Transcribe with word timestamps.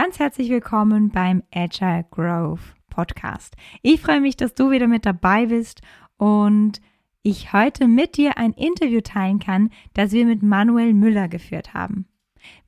Ganz 0.00 0.20
herzlich 0.20 0.48
willkommen 0.48 1.10
beim 1.10 1.42
Agile 1.52 2.06
Growth 2.12 2.60
Podcast. 2.88 3.56
Ich 3.82 4.00
freue 4.00 4.20
mich, 4.20 4.36
dass 4.36 4.54
du 4.54 4.70
wieder 4.70 4.86
mit 4.86 5.04
dabei 5.04 5.46
bist 5.46 5.80
und 6.18 6.80
ich 7.24 7.52
heute 7.52 7.88
mit 7.88 8.16
dir 8.16 8.38
ein 8.38 8.52
Interview 8.52 9.00
teilen 9.00 9.40
kann, 9.40 9.70
das 9.94 10.12
wir 10.12 10.24
mit 10.24 10.40
Manuel 10.40 10.94
Müller 10.94 11.26
geführt 11.26 11.74
haben. 11.74 12.06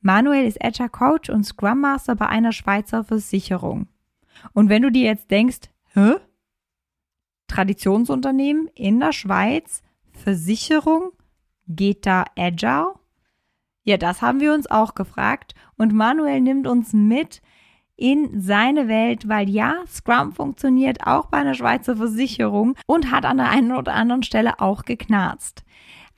Manuel 0.00 0.44
ist 0.44 0.60
Agile 0.60 0.88
Coach 0.88 1.30
und 1.30 1.44
Scrum 1.44 1.82
Master 1.82 2.16
bei 2.16 2.26
einer 2.26 2.50
Schweizer 2.50 3.04
Versicherung. 3.04 3.86
Und 4.52 4.68
wenn 4.68 4.82
du 4.82 4.90
dir 4.90 5.04
jetzt 5.04 5.30
denkst, 5.30 5.70
hä? 5.94 6.14
Traditionsunternehmen 7.46 8.66
in 8.74 8.98
der 8.98 9.12
Schweiz, 9.12 9.84
Versicherung, 10.10 11.12
geht 11.68 12.06
da 12.06 12.24
Agile? 12.36 12.94
Ja, 13.90 13.96
das 13.96 14.22
haben 14.22 14.38
wir 14.38 14.54
uns 14.54 14.70
auch 14.70 14.94
gefragt 14.94 15.56
und 15.76 15.92
Manuel 15.92 16.40
nimmt 16.40 16.68
uns 16.68 16.92
mit 16.92 17.42
in 17.96 18.40
seine 18.40 18.86
Welt, 18.86 19.28
weil 19.28 19.50
ja, 19.50 19.78
Scrum 19.88 20.30
funktioniert 20.30 21.08
auch 21.08 21.26
bei 21.26 21.38
einer 21.38 21.54
Schweizer 21.54 21.96
Versicherung 21.96 22.76
und 22.86 23.10
hat 23.10 23.24
an 23.24 23.38
der 23.38 23.50
einen 23.50 23.72
oder 23.72 23.94
anderen 23.94 24.22
Stelle 24.22 24.60
auch 24.60 24.84
geknarzt. 24.84 25.64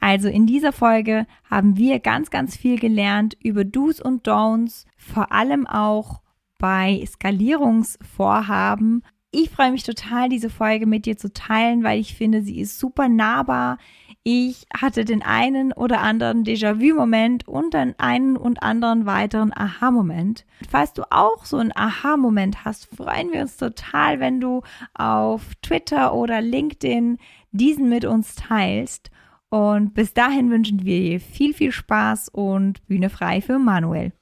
Also 0.00 0.28
in 0.28 0.44
dieser 0.44 0.72
Folge 0.72 1.26
haben 1.50 1.78
wir 1.78 1.98
ganz, 2.00 2.28
ganz 2.28 2.58
viel 2.58 2.78
gelernt 2.78 3.38
über 3.42 3.64
Do's 3.64 4.02
und 4.02 4.28
Don'ts, 4.28 4.84
vor 4.98 5.32
allem 5.32 5.66
auch 5.66 6.20
bei 6.58 7.02
Skalierungsvorhaben. 7.06 9.02
Ich 9.34 9.48
freue 9.48 9.72
mich 9.72 9.82
total, 9.82 10.28
diese 10.28 10.50
Folge 10.50 10.86
mit 10.86 11.06
dir 11.06 11.16
zu 11.16 11.32
teilen, 11.32 11.82
weil 11.82 11.98
ich 11.98 12.14
finde, 12.14 12.42
sie 12.42 12.60
ist 12.60 12.78
super 12.78 13.08
nahbar. 13.08 13.78
Ich 14.24 14.66
hatte 14.76 15.06
den 15.06 15.22
einen 15.22 15.72
oder 15.72 16.02
anderen 16.02 16.44
Déjà-vu-Moment 16.44 17.48
und 17.48 17.72
den 17.72 17.98
einen 17.98 18.36
und 18.36 18.62
anderen 18.62 19.06
weiteren 19.06 19.50
Aha-Moment. 19.56 20.44
Falls 20.68 20.92
du 20.92 21.04
auch 21.10 21.46
so 21.46 21.56
einen 21.56 21.74
Aha-Moment 21.74 22.66
hast, 22.66 22.94
freuen 22.94 23.32
wir 23.32 23.40
uns 23.40 23.56
total, 23.56 24.20
wenn 24.20 24.38
du 24.38 24.60
auf 24.92 25.54
Twitter 25.62 26.14
oder 26.14 26.42
LinkedIn 26.42 27.16
diesen 27.52 27.88
mit 27.88 28.04
uns 28.04 28.34
teilst. 28.34 29.10
Und 29.48 29.94
bis 29.94 30.12
dahin 30.12 30.50
wünschen 30.50 30.84
wir 30.84 31.00
dir 31.00 31.20
viel, 31.20 31.54
viel 31.54 31.72
Spaß 31.72 32.28
und 32.28 32.86
Bühne 32.86 33.08
frei 33.08 33.40
für 33.40 33.58
Manuel. 33.58 34.12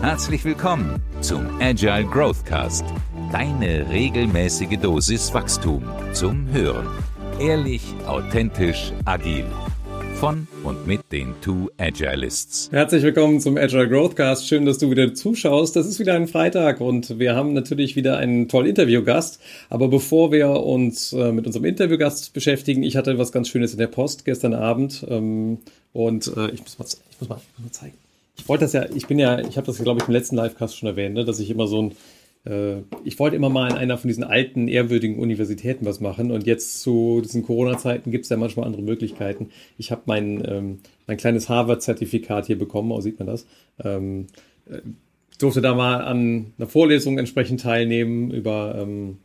Herzlich 0.00 0.44
willkommen 0.44 1.02
zum 1.20 1.46
Agile 1.60 2.04
Growth 2.04 2.44
Cast, 2.44 2.84
deine 3.32 3.88
regelmäßige 3.90 4.78
Dosis 4.80 5.32
Wachstum 5.34 5.82
zum 6.12 6.50
Hören. 6.52 6.86
Ehrlich, 7.40 7.82
authentisch, 8.06 8.92
agil. 9.04 9.44
Von 10.14 10.48
und 10.64 10.86
mit 10.86 11.12
den 11.12 11.34
Two 11.42 11.68
Agilists. 11.76 12.70
Herzlich 12.72 13.02
willkommen 13.02 13.38
zum 13.40 13.58
Agile 13.58 13.86
Growthcast. 13.88 14.48
Schön, 14.48 14.64
dass 14.64 14.78
du 14.78 14.90
wieder 14.90 15.12
zuschaust. 15.12 15.76
Das 15.76 15.86
ist 15.86 15.98
wieder 15.98 16.14
ein 16.14 16.26
Freitag 16.26 16.80
und 16.80 17.18
wir 17.18 17.34
haben 17.34 17.52
natürlich 17.52 17.96
wieder 17.96 18.16
einen 18.16 18.48
tollen 18.48 18.66
Interviewgast. 18.66 19.40
Aber 19.68 19.88
bevor 19.88 20.32
wir 20.32 20.48
uns 20.48 21.12
äh, 21.12 21.32
mit 21.32 21.46
unserem 21.46 21.66
Interviewgast 21.66 22.32
beschäftigen, 22.32 22.82
ich 22.82 22.96
hatte 22.96 23.18
was 23.18 23.30
ganz 23.30 23.48
Schönes 23.48 23.72
in 23.72 23.78
der 23.78 23.88
Post 23.88 24.24
gestern 24.24 24.54
Abend 24.54 25.04
ähm, 25.08 25.58
und 25.92 26.28
äh, 26.34 26.48
ich, 26.48 26.62
muss 26.62 26.78
mal, 26.78 26.86
ich, 26.86 27.20
muss 27.20 27.28
mal, 27.28 27.36
ich 27.36 27.58
muss 27.58 27.64
mal 27.64 27.72
zeigen. 27.72 28.05
Ich 28.36 28.48
wollte 28.48 28.64
das 28.64 28.72
ja, 28.72 28.86
ich 28.94 29.06
bin 29.06 29.18
ja, 29.18 29.40
ich 29.40 29.56
habe 29.56 29.66
das, 29.66 29.78
glaube 29.78 30.00
ich, 30.00 30.08
im 30.08 30.12
letzten 30.12 30.36
Livecast 30.36 30.76
schon 30.76 30.88
erwähnt, 30.88 31.14
ne, 31.14 31.24
dass 31.24 31.40
ich 31.40 31.50
immer 31.50 31.66
so 31.66 31.82
ein 31.82 31.96
äh, 32.46 32.82
ich 33.04 33.18
wollte 33.18 33.36
immer 33.36 33.48
mal 33.48 33.70
in 33.70 33.76
einer 33.76 33.98
von 33.98 34.08
diesen 34.08 34.24
alten, 34.24 34.68
ehrwürdigen 34.68 35.18
Universitäten 35.18 35.84
was 35.84 36.00
machen 36.00 36.30
und 36.30 36.46
jetzt 36.46 36.80
zu 36.80 37.20
diesen 37.22 37.42
Corona-Zeiten 37.42 38.10
gibt 38.10 38.24
es 38.24 38.30
ja 38.30 38.36
manchmal 38.36 38.66
andere 38.66 38.82
Möglichkeiten. 38.82 39.50
Ich 39.76 39.90
habe 39.90 40.02
mein, 40.06 40.42
ähm, 40.46 40.78
mein 41.06 41.16
kleines 41.16 41.48
Harvard-Zertifikat 41.48 42.46
hier 42.46 42.58
bekommen, 42.58 42.92
auch 42.92 43.00
sieht 43.00 43.18
man 43.18 43.26
das. 43.26 43.46
Ähm, 43.82 44.28
äh, 44.70 44.80
durfte 45.38 45.60
da 45.60 45.74
mal 45.74 46.02
an 46.02 46.52
einer 46.56 46.68
Vorlesung 46.68 47.18
entsprechend 47.18 47.60
teilnehmen 47.60 48.30
über 48.30 48.76
ähm, 48.78 49.18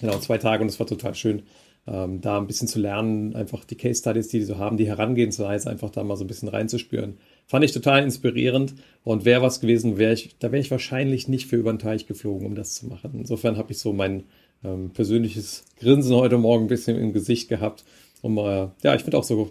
genau 0.00 0.18
zwei 0.18 0.38
Tage 0.38 0.62
und 0.62 0.68
es 0.68 0.78
war 0.78 0.86
total 0.86 1.14
schön. 1.14 1.42
Ähm, 1.86 2.20
da 2.22 2.38
ein 2.38 2.46
bisschen 2.46 2.68
zu 2.68 2.78
lernen, 2.78 3.34
einfach 3.34 3.64
die 3.64 3.74
Case 3.74 4.00
Studies, 4.00 4.28
die 4.28 4.38
die 4.38 4.44
so 4.44 4.56
haben, 4.58 4.78
die 4.78 4.86
Herangehensweise, 4.86 5.68
einfach 5.68 5.90
da 5.90 6.02
mal 6.02 6.16
so 6.16 6.24
ein 6.24 6.28
bisschen 6.28 6.48
reinzuspüren. 6.48 7.18
Fand 7.46 7.64
ich 7.64 7.72
total 7.72 8.02
inspirierend 8.02 8.74
und 9.04 9.24
wäre 9.24 9.42
was 9.42 9.60
gewesen, 9.60 9.98
wäre 9.98 10.14
ich, 10.14 10.36
da 10.38 10.50
wäre 10.50 10.60
ich 10.60 10.70
wahrscheinlich 10.70 11.28
nicht 11.28 11.46
für 11.46 11.56
über 11.56 11.72
den 11.72 11.78
Teich 11.78 12.06
geflogen, 12.06 12.46
um 12.46 12.54
das 12.54 12.74
zu 12.74 12.86
machen. 12.86 13.12
Insofern 13.14 13.56
habe 13.58 13.72
ich 13.72 13.78
so 13.78 13.92
mein 13.92 14.24
ähm, 14.64 14.90
persönliches 14.90 15.64
Grinsen 15.78 16.14
heute 16.16 16.38
Morgen 16.38 16.64
ein 16.64 16.68
bisschen 16.68 16.96
im 16.98 17.12
Gesicht 17.12 17.48
gehabt, 17.48 17.84
um 18.22 18.38
äh, 18.38 18.68
ja, 18.82 18.94
ich 18.94 19.02
finde 19.02 19.18
auch 19.18 19.24
so 19.24 19.50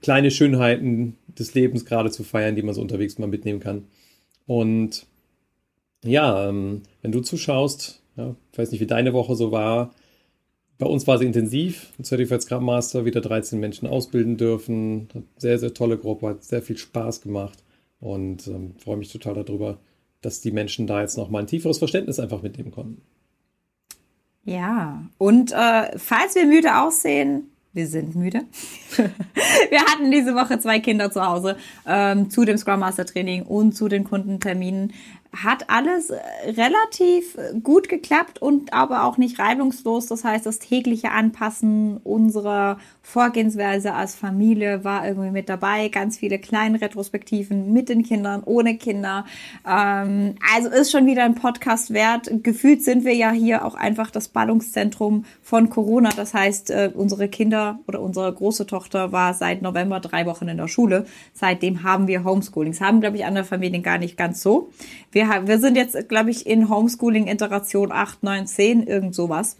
kleine 0.00 0.30
Schönheiten 0.30 1.16
des 1.28 1.54
Lebens 1.54 1.84
gerade 1.84 2.10
zu 2.10 2.24
feiern, 2.24 2.56
die 2.56 2.62
man 2.62 2.74
so 2.74 2.80
unterwegs 2.80 3.18
mal 3.18 3.26
mitnehmen 3.26 3.60
kann. 3.60 3.84
Und 4.46 5.06
ja, 6.04 6.48
ähm, 6.48 6.82
wenn 7.02 7.12
du 7.12 7.20
zuschaust, 7.20 8.02
ja, 8.16 8.34
ich 8.52 8.58
weiß 8.58 8.70
nicht, 8.70 8.80
wie 8.80 8.86
deine 8.86 9.12
Woche 9.12 9.36
so 9.36 9.52
war, 9.52 9.94
bei 10.78 10.86
uns 10.86 11.06
war 11.06 11.18
sie 11.18 11.26
intensiv. 11.26 11.92
Ein 11.98 12.04
Certified 12.04 12.42
Scrum 12.42 12.64
Master, 12.64 13.04
wieder 13.04 13.20
13 13.20 13.60
Menschen 13.60 13.88
ausbilden 13.88 14.36
dürfen. 14.36 15.08
Sehr, 15.36 15.58
sehr 15.58 15.74
tolle 15.74 15.98
Gruppe, 15.98 16.28
hat 16.28 16.44
sehr 16.44 16.62
viel 16.62 16.76
Spaß 16.76 17.20
gemacht 17.20 17.62
und 18.00 18.46
ähm, 18.48 18.74
freue 18.78 18.96
mich 18.96 19.12
total 19.12 19.34
darüber, 19.34 19.78
dass 20.20 20.40
die 20.40 20.52
Menschen 20.52 20.86
da 20.86 21.00
jetzt 21.00 21.16
nochmal 21.16 21.42
ein 21.42 21.46
tieferes 21.46 21.78
Verständnis 21.78 22.18
einfach 22.18 22.42
mitnehmen 22.42 22.70
konnten. 22.70 23.02
Ja, 24.44 25.06
und 25.16 25.52
äh, 25.52 25.98
falls 25.98 26.34
wir 26.34 26.46
müde 26.46 26.78
aussehen, 26.82 27.50
wir 27.72 27.88
sind 27.88 28.14
müde. 28.14 28.42
wir 28.96 29.80
hatten 29.80 30.10
diese 30.10 30.34
Woche 30.34 30.58
zwei 30.60 30.78
Kinder 30.78 31.10
zu 31.10 31.24
Hause 31.26 31.56
ähm, 31.86 32.30
zu 32.30 32.44
dem 32.44 32.56
Scrum 32.56 32.80
Master 32.80 33.04
Training 33.04 33.42
und 33.42 33.72
zu 33.72 33.88
den 33.88 34.04
Kundenterminen 34.04 34.92
hat 35.42 35.70
alles 35.70 36.10
äh, 36.10 36.20
relativ 36.46 37.36
gut 37.62 37.88
geklappt 37.88 38.40
und 38.40 38.72
aber 38.72 39.04
auch 39.04 39.18
nicht 39.18 39.38
reibungslos. 39.38 40.06
Das 40.06 40.24
heißt, 40.24 40.46
das 40.46 40.58
tägliche 40.58 41.10
Anpassen 41.10 41.98
unserer 41.98 42.78
Vorgehensweise 43.02 43.94
als 43.94 44.14
Familie 44.14 44.82
war 44.82 45.06
irgendwie 45.06 45.30
mit 45.30 45.48
dabei. 45.48 45.88
Ganz 45.88 46.18
viele 46.18 46.38
kleine 46.38 46.80
Retrospektiven 46.80 47.72
mit 47.72 47.88
den 47.88 48.02
Kindern, 48.02 48.42
ohne 48.44 48.76
Kinder. 48.76 49.24
Ähm, 49.66 50.36
also 50.54 50.70
ist 50.70 50.90
schon 50.90 51.06
wieder 51.06 51.24
ein 51.24 51.34
Podcast 51.34 51.92
wert. 51.92 52.30
Gefühlt 52.42 52.82
sind 52.82 53.04
wir 53.04 53.14
ja 53.14 53.30
hier 53.30 53.64
auch 53.64 53.74
einfach 53.74 54.10
das 54.10 54.28
Ballungszentrum 54.28 55.24
von 55.42 55.68
Corona. 55.68 56.10
Das 56.16 56.34
heißt, 56.34 56.70
äh, 56.70 56.90
unsere 56.94 57.28
Kinder 57.28 57.78
oder 57.86 58.00
unsere 58.00 58.32
große 58.32 58.66
Tochter 58.66 59.12
war 59.12 59.34
seit 59.34 59.62
November 59.62 60.00
drei 60.00 60.26
Wochen 60.26 60.48
in 60.48 60.56
der 60.56 60.68
Schule. 60.68 61.06
Seitdem 61.32 61.82
haben 61.82 62.06
wir 62.06 62.24
Homeschooling. 62.24 62.72
Das 62.72 62.80
haben, 62.80 63.00
glaube 63.00 63.16
ich, 63.16 63.24
andere 63.24 63.44
Familien 63.44 63.82
gar 63.82 63.98
nicht 63.98 64.16
ganz 64.16 64.42
so. 64.42 64.70
Wir 65.12 65.23
wir, 65.28 65.46
wir 65.46 65.58
sind 65.58 65.76
jetzt, 65.76 66.08
glaube 66.08 66.30
ich, 66.30 66.46
in 66.46 66.68
Homeschooling-Iteration 66.68 67.92
8, 67.92 68.22
9, 68.22 68.46
10, 68.46 68.86
irgend 68.86 69.14
sowas. 69.14 69.56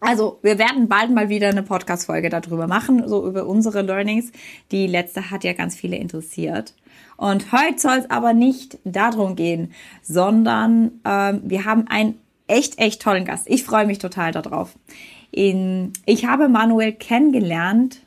Also, 0.00 0.38
wir 0.42 0.58
werden 0.58 0.88
bald 0.88 1.10
mal 1.10 1.28
wieder 1.28 1.48
eine 1.48 1.62
Podcast-Folge 1.62 2.28
darüber 2.28 2.66
machen, 2.66 3.08
so 3.08 3.26
über 3.26 3.46
unsere 3.46 3.82
Learnings. 3.82 4.32
Die 4.70 4.86
letzte 4.86 5.30
hat 5.30 5.44
ja 5.44 5.54
ganz 5.54 5.74
viele 5.76 5.96
interessiert. 5.96 6.74
Und 7.16 7.52
heute 7.52 7.78
soll 7.78 7.98
es 7.98 8.10
aber 8.10 8.34
nicht 8.34 8.78
darum 8.84 9.36
gehen, 9.36 9.72
sondern 10.02 11.00
ähm, 11.04 11.40
wir 11.44 11.64
haben 11.64 11.86
einen 11.88 12.18
echt, 12.46 12.78
echt 12.78 13.00
tollen 13.00 13.24
Gast. 13.24 13.48
Ich 13.48 13.64
freue 13.64 13.86
mich 13.86 13.98
total 13.98 14.32
darauf. 14.32 14.74
In, 15.30 15.92
ich 16.06 16.26
habe 16.26 16.48
Manuel 16.48 16.92
kennengelernt, 16.92 18.00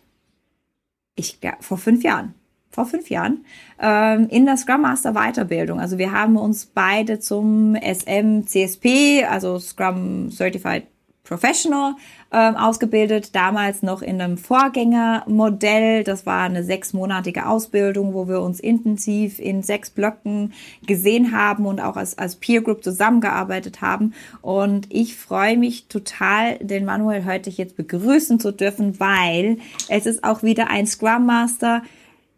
ich, 1.16 1.40
ja, 1.42 1.54
vor 1.62 1.78
fünf 1.78 2.04
Jahren 2.04 2.36
vor 2.78 2.86
fünf 2.86 3.10
Jahren, 3.10 3.44
ähm, 3.82 4.28
in 4.30 4.46
der 4.46 4.56
Scrum 4.56 4.82
Master 4.82 5.14
Weiterbildung. 5.14 5.80
Also 5.80 5.98
wir 5.98 6.12
haben 6.12 6.38
uns 6.38 6.68
beide 6.68 7.20
zum 7.20 7.76
SM 7.76 8.44
CSP, 8.46 9.26
also 9.26 9.58
Scrum 9.58 10.30
Certified 10.30 10.84
Professional 11.24 11.96
ähm, 12.32 12.56
ausgebildet, 12.56 13.36
damals 13.36 13.82
noch 13.82 14.02
in 14.02 14.22
einem 14.22 14.38
Vorgängermodell. 14.38 16.04
Das 16.04 16.26
war 16.26 16.44
eine 16.44 16.64
sechsmonatige 16.64 17.48
Ausbildung, 17.48 18.14
wo 18.14 18.28
wir 18.28 18.42
uns 18.42 18.60
intensiv 18.60 19.40
in 19.40 19.64
sechs 19.64 19.90
Blöcken 19.90 20.54
gesehen 20.86 21.36
haben 21.36 21.66
und 21.66 21.82
auch 21.82 21.98
als, 21.98 22.18
als 22.18 22.38
Peer 22.38 22.62
Group 22.62 22.84
zusammengearbeitet 22.84 23.82
haben. 23.82 24.14
Und 24.42 24.88
ich 24.94 25.18
freue 25.18 25.58
mich 25.58 25.88
total, 25.88 26.58
den 26.60 26.86
Manuel 26.86 27.26
heute 27.26 27.50
jetzt 27.50 27.76
begrüßen 27.76 28.40
zu 28.40 28.52
dürfen, 28.52 29.00
weil 29.00 29.58
es 29.90 30.06
ist 30.06 30.24
auch 30.24 30.44
wieder 30.44 30.70
ein 30.70 30.88
Scrum 30.88 31.26
Master, 31.26 31.82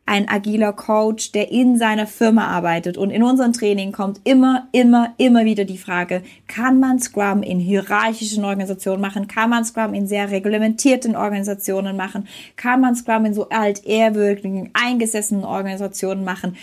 ein 0.09 0.27
agiler 0.27 0.73
Coach, 0.73 1.33
der 1.33 1.51
in 1.51 1.77
seiner 1.77 2.07
Firma 2.07 2.47
arbeitet. 2.47 2.97
Und 2.97 3.11
in 3.11 3.21
unserem 3.21 3.53
Training 3.53 3.91
kommt 3.91 4.19
immer, 4.23 4.67
immer, 4.71 5.13
immer 5.17 5.45
wieder 5.45 5.65
die 5.65 5.77
Frage, 5.77 6.23
kann 6.47 6.79
man 6.79 6.99
Scrum 6.99 7.43
in 7.43 7.59
hierarchischen 7.59 8.43
Organisationen 8.43 9.01
machen? 9.01 9.27
Kann 9.27 9.51
man 9.51 9.63
Scrum 9.65 9.93
in 9.93 10.07
sehr 10.07 10.31
reglementierten 10.31 11.15
Organisationen 11.15 11.95
machen? 11.95 12.27
Kann 12.55 12.81
man 12.81 12.95
Scrum 12.95 13.25
in 13.25 13.35
so 13.35 13.49
altehrwürdigen, 13.49 14.71
eingesessenen 14.73 15.43
Organisationen 15.43 16.23
machen? 16.23 16.57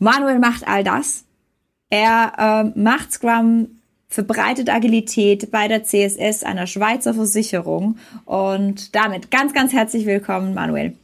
Manuel 0.00 0.40
macht 0.40 0.66
all 0.66 0.82
das. 0.82 1.26
Er 1.90 2.32
äh, 2.74 2.78
macht 2.78 3.12
Scrum 3.12 3.68
verbreitet 4.08 4.68
Agilität 4.68 5.52
bei 5.52 5.68
der 5.68 5.84
CSS, 5.84 6.42
einer 6.42 6.66
Schweizer 6.66 7.14
Versicherung. 7.14 7.98
Und 8.24 8.96
damit 8.96 9.30
ganz, 9.30 9.54
ganz 9.54 9.72
herzlich 9.72 10.06
willkommen, 10.06 10.54
Manuel. 10.54 10.96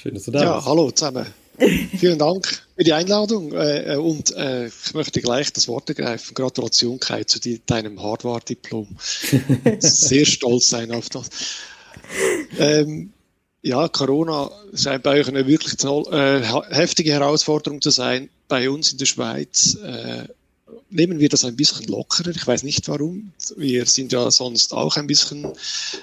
Schön, 0.00 0.14
dass 0.14 0.24
du 0.24 0.30
da 0.30 0.42
ja, 0.42 0.54
bist. 0.54 0.66
Ja, 0.66 0.70
hallo 0.70 0.90
zusammen. 0.92 1.26
Vielen 1.98 2.18
Dank 2.18 2.62
für 2.74 2.84
die 2.84 2.94
Einladung 2.94 3.52
äh, 3.52 3.96
und 3.96 4.34
äh, 4.34 4.68
ich 4.68 4.94
möchte 4.94 5.20
gleich 5.20 5.52
das 5.52 5.68
Wort 5.68 5.90
ergreifen. 5.90 6.32
Gratulation 6.34 6.98
Kai 6.98 7.24
zu 7.24 7.38
die, 7.38 7.60
deinem 7.66 8.02
Hardware-Diplom. 8.02 8.96
Sehr 9.78 10.24
stolz 10.24 10.68
sein 10.70 10.90
auf 10.92 11.10
das. 11.10 11.28
Ähm, 12.58 13.12
ja, 13.60 13.88
Corona 13.88 14.50
scheint 14.74 15.02
bei 15.02 15.20
euch 15.20 15.28
eine 15.28 15.46
wirklich 15.46 15.76
toll, 15.76 16.06
äh, 16.10 16.40
heftige 16.74 17.12
Herausforderung 17.12 17.82
zu 17.82 17.90
sein. 17.90 18.30
Bei 18.48 18.70
uns 18.70 18.92
in 18.92 18.98
der 18.98 19.04
Schweiz 19.04 19.76
äh, 19.84 20.28
nehmen 20.90 21.20
wir 21.20 21.28
das 21.28 21.44
ein 21.44 21.56
bisschen 21.56 21.86
lockerer. 21.86 22.30
Ich 22.30 22.46
weiß 22.46 22.62
nicht 22.62 22.88
warum. 22.88 23.32
Wir 23.56 23.86
sind 23.86 24.12
ja 24.12 24.30
sonst 24.30 24.72
auch 24.72 24.96
ein 24.96 25.06
bisschen, 25.06 25.52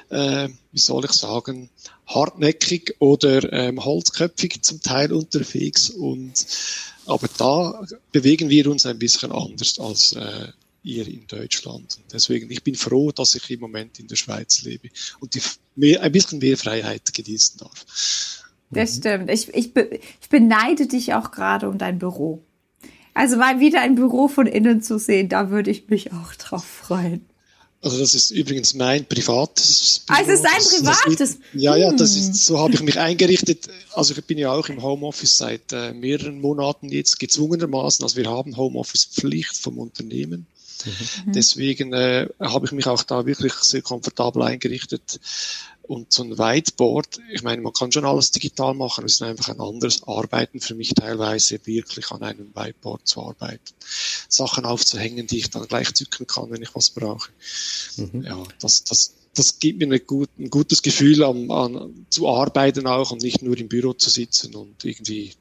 äh, 0.10 0.50
wie 0.72 0.80
soll 0.80 1.06
ich 1.06 1.12
sagen, 1.12 1.70
hartnäckig 2.08 2.96
oder 3.00 3.52
ähm, 3.52 3.84
holzköpfig 3.84 4.62
zum 4.62 4.82
Teil 4.82 5.14
unterwegs. 5.14 5.90
Und 5.90 6.46
aber 7.06 7.30
da 7.38 7.86
bewegen 8.12 8.50
wir 8.50 8.68
uns 8.70 8.86
ein 8.86 9.00
bisschen 9.00 9.32
anders 9.32 9.80
als 9.80 10.14
äh, 10.14 10.48
ihr 10.84 11.08
in 11.08 11.28
Deutschland. 11.28 11.98
Und 11.98 12.14
deswegen, 12.14 12.50
ich 12.50 12.64
bin 12.64 12.76
froh, 12.76 13.12
dass 13.12 13.36
ich 13.36 13.50
im 13.50 13.60
Moment 13.60 14.00
in 14.00 14.08
der 14.08 14.16
Schweiz 14.16 14.64
lebe 14.64 14.90
und 15.20 15.36
die 15.36 15.42
mehr, 15.76 16.02
ein 16.02 16.12
bisschen 16.12 16.40
mehr 16.40 16.58
Freiheit 16.58 17.14
genießen 17.14 17.60
darf. 17.60 17.86
Das 18.70 18.98
stimmt. 18.98 19.30
Ich, 19.30 19.48
ich, 19.54 19.76
ich 19.76 20.30
beneide 20.30 20.88
dich 20.88 21.14
auch 21.14 21.32
gerade 21.32 21.70
um 21.70 21.78
dein 21.78 22.00
Büro. 22.00 22.44
Also 23.18 23.38
mal 23.38 23.60
wieder 23.60 23.82
ein 23.82 23.96
Büro 23.96 24.28
von 24.28 24.46
innen 24.46 24.84
zu 24.84 25.00
sehen, 25.00 25.28
da 25.28 25.50
würde 25.50 25.72
ich 25.72 25.90
mich 25.90 26.14
auch 26.14 26.36
drauf 26.36 26.64
freuen. 26.64 27.26
Also 27.82 27.98
das 27.98 28.14
ist 28.14 28.30
übrigens 28.30 28.76
mein 28.76 29.06
privates 29.06 30.04
Büro. 30.06 30.20
Also 30.20 30.32
es 30.34 30.40
ist 30.40 30.46
ein 30.46 30.84
privates? 30.84 31.18
Das, 31.18 31.30
das, 31.30 31.38
ja, 31.54 31.76
ja, 31.76 31.92
das 31.94 32.16
ist, 32.16 32.46
so 32.46 32.60
habe 32.60 32.76
ich 32.76 32.82
mich 32.84 33.00
eingerichtet. 33.00 33.70
Also 33.94 34.14
ich 34.16 34.24
bin 34.26 34.38
ja 34.38 34.52
auch 34.52 34.70
im 34.70 34.84
Homeoffice 34.84 35.36
seit 35.36 35.74
äh, 35.74 35.94
mehreren 35.94 36.40
Monaten 36.40 36.90
jetzt 36.90 37.20
gezwungenermaßen. 37.20 38.04
Also 38.04 38.18
wir 38.18 38.30
haben 38.30 38.56
Homeoffice-Pflicht 38.56 39.58
vom 39.58 39.80
Unternehmen. 39.80 40.46
Mhm. 40.86 41.34
Deswegen 41.34 41.94
äh, 41.94 42.28
habe 42.40 42.68
ich 42.68 42.72
mich 42.72 42.86
auch 42.86 43.02
da 43.02 43.26
wirklich 43.26 43.54
sehr 43.54 43.82
komfortabel 43.82 44.44
eingerichtet. 44.44 45.20
Und 45.88 46.12
so 46.12 46.24
ein 46.24 46.38
Whiteboard, 46.38 47.20
ich 47.32 47.44
meine, 47.44 47.62
man 47.62 47.72
kann 47.72 47.92
schon 47.92 48.06
alles 48.06 48.32
digital 48.32 48.74
machen, 48.74 49.06
es 49.06 49.14
ist 49.14 49.22
einfach 49.22 49.48
ein 49.50 49.62
anderes 49.62 50.04
Arbeiten 50.04 50.60
für 50.60 50.76
mich 50.76 50.94
teilweise, 50.94 51.60
wirklich 51.66 52.12
an 52.12 52.24
einem 52.24 52.54
Whiteboard 52.54 53.08
zu 53.08 53.22
arbeiten. 53.22 53.74
Sachen 54.28 54.66
aufzuhängen, 54.66 55.28
die 55.28 55.38
ich 55.38 55.50
dann 55.50 55.68
gleich 55.68 55.94
zücken 55.94 56.28
kann, 56.28 56.52
wenn 56.52 56.62
ich 56.62 56.76
was 56.76 56.90
brauche. 56.90 57.32
Mhm. 57.96 58.24
Ja, 58.24 58.44
das, 58.60 58.84
das, 58.84 59.14
das 59.34 59.60
gibt 59.60 59.80
mir 59.80 60.00
gut, 60.00 60.30
ein 60.38 60.50
gutes 60.50 60.82
Gefühl, 60.82 61.24
an, 61.24 61.50
an, 61.52 62.06
zu 62.10 62.28
arbeiten 62.28 62.86
auch 62.86 63.12
und 63.12 63.24
nicht 63.24 63.42
nur 63.42 63.58
im 63.58 63.70
Büro 63.70 63.94
zu 63.94 64.10
sitzen 64.10 64.56
und 64.56 64.84
irgendwie 64.84 65.32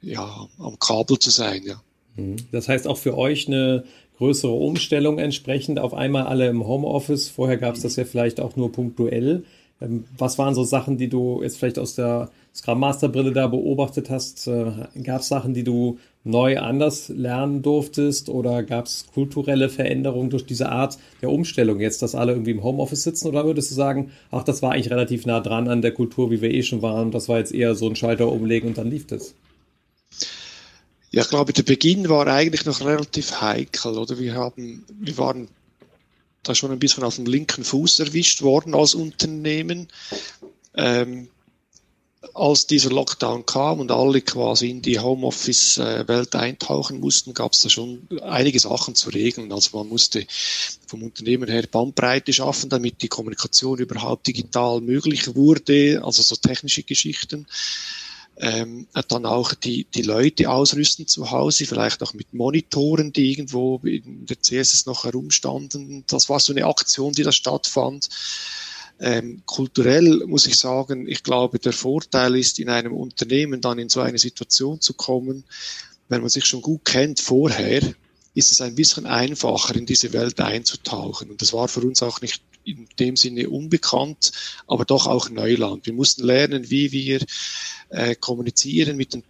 ja, 0.00 0.48
am 0.58 0.78
Kabel 0.78 1.18
zu 1.18 1.30
sein. 1.30 1.64
Ja. 1.64 1.82
Mhm. 2.14 2.36
Das 2.52 2.68
heißt 2.68 2.86
auch 2.86 2.98
für 2.98 3.16
euch 3.16 3.48
eine 3.48 3.84
größere 4.18 4.52
Umstellung 4.52 5.18
entsprechend, 5.18 5.78
auf 5.78 5.94
einmal 5.94 6.26
alle 6.26 6.48
im 6.48 6.66
Homeoffice. 6.66 7.28
Vorher 7.28 7.58
gab 7.58 7.76
es 7.76 7.82
das 7.82 7.96
ja 7.96 8.04
vielleicht 8.04 8.40
auch 8.40 8.56
nur 8.56 8.72
punktuell. 8.72 9.44
Ähm, 9.80 10.04
was 10.16 10.38
waren 10.38 10.54
so 10.54 10.64
Sachen, 10.64 10.96
die 10.96 11.08
du 11.08 11.42
jetzt 11.42 11.58
vielleicht 11.58 11.78
aus 11.78 11.94
der 11.94 12.30
Scrum 12.54 12.80
Master 12.80 13.08
Brille 13.08 13.32
da 13.32 13.46
beobachtet 13.46 14.10
hast? 14.10 14.46
Äh, 14.46 14.72
gab 15.02 15.20
es 15.20 15.28
Sachen, 15.28 15.54
die 15.54 15.64
du 15.64 15.98
neu 16.24 16.58
anders 16.58 17.08
lernen 17.08 17.62
durftest 17.62 18.28
oder 18.28 18.62
gab 18.62 18.86
es 18.86 19.06
kulturelle 19.12 19.68
Veränderungen 19.68 20.30
durch 20.30 20.44
diese 20.44 20.70
Art 20.70 20.98
der 21.22 21.30
Umstellung 21.30 21.78
jetzt, 21.78 22.02
dass 22.02 22.14
alle 22.14 22.32
irgendwie 22.32 22.50
im 22.50 22.64
Homeoffice 22.64 23.04
sitzen? 23.04 23.28
Oder 23.28 23.44
würdest 23.44 23.70
du 23.70 23.74
sagen, 23.74 24.10
ach, 24.30 24.42
das 24.42 24.62
war 24.62 24.72
eigentlich 24.72 24.90
relativ 24.90 25.26
nah 25.26 25.40
dran 25.40 25.68
an 25.68 25.82
der 25.82 25.92
Kultur, 25.92 26.30
wie 26.30 26.40
wir 26.40 26.52
eh 26.52 26.62
schon 26.62 26.82
waren, 26.82 27.10
das 27.10 27.28
war 27.28 27.38
jetzt 27.38 27.54
eher 27.54 27.74
so 27.74 27.88
ein 27.88 27.96
Schalter 27.96 28.30
umlegen 28.32 28.68
und 28.68 28.78
dann 28.78 28.90
lief 28.90 29.06
das? 29.06 29.34
Ja, 31.10 31.22
ich 31.22 31.28
glaube, 31.28 31.52
der 31.52 31.62
Beginn 31.62 32.08
war 32.08 32.26
eigentlich 32.26 32.64
noch 32.66 32.84
relativ 32.84 33.40
heikel, 33.40 33.96
oder? 33.96 34.18
Wir 34.18 34.34
haben, 34.34 34.84
wir 35.00 35.16
waren 35.18 35.48
da 36.48 36.54
schon 36.54 36.72
ein 36.72 36.78
bisschen 36.78 37.04
auf 37.04 37.16
dem 37.16 37.26
linken 37.26 37.64
Fuß 37.64 38.00
erwischt 38.00 38.42
worden 38.42 38.74
als 38.74 38.94
Unternehmen. 38.94 39.88
Ähm, 40.74 41.28
als 42.34 42.66
dieser 42.66 42.90
Lockdown 42.90 43.46
kam 43.46 43.80
und 43.80 43.90
alle 43.90 44.20
quasi 44.20 44.70
in 44.70 44.82
die 44.82 44.98
Homeoffice-Welt 44.98 46.34
eintauchen 46.34 47.00
mussten, 47.00 47.34
gab 47.34 47.52
es 47.52 47.60
da 47.60 47.68
schon 47.68 48.06
einige 48.22 48.58
Sachen 48.58 48.94
zu 48.94 49.10
regeln. 49.10 49.52
Also 49.52 49.76
man 49.78 49.88
musste 49.88 50.26
vom 50.86 51.02
Unternehmen 51.02 51.48
her 51.48 51.64
Bandbreite 51.70 52.32
schaffen, 52.32 52.68
damit 52.68 53.02
die 53.02 53.08
Kommunikation 53.08 53.78
überhaupt 53.78 54.26
digital 54.26 54.80
möglich 54.80 55.34
wurde, 55.34 56.02
also 56.04 56.22
so 56.22 56.36
technische 56.36 56.82
Geschichten 56.82 57.46
ähm, 58.38 58.86
dann 59.08 59.24
auch 59.24 59.54
die, 59.54 59.84
die 59.84 60.02
Leute 60.02 60.50
ausrüsten 60.50 61.06
zu 61.06 61.30
Hause, 61.30 61.64
vielleicht 61.64 62.02
auch 62.02 62.12
mit 62.12 62.34
Monitoren, 62.34 63.12
die 63.12 63.30
irgendwo 63.30 63.80
in 63.84 64.26
der 64.26 64.40
CSS 64.40 64.86
noch 64.86 65.04
herumstanden. 65.04 66.04
Das 66.06 66.28
war 66.28 66.38
so 66.40 66.52
eine 66.52 66.66
Aktion, 66.66 67.12
die 67.12 67.22
da 67.22 67.32
stattfand. 67.32 68.08
Ähm, 68.98 69.42
kulturell 69.46 70.24
muss 70.26 70.46
ich 70.46 70.56
sagen, 70.56 71.06
ich 71.06 71.22
glaube, 71.22 71.58
der 71.58 71.72
Vorteil 71.72 72.36
ist, 72.36 72.58
in 72.58 72.68
einem 72.68 72.94
Unternehmen 72.94 73.60
dann 73.60 73.78
in 73.78 73.88
so 73.88 74.00
eine 74.00 74.18
Situation 74.18 74.80
zu 74.80 74.94
kommen, 74.94 75.44
wenn 76.08 76.20
man 76.20 76.30
sich 76.30 76.46
schon 76.46 76.62
gut 76.62 76.84
kennt 76.84 77.20
vorher, 77.20 77.82
ist 78.34 78.52
es 78.52 78.60
ein 78.60 78.74
bisschen 78.74 79.06
einfacher, 79.06 79.74
in 79.76 79.86
diese 79.86 80.12
Welt 80.12 80.40
einzutauchen. 80.40 81.30
Und 81.30 81.40
das 81.40 81.54
war 81.54 81.68
für 81.68 81.80
uns 81.80 82.02
auch 82.02 82.20
nicht 82.20 82.42
in 82.66 82.88
dem 82.98 83.16
Sinne 83.16 83.48
unbekannt, 83.48 84.32
aber 84.66 84.84
doch 84.84 85.06
auch 85.06 85.30
Neuland. 85.30 85.86
Wir 85.86 85.92
mussten 85.92 86.24
lernen, 86.24 86.70
wie 86.70 86.92
wir 86.92 87.20
äh, 87.90 88.14
kommunizieren 88.14 88.96
mit 88.96 89.14
den 89.14 89.22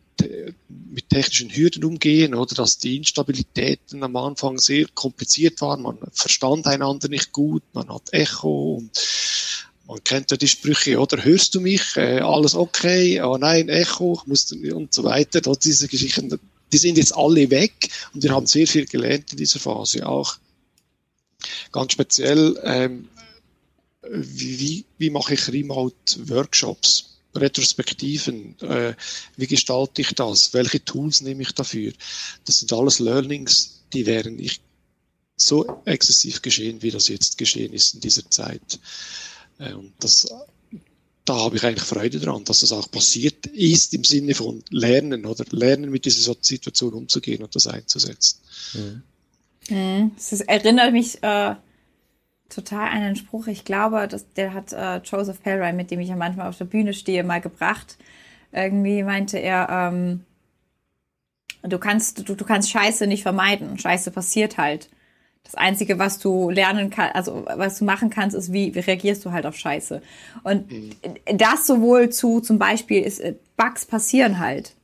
mit 0.69 1.11
technischen 1.11 1.55
Hürden 1.55 1.85
umgehen 1.85 2.35
oder 2.35 2.55
dass 2.55 2.79
die 2.79 2.97
Instabilitäten 2.97 4.03
am 4.03 4.17
Anfang 4.17 4.59
sehr 4.59 4.87
kompliziert 4.95 5.61
waren. 5.61 5.83
Man 5.83 5.99
verstand 6.11 6.67
einander 6.67 7.09
nicht 7.09 7.33
gut, 7.33 7.63
man 7.75 7.93
hat 7.93 8.13
Echo 8.13 8.77
und 8.77 8.91
man 9.87 10.03
kennt 10.03 10.31
ja 10.31 10.37
die 10.37 10.49
Sprüche, 10.49 10.99
oder 10.99 11.25
hörst 11.25 11.55
du 11.55 11.61
mich? 11.61 11.97
Äh, 11.97 12.21
alles 12.21 12.55
okay? 12.55 13.21
Oh 13.23 13.37
nein, 13.37 13.69
Echo, 13.69 14.21
musst 14.27 14.51
du, 14.51 14.75
und 14.75 14.93
so 14.93 15.05
weiter. 15.05 15.41
Dort 15.41 15.65
diese 15.65 15.87
Geschichten, 15.87 16.41
die 16.73 16.79
sind 16.79 16.99
jetzt 16.99 17.15
alle 17.15 17.51
weg 17.51 17.91
und 18.13 18.23
wir 18.23 18.33
haben 18.33 18.47
sehr 18.47 18.67
viel 18.67 18.87
gelernt 18.87 19.33
in 19.33 19.37
dieser 19.37 19.61
Phase 19.61 20.09
auch. 20.09 20.37
Ganz 21.71 21.93
speziell, 21.93 22.59
ähm, 22.65 23.09
wie, 24.11 24.61
wie, 24.61 24.85
wie 24.99 25.11
mache 25.11 25.35
ich 25.35 25.49
Remote-Workshops? 25.49 27.13
Retrospektiven, 27.35 28.59
äh, 28.61 28.95
wie 29.37 29.47
gestalte 29.47 30.01
ich 30.01 30.15
das, 30.15 30.55
welche 30.55 30.83
Tools 30.83 31.21
nehme 31.21 31.43
ich 31.43 31.53
dafür. 31.53 31.93
Das 32.47 32.61
sind 32.61 32.73
alles 32.73 32.99
Learnings, 32.99 33.83
die 33.93 34.07
wären 34.07 34.37
nicht 34.37 34.63
so 35.37 35.83
exzessiv 35.85 36.41
geschehen, 36.41 36.81
wie 36.83 36.91
das 36.91 37.09
jetzt 37.09 37.37
geschehen 37.37 37.73
ist 37.73 37.95
in 37.95 38.01
dieser 38.01 38.29
Zeit. 38.31 38.79
Äh, 39.59 39.75
und 39.75 39.93
das, 40.01 40.27
da 41.25 41.37
habe 41.37 41.57
ich 41.57 41.65
eigentlich 41.65 41.85
Freude 41.85 42.19
dran, 42.19 42.45
dass 42.45 42.61
das 42.61 42.73
auch 42.73 42.91
passiert 42.91 43.47
ist 43.47 43.93
im 43.93 44.05
Sinne 44.05 44.35
von 44.35 44.65
Lernen 44.71 45.27
oder 45.27 45.45
Lernen 45.51 45.91
mit 45.91 46.05
dieser 46.07 46.35
Situation 46.41 46.95
umzugehen 46.95 47.43
und 47.43 47.55
das 47.55 47.67
einzusetzen. 47.67 48.39
Mhm. 48.73 49.03
Das 50.15 50.41
erinnert 50.43 50.93
mich 50.93 51.23
äh, 51.23 51.57
total 52.49 52.89
einen 52.89 53.17
Spruch. 53.17 53.47
Ich 53.47 53.65
glaube, 53.65 54.09
dass, 54.09 54.33
der 54.35 54.55
hat 54.55 54.73
äh, 54.73 54.99
Joseph 54.99 55.43
Pelray, 55.43 55.73
mit 55.73 55.91
dem 55.91 56.01
ich 56.01 56.09
ja 56.09 56.17
manchmal 56.17 56.49
auf 56.49 56.59
der 56.59 56.65
Bühne 56.65 56.93
stehe, 56.95 57.25
mal 57.25 57.41
gebracht. 57.41 57.97
Irgendwie 58.53 59.03
meinte 59.03 59.39
er, 59.39 59.69
ähm, 59.71 60.25
du 61.63 61.79
kannst, 61.79 62.29
du, 62.29 62.35
du 62.35 62.45
kannst 62.45 62.71
Scheiße 62.71 63.07
nicht 63.07 63.23
vermeiden. 63.23 63.79
Scheiße 63.79 64.11
passiert 64.11 64.59
halt. 64.59 64.89
Das 65.47 65.55
Einzige, 65.55 65.99
was 66.01 66.19
du 66.19 66.51
lernen 66.51 66.91
kannst, 66.91 67.15
also 67.15 67.47
was 67.55 67.79
du 67.79 67.85
machen 67.85 68.11
kannst, 68.11 68.35
ist, 68.35 68.53
wie, 68.53 68.75
wie 68.75 68.81
reagierst 68.81 69.25
du 69.25 69.31
halt 69.31 69.47
auf 69.47 69.57
Scheiße. 69.57 70.03
Und 70.43 70.71
mhm. 70.71 70.91
das 71.37 71.67
sowohl 71.67 72.11
zu, 72.11 72.41
zum 72.41 72.59
Beispiel, 72.59 73.03
ist, 73.03 73.21
äh, 73.21 73.35
Bugs 73.57 73.87
passieren 73.87 74.41
halt. 74.41 74.75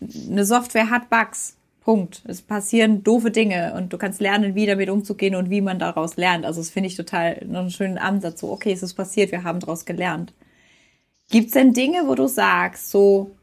Eine 0.00 0.44
Software 0.44 0.90
hat 0.90 1.10
Bugs. 1.10 1.56
Punkt. 1.86 2.22
Es 2.26 2.42
passieren 2.42 3.04
doofe 3.04 3.30
Dinge 3.30 3.72
und 3.74 3.92
du 3.92 3.96
kannst 3.96 4.20
lernen, 4.20 4.56
wie 4.56 4.66
damit 4.66 4.90
umzugehen 4.90 5.36
und 5.36 5.50
wie 5.50 5.60
man 5.60 5.78
daraus 5.78 6.16
lernt. 6.16 6.44
Also 6.44 6.60
das 6.60 6.68
finde 6.68 6.88
ich 6.88 6.96
total 6.96 7.38
einen 7.40 7.70
schönen 7.70 7.96
Ansatz. 7.96 8.40
So, 8.40 8.50
okay, 8.50 8.72
es 8.72 8.82
ist 8.82 8.94
passiert, 8.94 9.30
wir 9.30 9.44
haben 9.44 9.60
daraus 9.60 9.84
gelernt. 9.84 10.32
Gibt 11.30 11.46
es 11.46 11.52
denn 11.52 11.74
Dinge, 11.74 12.08
wo 12.08 12.16
du 12.16 12.26
sagst, 12.26 12.90
so 12.90 13.36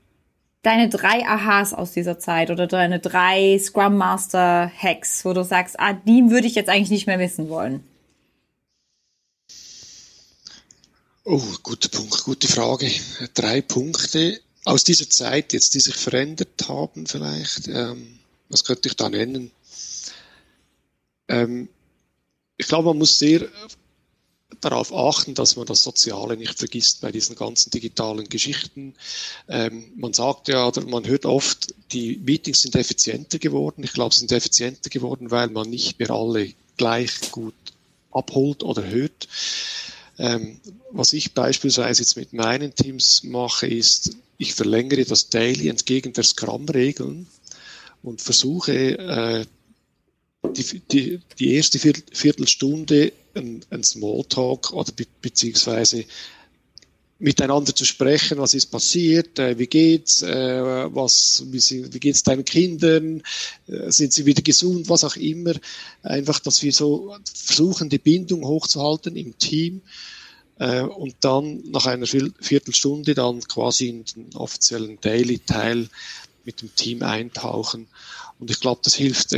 deine 0.62 0.90
drei 0.90 1.26
Aha's 1.26 1.74
aus 1.74 1.94
dieser 1.94 2.20
Zeit 2.20 2.52
oder 2.52 2.68
deine 2.68 3.00
drei 3.00 3.58
Scrum 3.60 3.96
Master 3.96 4.70
Hacks, 4.78 5.24
wo 5.24 5.32
du 5.32 5.46
sagst, 5.46 5.80
ah, 5.80 5.94
die 5.94 6.30
würde 6.30 6.48
ich 6.48 6.56
jetzt 6.56 6.70
eigentlich 6.70 6.90
nicht 6.90 7.08
mehr 7.08 7.20
wissen 7.20 7.48
wollen? 7.48 7.82
Oh, 11.24 11.42
guter 11.64 11.88
Punkt, 11.88 12.26
gute 12.26 12.50
Frage. 12.50 12.92
Drei 13.36 13.62
Punkte 13.62 14.42
aus 14.66 14.84
dieser 14.84 15.10
Zeit 15.10 15.54
jetzt, 15.54 15.76
die 15.76 15.80
sich 15.80 15.96
verändert 15.96 16.68
haben 16.68 17.08
vielleicht. 17.08 17.70
Ähm 17.70 18.20
was 18.54 18.64
könnte 18.64 18.88
ich 18.88 18.96
da 18.96 19.10
nennen? 19.10 19.52
Ähm, 21.28 21.68
ich 22.58 22.68
glaube, 22.68 22.90
man 22.90 23.00
muss 23.00 23.20
sehr 23.20 23.50
darauf 24.62 24.94
achten, 24.94 25.34
dass 25.34 25.56
man 25.56 25.66
das 25.66 25.82
Soziale 25.82 26.38
nicht 26.38 26.58
vergisst 26.58 27.02
bei 27.02 27.12
diesen 27.12 27.36
ganzen 27.36 27.72
digitalen 27.72 28.30
Geschichten. 28.30 28.94
Ähm, 29.50 29.92
man 29.96 30.14
sagt 30.14 30.48
ja, 30.48 30.68
oder 30.68 30.86
man 30.86 31.06
hört 31.06 31.26
oft, 31.26 31.74
die 31.92 32.18
Meetings 32.18 32.62
sind 32.62 32.76
effizienter 32.76 33.40
geworden. 33.40 33.84
Ich 33.84 33.94
glaube, 33.94 34.14
sie 34.14 34.20
sind 34.20 34.32
effizienter 34.32 34.90
geworden, 34.90 35.32
weil 35.32 35.50
man 35.50 35.70
nicht 35.70 36.00
mehr 36.00 36.12
alle 36.12 36.54
gleich 36.78 37.32
gut 37.32 37.56
abholt 38.12 38.64
oder 38.64 38.86
hört. 38.86 39.28
Ähm, 40.20 40.60
was 40.92 41.14
ich 41.14 41.34
beispielsweise 41.34 42.04
jetzt 42.04 42.16
mit 42.16 42.34
meinen 42.34 42.76
Teams 42.76 43.24
mache, 43.24 43.68
ist, 43.68 44.12
ich 44.38 44.54
verlängere 44.54 45.06
das 45.06 45.30
Daily 45.30 45.70
entgegen 45.70 46.14
der 46.14 46.24
Scrum-Regeln 46.24 47.28
und 48.04 48.22
versuche, 48.22 48.98
äh, 48.98 49.46
die, 50.56 50.82
die, 50.92 51.20
die 51.40 51.56
erste 51.56 51.80
Viertelstunde 51.80 53.14
ein, 53.34 53.64
ein 53.70 53.84
Smalltalk 53.84 54.72
oder 54.74 54.92
be 54.92 55.06
beziehungsweise 55.22 56.06
miteinander 57.20 57.74
zu 57.74 57.86
sprechen, 57.86 58.38
was 58.40 58.54
ist 58.54 58.66
passiert, 58.68 59.40
äh, 59.40 59.58
wie 59.58 59.68
geht's, 59.68 60.22
äh, 60.22 60.62
was, 60.94 61.46
wie, 61.48 61.60
sie, 61.60 61.94
wie 61.94 62.00
geht's 62.00 62.24
deinen 62.24 62.44
Kindern, 62.44 63.24
äh, 63.68 63.90
sind 63.92 64.12
sie 64.12 64.26
wieder 64.26 64.42
gesund, 64.42 64.90
was 64.90 65.06
auch 65.06 65.16
immer. 65.16 65.54
Einfach, 66.02 66.40
dass 66.40 66.62
wir 66.64 66.74
so 66.74 67.16
versuchen, 67.34 67.90
die 67.90 67.98
Bindung 67.98 68.46
hochzuhalten 68.46 69.16
im 69.16 69.38
Team 69.38 69.82
äh, 70.60 70.82
und 70.82 71.16
dann 71.22 71.64
nach 71.72 71.86
einer 71.86 72.08
Viertelstunde 72.08 73.14
dann 73.14 73.40
quasi 73.42 73.88
in 73.90 74.04
den 74.04 74.36
offiziellen 74.36 75.00
Daily-Teil 75.00 75.88
mit 76.46 76.62
dem 76.62 76.76
Team 76.76 77.04
eintauchen. 77.04 77.88
Und 78.40 78.52
ich 78.52 78.60
glaube, 78.60 78.82
das 78.84 78.96
hilft 78.96 79.36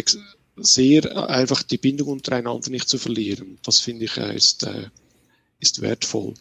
sehr, 0.58 1.30
einfach 1.30 1.64
die 1.64 1.78
Bindung 1.78 2.10
untereinander 2.10 2.70
nicht 2.70 2.90
zu 2.90 2.98
verlieren. 2.98 3.58
Das 3.64 3.80
finde 3.80 4.06
ich 4.06 4.18
äh, 4.18 4.36
ist, 4.36 4.64
äh, 4.64 4.88
ist 5.60 5.82
wertvoll. 5.82 6.34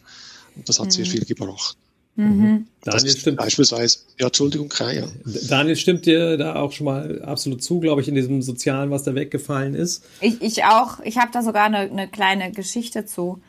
Und 0.55 0.69
das 0.69 0.79
hat 0.79 0.87
mhm. 0.87 0.91
sehr 0.91 1.05
viel 1.05 1.25
gebracht. 1.25 1.77
Mhm. 2.15 2.67
Daniel 2.81 3.17
stimmt. 3.17 3.37
Beispielsweise, 3.37 3.99
ja, 4.17 4.27
Entschuldigung, 4.27 4.69
Kai, 4.69 4.95
ja. 4.99 5.07
Daniel 5.49 5.75
stimmt 5.75 6.05
dir 6.05 6.37
da 6.37 6.55
auch 6.55 6.71
schon 6.71 6.85
mal 6.85 7.21
absolut 7.21 7.61
zu, 7.61 7.81
glaube 7.81 8.01
ich, 8.01 8.07
in 8.07 8.15
diesem 8.15 8.41
Sozialen, 8.41 8.89
was 8.89 9.03
da 9.03 9.15
weggefallen 9.15 9.75
ist. 9.75 10.05
Ich, 10.21 10.41
ich 10.41 10.63
auch. 10.63 10.99
Ich 11.01 11.17
habe 11.17 11.31
da 11.33 11.43
sogar 11.43 11.65
eine, 11.65 11.79
eine 11.79 12.07
kleine 12.07 12.51
Geschichte 12.51 13.05
zu. 13.05 13.41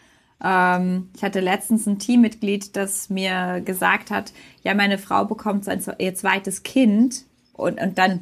Ähm, 0.42 1.10
ich 1.16 1.22
hatte 1.22 1.40
letztens 1.40 1.86
ein 1.86 1.98
Teammitglied, 1.98 2.76
das 2.76 3.10
mir 3.10 3.60
gesagt 3.64 4.10
hat, 4.10 4.32
ja, 4.62 4.74
meine 4.74 4.98
Frau 4.98 5.24
bekommt 5.24 5.64
sein, 5.64 5.82
ihr 5.98 6.14
zweites 6.14 6.62
Kind 6.62 7.24
und, 7.52 7.80
und 7.80 7.98
dann, 7.98 8.20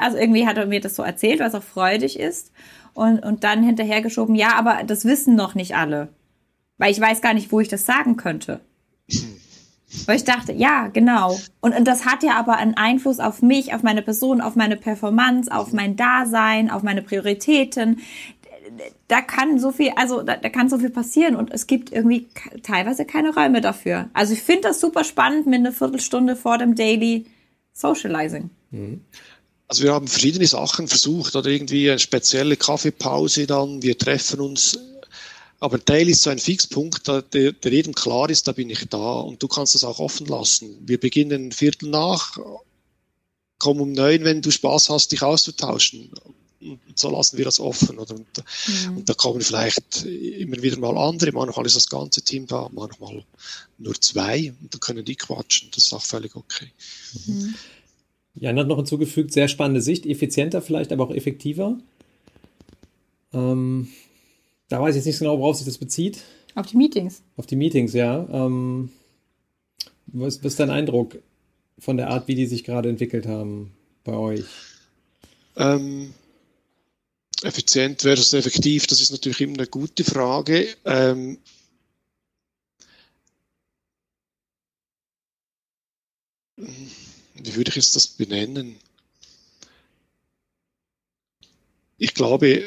also 0.00 0.18
irgendwie 0.18 0.46
hat 0.46 0.58
er 0.58 0.66
mir 0.66 0.80
das 0.80 0.96
so 0.96 1.02
erzählt, 1.02 1.40
was 1.40 1.54
auch 1.54 1.62
freudig 1.62 2.18
ist 2.18 2.52
und, 2.94 3.20
und 3.20 3.44
dann 3.44 3.62
hinterhergeschoben, 3.62 4.34
ja, 4.34 4.54
aber 4.56 4.82
das 4.84 5.04
wissen 5.04 5.34
noch 5.34 5.54
nicht 5.54 5.76
alle. 5.76 6.08
Weil 6.78 6.90
ich 6.90 7.00
weiß 7.00 7.20
gar 7.20 7.34
nicht, 7.34 7.52
wo 7.52 7.60
ich 7.60 7.68
das 7.68 7.86
sagen 7.86 8.16
könnte. 8.16 8.60
Weil 10.06 10.16
ich 10.16 10.24
dachte, 10.24 10.52
ja, 10.52 10.88
genau. 10.88 11.38
Und, 11.60 11.76
und 11.76 11.86
das 11.86 12.06
hat 12.06 12.22
ja 12.22 12.34
aber 12.36 12.56
einen 12.56 12.76
Einfluss 12.76 13.20
auf 13.20 13.42
mich, 13.42 13.74
auf 13.74 13.82
meine 13.82 14.02
Person, 14.02 14.40
auf 14.40 14.56
meine 14.56 14.76
Performance, 14.76 15.52
auf 15.52 15.72
mein 15.72 15.96
Dasein, 15.96 16.70
auf 16.70 16.82
meine 16.82 17.02
Prioritäten. 17.02 18.00
Da 19.08 19.20
kann 19.20 19.58
so 19.58 19.72
viel, 19.72 19.92
also 19.96 20.22
da, 20.22 20.36
da 20.36 20.48
kann 20.48 20.68
so 20.68 20.78
viel 20.78 20.90
passieren 20.90 21.36
und 21.36 21.52
es 21.52 21.66
gibt 21.66 21.92
irgendwie 21.92 22.28
teilweise 22.62 23.04
keine 23.04 23.34
Räume 23.34 23.60
dafür. 23.60 24.08
Also 24.14 24.32
ich 24.32 24.42
finde 24.42 24.68
das 24.68 24.80
super 24.80 25.04
spannend 25.04 25.46
mit 25.46 25.60
einer 25.60 25.72
Viertelstunde 25.72 26.36
vor 26.36 26.58
dem 26.58 26.74
Daily 26.74 27.26
Socializing. 27.72 28.50
Mhm. 28.70 29.00
Also 29.68 29.84
wir 29.84 29.94
haben 29.94 30.06
verschiedene 30.06 30.46
Sachen 30.46 30.88
versucht 30.88 31.34
oder 31.34 31.48
irgendwie 31.48 31.90
eine 31.90 31.98
spezielle 31.98 32.56
Kaffeepause 32.56 33.46
dann. 33.46 33.82
Wir 33.82 33.96
treffen 33.96 34.40
uns 34.40 34.78
aber 35.62 35.82
Teil 35.82 36.08
ist 36.08 36.22
so 36.22 36.30
ein 36.30 36.40
Fixpunkt, 36.40 37.06
der, 37.06 37.52
der 37.52 37.72
jedem 37.72 37.94
klar 37.94 38.28
ist, 38.28 38.48
da 38.48 38.52
bin 38.52 38.68
ich 38.68 38.84
da 38.88 39.20
und 39.20 39.40
du 39.40 39.46
kannst 39.46 39.76
das 39.76 39.84
auch 39.84 40.00
offen 40.00 40.26
lassen. 40.26 40.76
Wir 40.80 40.98
beginnen 40.98 41.52
Viertel 41.52 41.88
nach, 41.88 42.36
komm 43.60 43.80
um 43.80 43.92
neun, 43.92 44.24
wenn 44.24 44.42
du 44.42 44.50
Spaß 44.50 44.90
hast, 44.90 45.12
dich 45.12 45.22
auszutauschen. 45.22 46.10
Und 46.62 46.98
so 46.98 47.10
lassen 47.10 47.38
wir 47.38 47.44
das 47.44 47.60
offen. 47.60 47.98
Oder? 47.98 48.14
Und, 48.14 48.26
mhm. 48.66 48.98
und 48.98 49.08
da 49.08 49.14
kommen 49.14 49.40
vielleicht 49.40 50.04
immer 50.04 50.62
wieder 50.62 50.78
mal 50.78 50.96
andere, 50.96 51.32
manchmal 51.32 51.66
ist 51.66 51.76
das 51.76 51.88
ganze 51.88 52.22
Team 52.22 52.46
da, 52.46 52.68
manchmal 52.72 53.24
nur 53.78 54.00
zwei 54.00 54.52
und 54.60 54.72
dann 54.72 54.80
können 54.80 55.04
die 55.04 55.16
quatschen. 55.16 55.70
Das 55.74 55.86
ist 55.86 55.92
auch 55.92 56.02
völlig 56.02 56.36
okay. 56.36 56.68
Mhm. 57.26 57.54
Jan 58.34 58.58
hat 58.58 58.66
noch 58.66 58.76
hinzugefügt, 58.76 59.32
sehr 59.32 59.48
spannende 59.48 59.82
Sicht, 59.82 60.06
effizienter 60.06 60.62
vielleicht, 60.62 60.92
aber 60.92 61.04
auch 61.04 61.14
effektiver. 61.14 61.78
Ähm, 63.32 63.88
da 64.68 64.80
weiß 64.80 64.94
ich 64.94 65.00
jetzt 65.00 65.06
nicht 65.06 65.18
genau, 65.18 65.38
worauf 65.38 65.56
sich 65.56 65.66
das 65.66 65.78
bezieht. 65.78 66.22
Auf 66.54 66.66
die 66.66 66.76
Meetings. 66.76 67.22
Auf 67.36 67.46
die 67.46 67.56
Meetings, 67.56 67.92
ja. 67.92 68.26
Ähm, 68.30 68.90
was, 70.06 70.38
was 70.38 70.52
ist 70.52 70.60
dein 70.60 70.70
Eindruck 70.70 71.18
von 71.78 71.96
der 71.96 72.10
Art, 72.10 72.28
wie 72.28 72.34
die 72.34 72.46
sich 72.46 72.64
gerade 72.64 72.88
entwickelt 72.88 73.26
haben 73.26 73.72
bei 74.04 74.14
euch? 74.14 74.44
Ähm, 75.56 76.14
effizient 77.42 78.02
versus 78.02 78.32
effektiv, 78.32 78.86
das 78.86 79.00
ist 79.00 79.10
natürlich 79.10 79.40
immer 79.40 79.54
eine 79.54 79.66
gute 79.66 80.04
Frage. 80.04 80.74
Ähm, 80.84 81.38
wie 86.56 87.54
würde 87.54 87.70
ich 87.70 87.76
jetzt 87.76 87.96
das 87.96 88.06
benennen? 88.06 88.76
Ich 91.98 92.14
glaube, 92.14 92.64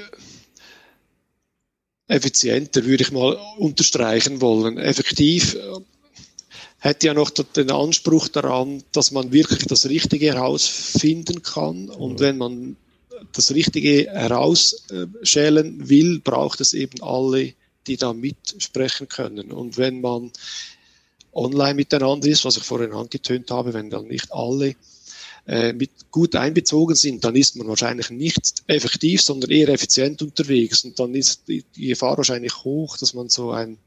effizienter, 2.08 2.86
würde 2.86 3.04
ich 3.04 3.12
mal 3.12 3.34
unterstreichen 3.58 4.42
wollen. 4.42 4.78
Effektiv 4.78 5.56
äh, 5.56 5.80
hat 6.80 7.04
ja 7.04 7.14
noch 7.14 7.32
den 7.32 7.72
Anspruch 7.72 8.28
daran, 8.28 8.84
dass 8.92 9.12
man 9.12 9.32
wirklich 9.32 9.66
das 9.66 9.90
Richtige 9.90 10.28
herausfinden 10.28 11.42
kann. 11.42 11.90
Und 11.90 12.14
mhm. 12.14 12.20
wenn 12.20 12.38
man 12.38 12.78
das 13.34 13.52
Richtige 13.52 14.10
herausschälen 14.12 15.90
will, 15.90 16.20
braucht 16.20 16.62
es 16.62 16.74
eben 16.74 17.02
alle, 17.02 17.54
die 17.88 17.98
da 17.98 18.14
mitsprechen 18.14 19.08
können. 19.08 19.52
Und 19.52 19.78
wenn 19.78 20.02
man 20.02 20.32
online 21.34 21.76
miteinander 21.76 22.28
ist, 22.28 22.46
was 22.46 22.58
ich 22.58 22.64
vorhin 22.64 22.94
angetönt 22.94 23.52
habe, 23.52 23.74
wenn 23.74 23.90
dann 23.90 24.08
nicht 24.08 24.32
alle 24.32 24.76
äh, 25.48 25.74
mit 25.74 25.92
gut 26.12 26.36
einbezogen 26.36 26.96
sind, 26.96 27.24
dann 27.24 27.36
ist 27.36 27.56
man 27.56 27.68
wahrscheinlich 27.68 28.10
nicht 28.10 28.64
effektiv, 28.68 29.22
sondern 29.22 29.52
eher 29.52 29.70
effizient 29.70 30.22
unterwegs. 30.22 30.84
Und 30.84 31.00
dann 31.00 31.14
ist 31.14 31.48
die, 31.48 31.64
Gefahr 31.76 32.18
wahrscheinlich 32.18 32.64
hoch, 32.64 32.98
dass 32.98 33.14
man 33.14 33.30
so 33.30 33.52
ein 33.52 33.78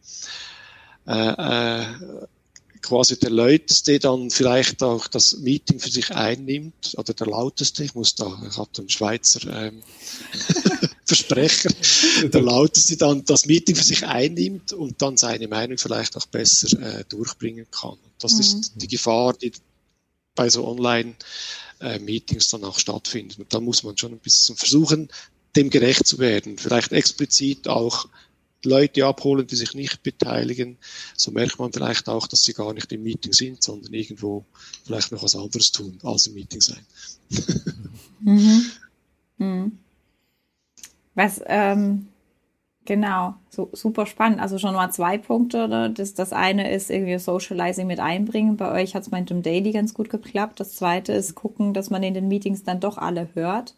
äh, 1.07 1.83
äh, 1.83 1.85
quasi 2.83 3.19
der 3.19 3.31
Lauteste 3.31 3.99
dann 3.99 4.31
vielleicht 4.31 4.83
auch 4.83 5.09
das 5.09 5.39
Meeting 5.39 5.79
für 5.81 5.91
sich 5.91 6.11
einnimmt, 6.11 6.95
oder 6.97 7.15
der 7.15 7.27
Lauteste, 7.27 7.85
ich 7.85 7.95
muss 7.95 8.15
da, 8.15 8.41
ich 8.49 8.57
habe 8.57 8.71
den 8.77 8.89
Schweizer 8.89 9.41
ähm, 9.51 9.83
Versprecher, 11.05 11.71
der 12.25 12.43
Lauteste 12.43 12.97
dann 12.97 13.25
das 13.25 13.47
Meeting 13.47 13.75
für 13.77 13.85
sich 13.85 14.07
einnimmt 14.07 14.73
und 14.73 15.01
dann 15.01 15.17
seine 15.17 15.49
Meinung 15.49 15.79
vielleicht 15.79 16.17
auch 16.17 16.27
besser 16.27 16.79
äh, 16.81 17.05
durchbringen 17.09 17.67
kann. 17.71 17.93
Und 17.93 18.13
das 18.19 18.35
mhm. 18.35 18.41
ist 18.41 18.73
die 18.77 18.89
Gefahr, 18.89 19.33
die 19.33 19.53
bei 20.35 20.51
so 20.51 20.67
Online-Meetings 20.69 22.49
dann 22.49 22.65
auch 22.65 22.79
stattfinden. 22.79 23.43
Und 23.43 23.55
da 23.55 23.61
muss 23.61 23.83
man 23.83 23.97
schon 23.97 24.13
ein 24.13 24.19
bisschen 24.19 24.57
versuchen, 24.57 25.09
dem 25.57 25.71
gerecht 25.71 26.07
zu 26.07 26.19
werden. 26.19 26.59
Vielleicht 26.59 26.93
explizit 26.93 27.69
auch 27.69 28.07
Leute 28.65 29.07
abholen, 29.07 29.47
die 29.47 29.57
sich 29.57 29.75
nicht 29.75 30.03
beteiligen. 30.03 30.79
So 31.17 31.31
merkt 31.31 31.59
man 31.59 31.73
vielleicht 31.73 32.09
auch, 32.09 32.27
dass 32.27 32.45
sie 32.45 32.55
gar 32.55 32.73
nicht 32.73 32.93
im 32.93 33.03
Meeting 33.03 33.33
sind, 33.33 33.63
sondern 33.63 33.95
irgendwo 33.95 34.45
vielleicht 34.85 35.13
noch 35.13 35.23
was 35.23 35.37
anderes 35.37 35.73
tun, 35.73 35.99
als 36.03 36.27
im 36.27 36.35
Meeting 36.35 36.61
sein. 36.61 36.85
mhm. 38.21 38.67
Mhm. 39.39 39.79
Was, 41.15 41.41
ähm, 41.47 42.09
Genau, 42.89 43.35
so, 43.51 43.69
super 43.75 44.07
spannend. 44.07 44.41
Also 44.41 44.57
schon 44.57 44.73
mal 44.73 44.91
zwei 44.91 45.19
Punkte. 45.19 45.69
Ne? 45.69 45.91
Das, 45.91 46.15
das 46.15 46.33
eine 46.33 46.73
ist 46.73 46.89
irgendwie 46.89 47.19
Socializing 47.19 47.87
mit 47.87 48.01
einbringen. 48.01 48.57
Bei 48.57 48.73
euch 48.73 48.95
hat 48.95 49.03
es 49.03 49.11
mit 49.11 49.29
dem 49.29 49.43
Daily 49.43 49.73
ganz 49.73 49.93
gut 49.93 50.09
geklappt. 50.09 50.59
Das 50.59 50.75
zweite 50.75 51.13
ist 51.13 51.35
gucken, 51.35 51.75
dass 51.75 51.91
man 51.91 52.03
in 52.03 52.15
den 52.15 52.29
Meetings 52.29 52.65
dann 52.65 52.81
doch 52.81 52.97
alle 52.97 53.29
hört. 53.35 53.75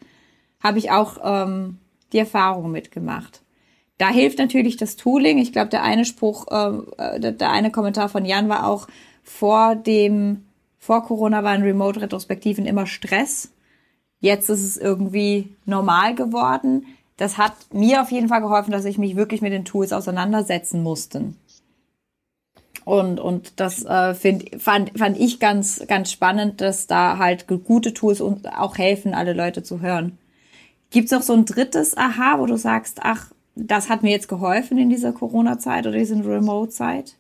Habe 0.63 0.79
ich 0.79 0.93
auch 0.93 1.19
ähm, 1.25 1.79
die 2.13 2.19
Erfahrung 2.19 2.71
mitgemacht. 2.71 3.41
Da 4.01 4.09
hilft 4.09 4.39
natürlich 4.39 4.77
das 4.77 4.97
Tooling. 4.97 5.39
Ich 5.39 5.53
glaube, 5.53 5.69
der 5.69 5.83
eine 5.83 6.05
Spruch, 6.05 6.47
äh, 6.49 7.21
der, 7.21 7.33
der 7.33 7.51
eine 7.51 7.71
Kommentar 7.71 8.09
von 8.09 8.25
Jan 8.25 8.49
war 8.49 8.67
auch 8.67 8.89
vor 9.23 9.77
dem, 9.77 10.45
vor 10.79 11.05
Corona 11.05 11.45
waren 11.45 11.63
Remote-Retrospektiven 11.63 12.67
immer 12.67 12.87
Stress. 12.87 13.51
Jetzt 14.21 14.49
ist 14.51 14.63
es 14.63 14.77
irgendwie 14.77 15.55
normal 15.67 16.15
geworden 16.15 16.87
das 17.21 17.37
hat 17.37 17.53
mir 17.71 18.01
auf 18.01 18.11
jeden 18.11 18.29
Fall 18.29 18.41
geholfen, 18.41 18.71
dass 18.71 18.87
ich 18.87 18.97
mich 18.97 19.15
wirklich 19.15 19.43
mit 19.43 19.53
den 19.53 19.67
Tools 19.67 19.93
auseinandersetzen 19.93 20.83
musste. 20.83 21.35
Und, 22.87 23.21
und 23.21 23.61
das 23.61 23.85
äh, 23.85 24.15
find, 24.15 24.63
fand, 24.63 24.99
fand 24.99 25.21
ich 25.21 25.39
ganz, 25.39 25.85
ganz 25.87 26.11
spannend, 26.11 26.63
dass 26.63 26.87
da 26.87 27.19
halt 27.19 27.47
gute 27.47 27.93
Tools 27.93 28.23
und 28.23 28.51
auch 28.51 28.79
helfen, 28.79 29.13
alle 29.13 29.35
Leute 29.35 29.63
zu 29.63 29.83
hören. 29.83 30.17
Gibt's 30.89 31.13
noch 31.13 31.21
so 31.21 31.35
ein 31.35 31.45
drittes 31.45 31.95
Aha, 31.95 32.39
wo 32.39 32.47
du 32.47 32.57
sagst, 32.57 33.01
ach, 33.03 33.27
das 33.55 33.89
hat 33.89 34.03
mir 34.03 34.11
jetzt 34.11 34.29
geholfen 34.29 34.79
in 34.79 34.91
dieser 34.91 35.13
Corona-Zeit 35.13 35.87
oder 35.87 35.99
dieser 35.99 36.25
Remote-Zeit? 36.25 37.15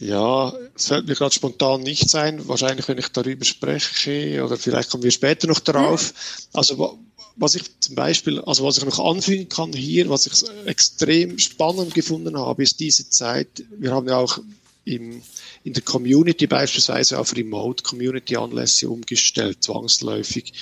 Ja, 0.00 0.52
es 0.74 0.88
fällt 0.88 1.06
mir 1.06 1.14
gerade 1.14 1.34
spontan 1.34 1.80
nicht 1.82 2.10
sein. 2.10 2.46
Wahrscheinlich, 2.48 2.88
wenn 2.88 2.98
ich 2.98 3.08
darüber 3.08 3.44
spreche, 3.44 4.44
oder 4.44 4.56
vielleicht 4.56 4.90
kommen 4.90 5.04
wir 5.04 5.12
später 5.12 5.46
noch 5.46 5.60
darauf. 5.60 6.12
Also, 6.52 6.98
was 7.36 7.54
ich 7.54 7.80
zum 7.80 7.94
Beispiel, 7.94 8.40
also 8.40 8.64
was 8.64 8.78
ich 8.78 8.84
noch 8.84 8.98
anfügen 8.98 9.48
kann 9.48 9.72
hier, 9.72 10.08
was 10.08 10.26
ich 10.26 10.44
extrem 10.66 11.38
spannend 11.38 11.94
gefunden 11.94 12.38
habe, 12.38 12.62
ist 12.62 12.80
diese 12.80 13.08
Zeit. 13.08 13.64
Wir 13.78 13.92
haben 13.92 14.08
ja 14.08 14.16
auch 14.16 14.38
im, 14.84 15.22
in 15.62 15.72
der 15.72 15.82
Community 15.82 16.46
beispielsweise 16.46 17.18
auf 17.18 17.34
Remote 17.34 17.82
Community 17.82 18.36
Anlässe 18.36 18.88
umgestellt, 18.88 19.62
zwangsläufig. 19.62 20.52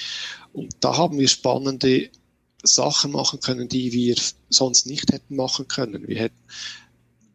Und 0.53 0.75
da 0.81 0.97
haben 0.97 1.19
wir 1.19 1.29
spannende 1.29 2.11
Sachen 2.63 3.13
machen 3.13 3.41
können, 3.41 3.69
die 3.69 3.93
wir 3.93 4.17
sonst 4.49 4.87
nicht 4.87 5.13
hätten 5.13 5.37
machen 5.37 5.67
können. 5.67 6.07
Wir 6.07 6.19
hätten, 6.19 6.39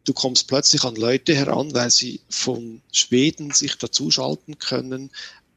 du 0.04 0.12
kommst 0.12 0.48
plötzlich 0.48 0.84
an 0.84 0.96
Leute 0.96 1.34
heran, 1.34 1.74
weil 1.74 1.90
sie 1.90 2.20
von 2.30 2.80
Schweden 2.92 3.50
sich 3.50 3.76
dazuschalten 3.76 4.58
können, 4.58 5.10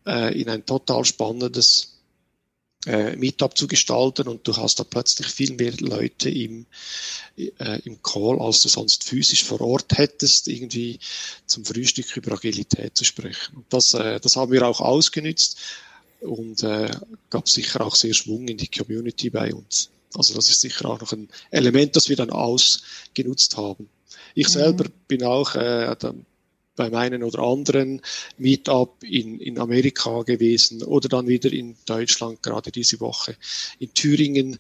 äh, 0.06 0.40
in 0.40 0.50
ein 0.50 0.66
total 0.66 1.06
spannendes 1.06 1.91
äh, 2.86 3.16
Meetup 3.16 3.58
zu 3.58 3.68
gestalten 3.68 4.28
und 4.28 4.48
du 4.48 4.56
hast 4.58 4.80
da 4.80 4.84
plötzlich 4.84 5.28
viel 5.28 5.54
mehr 5.54 5.74
Leute 5.80 6.30
im, 6.30 6.66
äh, 7.38 7.80
im 7.84 8.02
Call, 8.02 8.40
als 8.40 8.62
du 8.62 8.70
sonst 8.70 9.04
physisch 9.04 9.44
vor 9.44 9.62
Ort 9.62 9.98
hättest, 9.98 10.48
irgendwie 10.48 11.00
zum 11.46 11.64
Frühstück 11.64 12.18
über 12.18 12.34
Agilität 12.34 12.98
zu 12.98 13.06
sprechen. 13.06 13.58
Und 13.58 13.66
das, 13.70 13.94
äh, 13.94 14.20
das 14.20 14.36
haben 14.36 14.52
wir 14.52 14.68
auch 14.68 14.82
ausgenützt 14.82 15.58
und 16.22 16.64
äh, 16.64 16.92
gab 17.30 17.50
sicher 17.50 17.82
auch 17.82 17.96
sehr 17.96 18.14
Schwung 18.14 18.48
in 18.48 18.58
die 18.58 18.68
Community 18.68 19.30
bei 19.30 19.54
uns. 19.54 19.90
Also 20.16 20.34
das 20.34 20.50
ist 20.50 20.62
sicher 20.62 20.86
auch 20.86 21.00
noch 21.00 21.14
ein 21.14 21.30
Element, 21.52 21.96
das 21.96 22.10
wir 22.10 22.16
dann 22.16 22.32
ausgenutzt 22.32 23.58
haben. 23.58 23.90
Ich 24.36 24.48
mhm. 24.48 24.52
selber 24.52 24.86
bin 25.08 25.24
auch 25.24 25.56
äh, 25.56 25.96
beim 26.76 26.94
einen 26.96 27.24
oder 27.24 27.40
anderen 27.40 28.02
Meetup 28.38 29.04
in, 29.04 29.40
in 29.40 29.60
Amerika 29.60 30.24
gewesen 30.24 30.84
oder 30.84 31.10
dann 31.10 31.28
wieder 31.28 31.52
in 31.52 31.76
Deutschland, 31.86 32.42
gerade 32.42 32.72
diese 32.72 33.00
Woche. 33.00 33.36
In 33.80 33.94
Thüringen 33.94 34.58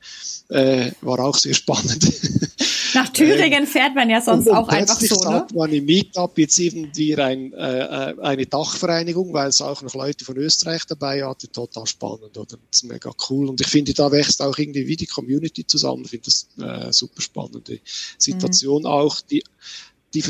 äh, 0.49 0.91
war 1.01 1.19
auch 1.19 1.37
sehr 1.37 1.53
spannend. 1.53 2.11
Nach 2.93 3.07
Thüringen 3.09 3.65
fährt 3.65 3.95
man 3.95 4.09
ja 4.09 4.19
sonst 4.19 4.49
auch 4.49 4.67
einfach 4.67 4.99
so, 4.99 5.15
ne? 5.15 5.21
sagt 5.21 5.53
man 5.53 5.71
im 5.71 5.85
Meetup 5.85 6.37
jetzt 6.37 6.59
irgendwie 6.59 7.15
ein, 7.15 7.53
äh, 7.53 8.15
eine 8.21 8.45
Dachvereinigung, 8.45 9.31
weil 9.33 9.47
es 9.47 9.61
auch 9.61 9.81
noch 9.81 9.93
Leute 9.93 10.25
von 10.25 10.35
Österreich 10.37 10.85
dabei 10.85 11.23
hatte. 11.23 11.49
Total 11.49 11.85
spannend, 11.87 12.37
oder? 12.37 12.57
Das 12.71 12.81
ist 12.81 12.83
mega 12.83 13.11
cool. 13.29 13.47
Und 13.47 13.61
ich 13.61 13.67
finde, 13.67 13.93
da 13.93 14.11
wächst 14.11 14.41
auch 14.41 14.57
irgendwie 14.57 14.87
wie 14.87 14.97
die 14.97 15.05
Community 15.05 15.65
zusammen. 15.65 16.03
Ich 16.03 16.11
finde 16.11 16.25
das 16.25 16.47
äh, 16.59 16.91
super 16.91 17.21
spannende 17.21 17.79
Situation 18.17 18.81
mhm. 18.81 18.87
auch, 18.87 19.21
die, 19.21 19.43
die 20.13 20.23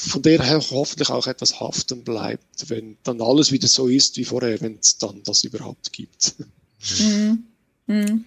von 0.00 0.22
der 0.22 0.40
her 0.40 0.62
hoffentlich 0.70 1.10
auch 1.10 1.26
etwas 1.26 1.58
haften 1.58 2.04
bleibt, 2.04 2.70
wenn 2.70 2.96
dann 3.02 3.20
alles 3.20 3.50
wieder 3.50 3.66
so 3.66 3.88
ist 3.88 4.16
wie 4.16 4.24
vorher, 4.24 4.60
wenn 4.60 4.78
es 4.80 4.98
dann 4.98 5.22
das 5.24 5.42
überhaupt 5.42 5.92
gibt. 5.92 6.36
Mhm. 7.00 7.44
Mhm. 7.88 8.24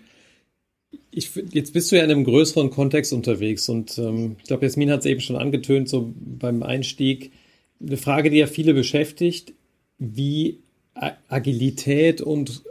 Ich, 1.11 1.31
jetzt 1.51 1.71
bist 1.71 1.89
du 1.89 1.95
ja 1.95 2.03
in 2.03 2.11
einem 2.11 2.25
größeren 2.25 2.71
Kontext 2.71 3.13
unterwegs 3.13 3.69
und 3.69 3.97
ähm, 3.97 4.35
ich 4.39 4.43
glaube, 4.43 4.65
Jasmin 4.65 4.91
hat 4.91 5.01
es 5.01 5.05
eben 5.05 5.21
schon 5.21 5.37
angetönt, 5.37 5.87
so 5.87 6.13
beim 6.15 6.61
Einstieg. 6.61 7.31
Eine 7.79 7.97
Frage, 7.97 8.29
die 8.29 8.37
ja 8.37 8.47
viele 8.47 8.73
beschäftigt, 8.73 9.53
wie 9.97 10.59
Agilität 11.29 12.19
und 12.21 12.63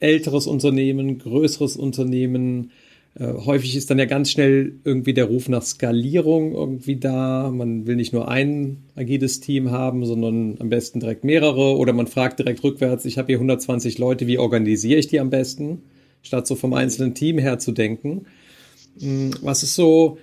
älteres 0.00 0.48
Unternehmen, 0.48 1.18
größeres 1.18 1.76
Unternehmen 1.76 2.72
äh, 3.18 3.32
häufig 3.32 3.74
ist 3.76 3.90
dann 3.90 3.98
ja 3.98 4.04
ganz 4.04 4.30
schnell 4.30 4.76
irgendwie 4.84 5.12
der 5.12 5.24
Ruf 5.24 5.48
nach 5.48 5.62
Skalierung 5.62 6.52
irgendwie 6.52 6.96
da. 6.96 7.50
Man 7.50 7.86
will 7.86 7.96
nicht 7.96 8.12
nur 8.12 8.28
ein 8.28 8.84
agiles 8.94 9.40
Team 9.40 9.70
haben, 9.70 10.04
sondern 10.04 10.56
am 10.60 10.68
besten 10.68 11.00
direkt 11.00 11.24
mehrere. 11.24 11.76
Oder 11.76 11.92
man 11.92 12.06
fragt 12.06 12.38
direkt 12.38 12.62
rückwärts, 12.62 13.04
ich 13.04 13.18
habe 13.18 13.26
hier 13.26 13.36
120 13.36 13.98
Leute, 13.98 14.26
wie 14.26 14.38
organisiere 14.38 15.00
ich 15.00 15.08
die 15.08 15.20
am 15.20 15.30
besten? 15.30 15.82
Statt 16.22 16.46
so 16.46 16.54
vom 16.54 16.74
einzelnen 16.74 17.14
Team 17.14 17.38
her 17.38 17.58
zu 17.58 17.72
denken. 17.72 18.26
Hm, 19.00 19.32
was 19.42 19.62
ist 19.62 19.74
so 19.74 20.18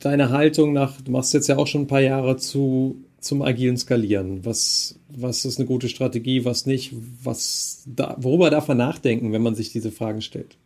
deine 0.00 0.30
Haltung 0.30 0.72
nach, 0.74 1.00
du 1.00 1.10
machst 1.12 1.32
jetzt 1.32 1.48
ja 1.48 1.56
auch 1.56 1.66
schon 1.66 1.82
ein 1.82 1.86
paar 1.86 2.00
Jahre 2.02 2.36
zu, 2.36 3.02
zum 3.18 3.40
agilen 3.40 3.78
Skalieren. 3.78 4.44
Was, 4.44 4.98
was 5.08 5.46
ist 5.46 5.58
eine 5.58 5.66
gute 5.66 5.88
Strategie, 5.88 6.44
was 6.44 6.66
nicht? 6.66 6.92
Was 7.22 7.82
da, 7.86 8.16
worüber 8.18 8.50
darf 8.50 8.68
man 8.68 8.76
nachdenken, 8.76 9.32
wenn 9.32 9.42
man 9.42 9.54
sich 9.54 9.72
diese 9.72 9.90
Fragen 9.90 10.20
stellt? 10.20 10.58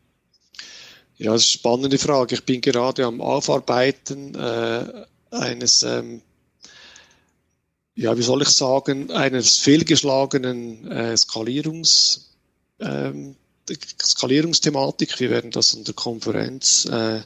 Ja, 1.21 1.35
das 1.35 1.43
ist 1.43 1.49
eine 1.49 1.59
spannende 1.59 1.99
Frage. 1.99 2.35
Ich 2.35 2.45
bin 2.45 2.63
gerade 2.63 3.05
am 3.05 3.21
Aufarbeiten 3.21 4.35
äh, 4.35 5.05
eines, 5.31 5.83
ähm, 5.83 6.23
ja, 7.95 8.17
wie 8.17 8.23
soll 8.23 8.41
ich 8.41 8.49
sagen, 8.49 9.11
eines 9.11 9.59
fehlgeschlagenen 9.59 10.91
äh, 10.91 11.15
Skalierungs, 11.15 12.31
ähm, 12.81 13.37
Skalierungsthematik. 14.03 15.21
Wir 15.21 15.29
werden 15.29 15.51
das 15.51 15.75
an 15.75 15.85
der 15.85 15.93
Konferenz, 15.93 16.87
äh, 16.87 17.21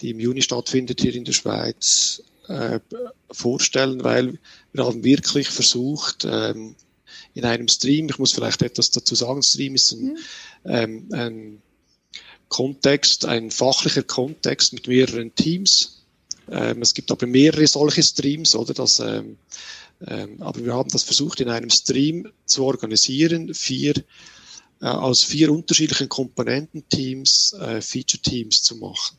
die 0.00 0.10
im 0.10 0.20
Juni 0.20 0.42
stattfindet 0.42 1.00
hier 1.00 1.16
in 1.16 1.24
der 1.24 1.32
Schweiz, 1.32 2.22
äh, 2.46 2.78
vorstellen, 3.32 4.04
weil 4.04 4.38
wir 4.72 4.86
haben 4.86 5.02
wirklich 5.02 5.48
versucht, 5.48 6.24
ähm, 6.30 6.76
in 7.34 7.44
einem 7.44 7.66
Stream, 7.66 8.08
ich 8.08 8.20
muss 8.20 8.32
vielleicht 8.32 8.62
etwas 8.62 8.92
dazu 8.92 9.16
sagen, 9.16 9.42
Stream 9.42 9.74
ist 9.74 9.90
ein, 9.90 10.04
mhm. 10.04 10.16
ähm, 10.64 11.08
ein 11.10 11.62
Kontext, 12.56 13.26
ein 13.26 13.50
fachlicher 13.50 14.02
Kontext 14.02 14.72
mit 14.72 14.88
mehreren 14.88 15.34
Teams. 15.34 16.06
Ähm, 16.50 16.80
es 16.80 16.94
gibt 16.94 17.10
aber 17.10 17.26
mehrere 17.26 17.66
solche 17.66 18.02
Streams, 18.02 18.54
oder? 18.54 18.72
Das, 18.72 18.98
ähm, 18.98 19.36
ähm, 20.06 20.40
aber 20.40 20.64
wir 20.64 20.72
haben 20.72 20.88
das 20.88 21.02
versucht 21.02 21.40
in 21.40 21.50
einem 21.50 21.68
Stream 21.68 22.32
zu 22.46 22.64
organisieren, 22.64 23.52
vier, 23.52 23.92
äh, 24.80 24.86
aus 24.86 25.22
vier 25.22 25.52
unterschiedlichen 25.52 26.08
Komponententeams, 26.08 27.52
äh, 27.60 27.82
Feature-Teams 27.82 28.62
zu 28.62 28.76
machen. 28.76 29.18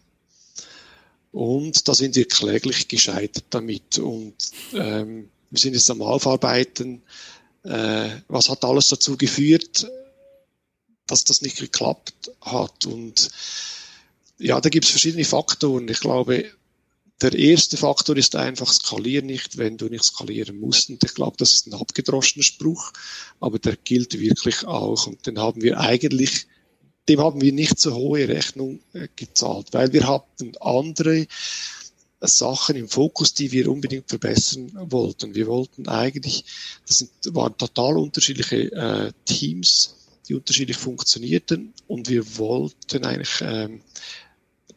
Und 1.32 1.88
da 1.88 1.93
sind 1.93 2.15
wir 2.15 2.28
kläglich 2.28 2.88
gescheitert 2.88 3.45
damit. 3.52 4.00
Und 4.00 4.34
ähm, 4.73 5.30
wir 5.52 5.60
sind 5.60 5.76
jetzt 5.76 5.91
am 5.91 6.02
Aufarbeiten, 6.02 7.04
äh, 7.62 8.10
was 8.30 8.50
hat 8.50 8.65
alles 8.65 8.88
dazu 8.88 9.15
geführt, 9.15 9.88
dass 11.08 11.24
das 11.24 11.41
nicht 11.41 11.58
geklappt 11.58 12.32
hat. 12.41 12.86
Und 12.86 13.30
ja, 14.38 14.62
da 14.62 14.70
gibt 14.70 14.86
es 14.86 14.91
verschiedene 14.91 15.26
Faktoren. 15.26 15.88
Ich 15.88 16.00
glaube, 16.00 16.52
der 17.22 17.34
erste 17.34 17.78
Faktor 17.78 18.15
ist 18.17 18.36
einfach, 18.36 18.72
skalier 18.72 19.24
nicht, 19.24 19.58
wenn 19.58 19.78
du 19.78 19.88
nicht 19.88 20.04
skalieren 20.04 20.60
musst. 20.60 20.89
Und 20.89 21.04
ich 21.04 21.13
glaube, 21.15 21.38
das 21.38 21.54
ist 21.54 21.67
ein 21.67 21.74
abgedroschener 21.74 22.43
Spruch, 22.43 22.93
aber 23.39 23.58
der 23.58 23.76
gilt 23.76 24.20
wirklich 24.20 24.65
auch. 24.65 25.08
Und 25.08 25.26
den 25.26 25.39
haben 25.39 25.62
wir 25.62 25.80
eigentlich, 25.80 26.46
dem 27.10 27.20
haben 27.20 27.41
wir 27.41 27.54
nicht 27.54 27.80
so 27.80 27.96
hohe 27.96 28.28
Rechnung 28.28 28.82
äh, 28.93 29.08
gezahlt, 29.15 29.70
weil 29.72 29.93
wir 29.93 30.08
hatten 30.08 30.56
andere 30.60 31.26
Sachen 32.22 32.76
im 32.76 32.89
Fokus, 32.89 33.34
die 33.34 33.52
wir 33.52 33.72
unbedingt 33.72 34.10
verbessern 34.10 34.72
wollten. 34.76 35.36
Wir 35.36 35.48
wollten 35.48 35.88
eigentlich, 35.88 36.46
das 36.88 36.98
sind, 36.98 37.12
waren 37.36 37.58
total 37.58 37.98
unterschiedliche 37.98 38.72
äh, 38.72 39.12
Teams, 39.26 39.96
die 40.27 40.35
unterschiedlich 40.35 40.77
funktionierten 40.77 41.73
und 41.87 42.09
wir 42.09 42.37
wollten 42.37 43.05
eigentlich 43.05 43.41
ähm, 43.41 43.81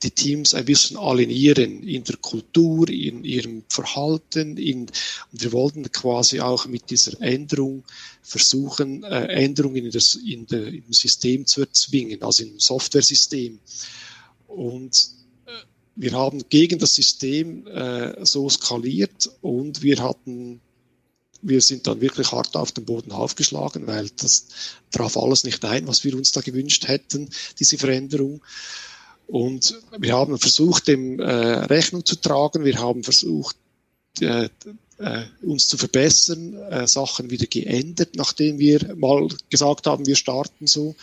die 0.02 0.10
Teams 0.10 0.54
ein 0.54 0.64
bisschen 0.64 0.96
alignieren 0.96 1.82
in 1.82 2.04
der 2.04 2.16
Kultur, 2.16 2.88
in 2.88 3.24
ihrem 3.24 3.64
Verhalten, 3.68 4.56
in, 4.56 4.86
und 5.32 5.42
wir 5.42 5.52
wollten 5.52 5.90
quasi 5.92 6.40
auch 6.40 6.66
mit 6.66 6.90
dieser 6.90 7.20
Änderung 7.20 7.84
versuchen, 8.22 9.04
äh, 9.04 9.26
Änderungen 9.26 9.84
in 9.84 9.90
das, 9.90 10.14
in 10.14 10.46
der, 10.46 10.68
im 10.68 10.92
System 10.92 11.46
zu 11.46 11.60
erzwingen, 11.62 12.22
also 12.22 12.44
im 12.44 12.58
Software-System. 12.58 13.58
Und 14.46 15.10
äh, 15.46 15.50
wir 15.96 16.12
haben 16.12 16.42
gegen 16.48 16.78
das 16.78 16.94
System 16.94 17.66
äh, 17.66 18.24
so 18.24 18.48
skaliert 18.48 19.30
und 19.42 19.82
wir 19.82 20.02
hatten 20.02 20.60
wir 21.42 21.60
sind 21.60 21.86
dann 21.86 22.00
wirklich 22.00 22.32
hart 22.32 22.56
auf 22.56 22.72
den 22.72 22.84
Boden 22.84 23.12
aufgeschlagen, 23.12 23.86
weil 23.86 24.10
das 24.16 24.46
traf 24.90 25.16
alles 25.16 25.44
nicht 25.44 25.64
ein, 25.64 25.86
was 25.86 26.04
wir 26.04 26.14
uns 26.14 26.32
da 26.32 26.40
gewünscht 26.40 26.88
hätten, 26.88 27.30
diese 27.58 27.78
Veränderung. 27.78 28.42
Und 29.26 29.80
wir 29.96 30.14
haben 30.14 30.38
versucht, 30.38 30.88
dem 30.88 31.20
äh, 31.20 31.24
Rechnung 31.24 32.04
zu 32.04 32.16
tragen. 32.16 32.64
Wir 32.64 32.78
haben 32.78 33.04
versucht, 33.04 33.56
äh, 34.20 34.48
äh, 34.98 35.22
uns 35.42 35.68
zu 35.68 35.78
verbessern, 35.78 36.54
äh, 36.54 36.86
Sachen 36.86 37.30
wieder 37.30 37.46
geändert, 37.46 38.16
nachdem 38.16 38.58
wir 38.58 38.94
mal 38.96 39.28
gesagt 39.48 39.86
haben, 39.86 40.06
wir 40.06 40.16
starten 40.16 40.66
so. 40.66 40.94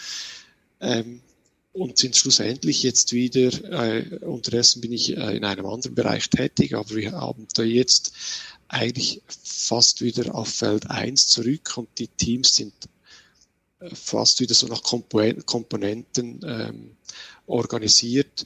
Ähm, 0.79 1.21
und 1.73 1.97
sind 1.97 2.15
schlussendlich 2.15 2.81
jetzt 2.81 3.13
wieder, 3.13 3.51
äh, 3.71 4.17
unterdessen 4.25 4.81
bin 4.81 4.91
ich 4.91 5.15
äh, 5.15 5.37
in 5.37 5.45
einem 5.45 5.67
anderen 5.67 5.93
Bereich 5.93 6.29
tätig, 6.29 6.73
aber 6.73 6.95
wir 6.95 7.11
haben 7.11 7.47
da 7.53 7.61
jetzt 7.61 8.13
eigentlich 8.69 9.21
fast 9.27 10.01
wieder 10.01 10.35
auf 10.35 10.49
Feld 10.49 10.89
1 10.89 11.27
zurück 11.27 11.77
und 11.77 11.89
die 11.97 12.07
Teams 12.07 12.55
sind 12.55 12.73
fast 13.93 14.39
wieder 14.39 14.53
so 14.53 14.67
nach 14.67 14.83
Komponenten 14.83 16.41
ähm, 16.43 16.97
organisiert. 17.45 18.45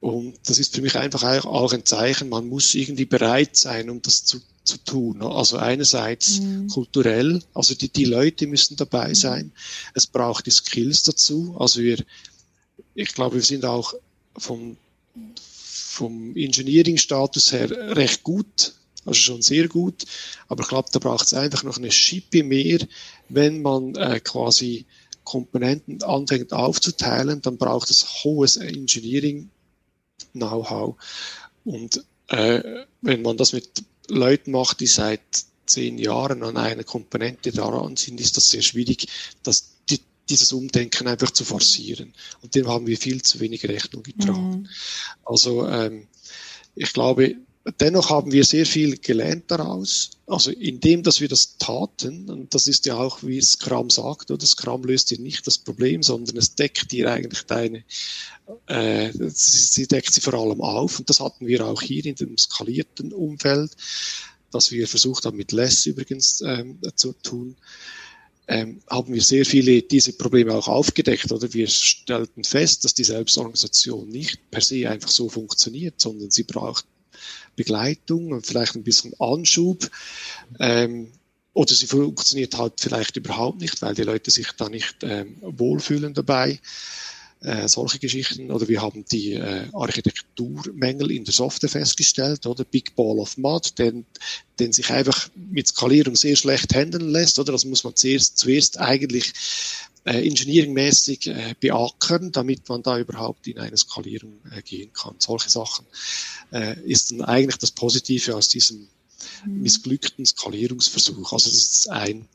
Und 0.00 0.38
das 0.46 0.58
ist 0.58 0.74
für 0.74 0.82
mich 0.82 0.96
einfach 0.96 1.44
auch 1.44 1.72
ein 1.72 1.84
Zeichen, 1.84 2.30
man 2.30 2.48
muss 2.48 2.74
irgendwie 2.74 3.04
bereit 3.04 3.56
sein, 3.56 3.90
um 3.90 4.00
das 4.00 4.24
zu, 4.24 4.40
zu 4.64 4.78
tun. 4.78 5.22
Also 5.22 5.58
einerseits 5.58 6.40
mhm. 6.40 6.68
kulturell, 6.68 7.42
also 7.52 7.74
die, 7.74 7.90
die 7.90 8.06
Leute 8.06 8.46
müssen 8.46 8.76
dabei 8.76 9.08
mhm. 9.08 9.14
sein. 9.14 9.52
Es 9.94 10.06
braucht 10.06 10.46
die 10.46 10.52
Skills 10.52 11.02
dazu. 11.02 11.54
Also 11.58 11.80
wir, 11.82 12.02
ich 12.94 13.14
glaube, 13.14 13.36
wir 13.36 13.42
sind 13.42 13.66
auch 13.66 13.94
vom, 14.38 14.78
vom 15.44 16.34
Engineering-Status 16.34 17.52
her 17.52 17.70
recht 17.94 18.22
gut, 18.22 18.72
also 19.10 19.20
schon 19.20 19.42
sehr 19.42 19.68
gut. 19.68 20.04
Aber 20.48 20.62
ich 20.62 20.68
glaube, 20.68 20.88
da 20.92 20.98
braucht 20.98 21.26
es 21.26 21.34
einfach 21.34 21.62
noch 21.62 21.78
eine 21.78 21.90
Schippe 21.90 22.42
mehr, 22.42 22.78
wenn 23.28 23.62
man 23.62 23.94
äh, 23.96 24.20
quasi 24.20 24.86
Komponenten 25.24 26.02
anfängt 26.02 26.52
aufzuteilen, 26.52 27.42
dann 27.42 27.58
braucht 27.58 27.90
es 27.90 28.24
hohes 28.24 28.56
Engineering 28.56 29.50
Know-how. 30.32 30.96
Und 31.64 32.04
äh, 32.28 32.84
wenn 33.00 33.22
man 33.22 33.36
das 33.36 33.52
mit 33.52 33.84
Leuten 34.08 34.52
macht, 34.52 34.80
die 34.80 34.86
seit 34.86 35.20
zehn 35.66 35.98
Jahren 35.98 36.42
an 36.42 36.56
einer 36.56 36.84
Komponente 36.84 37.52
daran 37.52 37.96
sind, 37.96 38.20
ist 38.20 38.36
das 38.36 38.48
sehr 38.48 38.62
schwierig, 38.62 39.06
das, 39.42 39.76
die, 39.88 40.00
dieses 40.28 40.52
Umdenken 40.52 41.06
einfach 41.06 41.30
zu 41.30 41.44
forcieren. 41.44 42.12
Und 42.42 42.54
dem 42.54 42.66
haben 42.66 42.86
wir 42.86 42.98
viel 42.98 43.22
zu 43.22 43.38
wenig 43.40 43.68
Rechnung 43.68 44.02
getragen. 44.02 44.62
Mhm. 44.62 44.68
Also 45.24 45.68
ähm, 45.68 46.08
ich 46.74 46.92
glaube, 46.92 47.36
Dennoch 47.78 48.10
haben 48.10 48.32
wir 48.32 48.44
sehr 48.44 48.64
viel 48.64 48.96
gelernt 48.96 49.44
daraus. 49.48 50.10
Also 50.26 50.50
indem, 50.50 51.02
dass 51.02 51.20
wir 51.20 51.28
das 51.28 51.58
taten, 51.58 52.30
und 52.30 52.54
das 52.54 52.66
ist 52.66 52.86
ja 52.86 52.96
auch, 52.96 53.22
wie 53.22 53.40
Scrum 53.40 53.90
sagt, 53.90 54.30
oder 54.30 54.46
Scrum 54.46 54.84
löst 54.84 55.10
dir 55.10 55.20
nicht 55.20 55.46
das 55.46 55.58
Problem, 55.58 56.02
sondern 56.02 56.36
es 56.36 56.54
deckt 56.54 56.90
dir 56.92 57.10
eigentlich 57.10 57.42
deine, 57.42 57.84
äh, 58.66 59.12
sie 59.28 59.86
deckt 59.86 60.12
sie 60.12 60.20
vor 60.20 60.34
allem 60.34 60.60
auf. 60.60 60.98
Und 60.98 61.10
das 61.10 61.20
hatten 61.20 61.46
wir 61.46 61.66
auch 61.66 61.82
hier 61.82 62.04
in 62.06 62.14
dem 62.14 62.38
skalierten 62.38 63.12
Umfeld, 63.12 63.72
dass 64.50 64.70
wir 64.70 64.88
versucht 64.88 65.26
haben, 65.26 65.36
mit 65.36 65.52
Less 65.52 65.86
übrigens 65.86 66.40
ähm, 66.40 66.78
zu 66.94 67.12
tun. 67.12 67.56
Ähm, 68.48 68.80
haben 68.88 69.14
wir 69.14 69.22
sehr 69.22 69.46
viele 69.46 69.82
diese 69.82 70.14
Probleme 70.14 70.54
auch 70.54 70.66
aufgedeckt 70.66 71.30
oder 71.30 71.52
wir 71.52 71.68
stellten 71.68 72.42
fest, 72.42 72.84
dass 72.84 72.94
die 72.94 73.04
Selbstorganisation 73.04 74.08
nicht 74.08 74.50
per 74.50 74.60
se 74.60 74.90
einfach 74.90 75.10
so 75.10 75.28
funktioniert, 75.28 76.00
sondern 76.00 76.32
sie 76.32 76.42
braucht 76.42 76.84
Begleitung 77.56 78.32
und 78.32 78.46
vielleicht 78.46 78.74
ein 78.74 78.84
bisschen 78.84 79.12
Anschub. 79.18 79.90
Ähm, 80.58 81.12
oder 81.52 81.74
sie 81.74 81.86
funktioniert 81.86 82.56
halt 82.56 82.74
vielleicht 82.80 83.16
überhaupt 83.16 83.60
nicht, 83.60 83.82
weil 83.82 83.94
die 83.94 84.02
Leute 84.02 84.30
sich 84.30 84.52
da 84.56 84.68
nicht 84.68 84.96
ähm, 85.02 85.36
wohlfühlen 85.40 86.14
dabei. 86.14 86.60
Äh, 87.42 87.68
solche 87.68 87.98
Geschichten. 87.98 88.50
Oder 88.50 88.68
wir 88.68 88.82
haben 88.82 89.06
die 89.10 89.32
äh, 89.32 89.66
Architekturmängel 89.72 91.10
in 91.10 91.24
der 91.24 91.32
Software 91.32 91.70
festgestellt, 91.70 92.44
oder 92.44 92.64
Big 92.64 92.94
Ball 92.94 93.18
of 93.18 93.38
Mud, 93.38 93.78
den, 93.78 94.04
den 94.58 94.74
sich 94.74 94.90
einfach 94.90 95.30
mit 95.34 95.66
Skalierung 95.66 96.16
sehr 96.16 96.36
schlecht 96.36 96.74
handeln 96.74 97.08
lässt, 97.08 97.38
oder? 97.38 97.52
Das 97.52 97.64
muss 97.64 97.82
man 97.82 97.96
zuerst, 97.96 98.36
zuerst 98.36 98.78
eigentlich 98.78 99.32
äh, 100.04 100.26
engineeringmäßig 100.26 101.26
äh, 101.26 101.54
beackern, 101.60 102.32
damit 102.32 102.68
man 102.68 102.82
da 102.82 102.98
überhaupt 102.98 103.46
in 103.46 103.58
eine 103.58 103.76
Skalierung 103.76 104.40
äh, 104.50 104.62
gehen 104.62 104.92
kann. 104.92 105.16
Solche 105.18 105.50
Sachen 105.50 105.86
äh, 106.52 106.80
ist 106.84 107.10
dann 107.10 107.22
eigentlich 107.22 107.58
das 107.58 107.72
Positive 107.72 108.34
aus 108.34 108.48
diesem 108.48 108.88
mhm. 109.44 109.62
missglückten 109.62 110.24
Skalierungsversuch. 110.24 111.32
Also 111.32 111.50
das 111.50 111.58
ist 111.58 111.90
ein, 111.90 112.28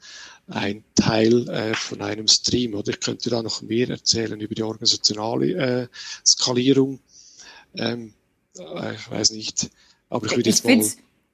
ein 0.47 0.83
Teil 0.95 1.49
äh, 1.49 1.73
von 1.73 2.01
einem 2.01 2.27
Stream. 2.27 2.75
Oder 2.75 2.91
ich 2.91 2.99
könnte 2.99 3.29
da 3.29 3.41
noch 3.41 3.61
mehr 3.61 3.89
erzählen 3.89 4.39
über 4.39 4.53
die 4.53 4.63
organisationale 4.63 5.51
äh, 5.53 5.87
Skalierung. 6.25 6.99
Ähm, 7.75 8.13
äh, 8.57 8.95
ich 8.95 9.09
weiß 9.09 9.31
nicht, 9.31 9.69
aber 10.09 10.27
ich 10.27 10.35
würde 10.35 10.49
jetzt 10.49 10.65
mal 10.65 10.83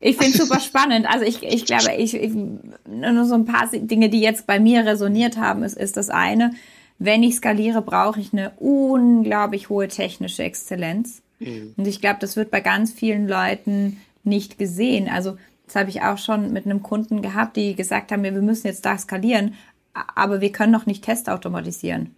ich 0.02 0.18
finde 0.18 0.32
es 0.32 0.38
super 0.38 0.60
spannend. 0.60 1.06
Also 1.08 1.26
ich, 1.26 1.44
ich 1.44 1.66
glaube, 1.66 1.94
ich, 1.96 2.16
ich, 2.16 2.34
nur 2.34 3.26
so 3.26 3.36
ein 3.36 3.46
paar 3.46 3.70
Dinge, 3.72 4.10
die 4.10 4.20
jetzt 4.20 4.48
bei 4.48 4.60
mir 4.60 4.86
resoniert 4.86 5.38
haben, 5.38 5.64
ist, 5.64 5.78
ist 5.78 5.96
das 5.96 6.10
eine, 6.10 6.54
wenn 6.98 7.24
ich 7.24 7.36
skaliere, 7.36 7.82
brauche 7.82 8.20
ich 8.20 8.34
eine 8.34 8.52
unglaublich 8.58 9.70
hohe 9.70 9.88
technische 9.88 10.44
Exzellenz. 10.44 11.22
Mhm. 11.40 11.76
Und 11.78 11.88
ich 11.88 12.02
glaube, 12.02 12.18
das 12.20 12.36
wird 12.36 12.52
bei 12.52 12.62
ganz 12.62 12.92
vielen 12.92 13.28
Leuten 13.28 14.02
nicht 14.24 14.58
gesehen. 14.58 15.08
Also 15.08 15.38
das 15.66 15.76
habe 15.76 15.90
ich 15.90 16.02
auch 16.02 16.18
schon 16.18 16.52
mit 16.52 16.66
einem 16.66 16.84
Kunden 16.84 17.22
gehabt, 17.22 17.56
die 17.56 17.76
gesagt 17.76 18.12
haben, 18.12 18.24
wir 18.24 18.32
müssen 18.34 18.68
jetzt 18.68 18.86
da 18.86 18.98
skalieren, 18.98 19.54
aber 19.94 20.42
wir 20.42 20.52
können 20.52 20.72
noch 20.72 20.86
nicht 20.86 21.04
Test 21.04 21.30
automatisieren. 21.30 22.16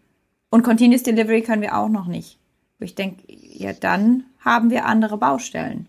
Und 0.49 0.63
Continuous 0.63 1.03
Delivery 1.03 1.41
können 1.41 1.61
wir 1.61 1.77
auch 1.77 1.89
noch 1.89 2.07
nicht. 2.07 2.37
Ich 2.79 2.95
denke, 2.95 3.23
ja, 3.27 3.73
dann 3.73 4.23
haben 4.39 4.69
wir 4.69 4.85
andere 4.85 5.17
Baustellen. 5.17 5.87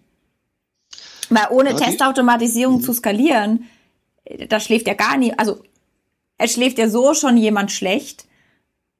Weil 1.30 1.46
ohne 1.50 1.70
ja, 1.70 1.76
Testautomatisierung 1.76 2.80
zu 2.80 2.92
skalieren, 2.92 3.66
da 4.48 4.60
schläft 4.60 4.86
ja 4.86 4.94
gar 4.94 5.16
nie, 5.16 5.32
also 5.36 5.62
es 6.38 6.52
schläft 6.54 6.78
ja 6.78 6.88
so 6.88 7.14
schon 7.14 7.36
jemand 7.36 7.72
schlecht. 7.72 8.26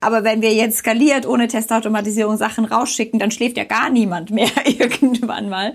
Aber 0.01 0.23
wenn 0.23 0.43
wir 0.43 0.53
jetzt 0.53 0.79
skaliert 0.79 1.25
ohne 1.27 1.49
Testautomatisierung 1.49 2.37
Sachen 2.37 2.67
rausschicken, 2.67 3.19
dann 3.19 3.31
schläft 3.31 3.57
ja 3.57 3.65
gar 3.65 3.89
niemand 3.89 4.31
mehr 4.31 4.51
irgendwann 4.67 5.49
mal. 5.49 5.73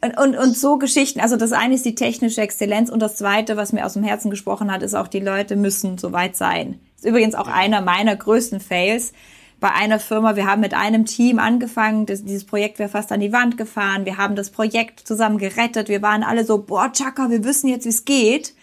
Und, 0.00 0.16
und, 0.16 0.36
und 0.36 0.56
so 0.56 0.78
Geschichten. 0.78 1.18
Also 1.18 1.36
das 1.36 1.50
eine 1.50 1.74
ist 1.74 1.84
die 1.84 1.96
technische 1.96 2.40
Exzellenz 2.40 2.88
und 2.88 3.00
das 3.00 3.16
zweite, 3.16 3.56
was 3.56 3.72
mir 3.72 3.84
aus 3.84 3.94
dem 3.94 4.04
Herzen 4.04 4.30
gesprochen 4.30 4.70
hat, 4.70 4.82
ist 4.82 4.94
auch, 4.94 5.08
die 5.08 5.18
Leute 5.18 5.56
müssen 5.56 5.98
soweit 5.98 6.36
sein. 6.36 6.78
ist 6.96 7.04
übrigens 7.04 7.34
auch 7.34 7.48
einer 7.48 7.80
meiner 7.80 8.14
größten 8.14 8.60
Fails 8.60 9.12
bei 9.60 9.70
einer 9.72 9.98
Firma, 9.98 10.36
wir 10.36 10.46
haben 10.46 10.60
mit 10.60 10.74
einem 10.74 11.06
Team 11.06 11.38
angefangen, 11.38 12.06
das, 12.06 12.24
dieses 12.24 12.44
Projekt 12.44 12.78
wäre 12.78 12.88
fast 12.88 13.12
an 13.12 13.20
die 13.20 13.32
Wand 13.32 13.56
gefahren, 13.56 14.04
wir 14.04 14.16
haben 14.16 14.36
das 14.36 14.50
Projekt 14.50 15.00
zusammen 15.00 15.38
gerettet, 15.38 15.88
wir 15.88 16.02
waren 16.02 16.22
alle 16.22 16.44
so, 16.44 16.58
boah, 16.58 16.92
Chaka, 16.92 17.30
wir 17.30 17.44
wissen 17.44 17.68
jetzt, 17.68 17.84
wie 17.84 17.90
es 17.90 18.04
geht. 18.04 18.54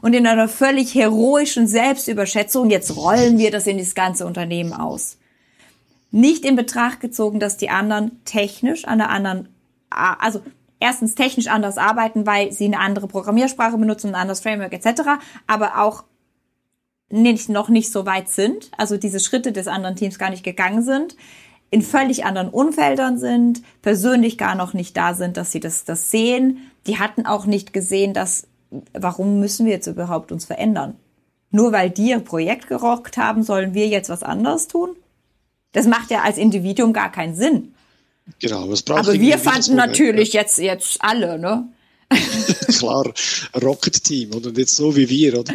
Und 0.00 0.14
in 0.14 0.26
einer 0.26 0.48
völlig 0.48 0.94
heroischen 0.94 1.66
Selbstüberschätzung, 1.66 2.70
jetzt 2.70 2.96
rollen 2.96 3.38
wir 3.38 3.50
das 3.50 3.66
in 3.66 3.78
das 3.78 3.94
ganze 3.94 4.26
Unternehmen 4.26 4.72
aus. 4.72 5.18
Nicht 6.10 6.44
in 6.44 6.56
Betracht 6.56 7.00
gezogen, 7.00 7.40
dass 7.40 7.56
die 7.56 7.70
anderen 7.70 8.24
technisch 8.24 8.84
an 8.84 8.98
der 8.98 9.10
anderen, 9.10 9.48
also 9.90 10.40
erstens 10.80 11.14
technisch 11.14 11.48
anders 11.48 11.78
arbeiten, 11.78 12.26
weil 12.26 12.52
sie 12.52 12.66
eine 12.66 12.78
andere 12.78 13.08
Programmiersprache 13.08 13.76
benutzen, 13.76 14.08
ein 14.08 14.14
anderes 14.14 14.40
Framework 14.40 14.72
etc., 14.72 15.02
aber 15.46 15.82
auch 15.82 16.04
nicht, 17.10 17.48
noch 17.48 17.68
nicht 17.68 17.90
so 17.90 18.06
weit 18.06 18.28
sind, 18.28 18.70
also 18.76 18.96
diese 18.96 19.20
Schritte 19.20 19.52
des 19.52 19.66
anderen 19.66 19.96
Teams 19.96 20.18
gar 20.18 20.30
nicht 20.30 20.44
gegangen 20.44 20.82
sind, 20.82 21.16
in 21.70 21.82
völlig 21.82 22.24
anderen 22.24 22.48
Umfeldern 22.48 23.18
sind, 23.18 23.62
persönlich 23.82 24.38
gar 24.38 24.54
noch 24.54 24.72
nicht 24.72 24.96
da 24.96 25.14
sind, 25.14 25.36
dass 25.36 25.52
sie 25.52 25.60
das, 25.60 25.84
das 25.84 26.10
sehen. 26.10 26.70
Die 26.86 26.98
hatten 26.98 27.26
auch 27.26 27.44
nicht 27.44 27.72
gesehen, 27.72 28.14
dass, 28.14 28.46
warum 28.92 29.40
müssen 29.40 29.66
wir 29.66 29.72
jetzt 29.72 29.86
überhaupt 29.86 30.32
uns 30.32 30.46
verändern? 30.46 30.96
Nur 31.50 31.72
weil 31.72 31.90
die 31.90 32.10
ihr 32.10 32.20
Projekt 32.20 32.68
gerockt 32.68 33.16
haben, 33.16 33.42
sollen 33.42 33.74
wir 33.74 33.86
jetzt 33.86 34.08
was 34.08 34.22
anderes 34.22 34.68
tun? 34.68 34.96
Das 35.72 35.86
macht 35.86 36.10
ja 36.10 36.22
als 36.22 36.38
Individuum 36.38 36.92
gar 36.92 37.12
keinen 37.12 37.34
Sinn. 37.34 37.74
Genau, 38.40 38.68
was 38.68 38.82
braucht 38.82 39.00
Aber 39.00 39.14
wir 39.14 39.38
fanden 39.38 39.74
natürlich 39.74 40.32
jetzt, 40.32 40.58
jetzt 40.58 40.98
alle, 41.00 41.38
ne? 41.38 41.68
Klar, 42.78 43.12
Rocket 43.60 44.02
Team, 44.02 44.34
oder? 44.34 44.48
Und 44.48 44.58
jetzt 44.58 44.76
so 44.76 44.96
wie 44.96 45.08
wir, 45.08 45.38
oder? 45.38 45.54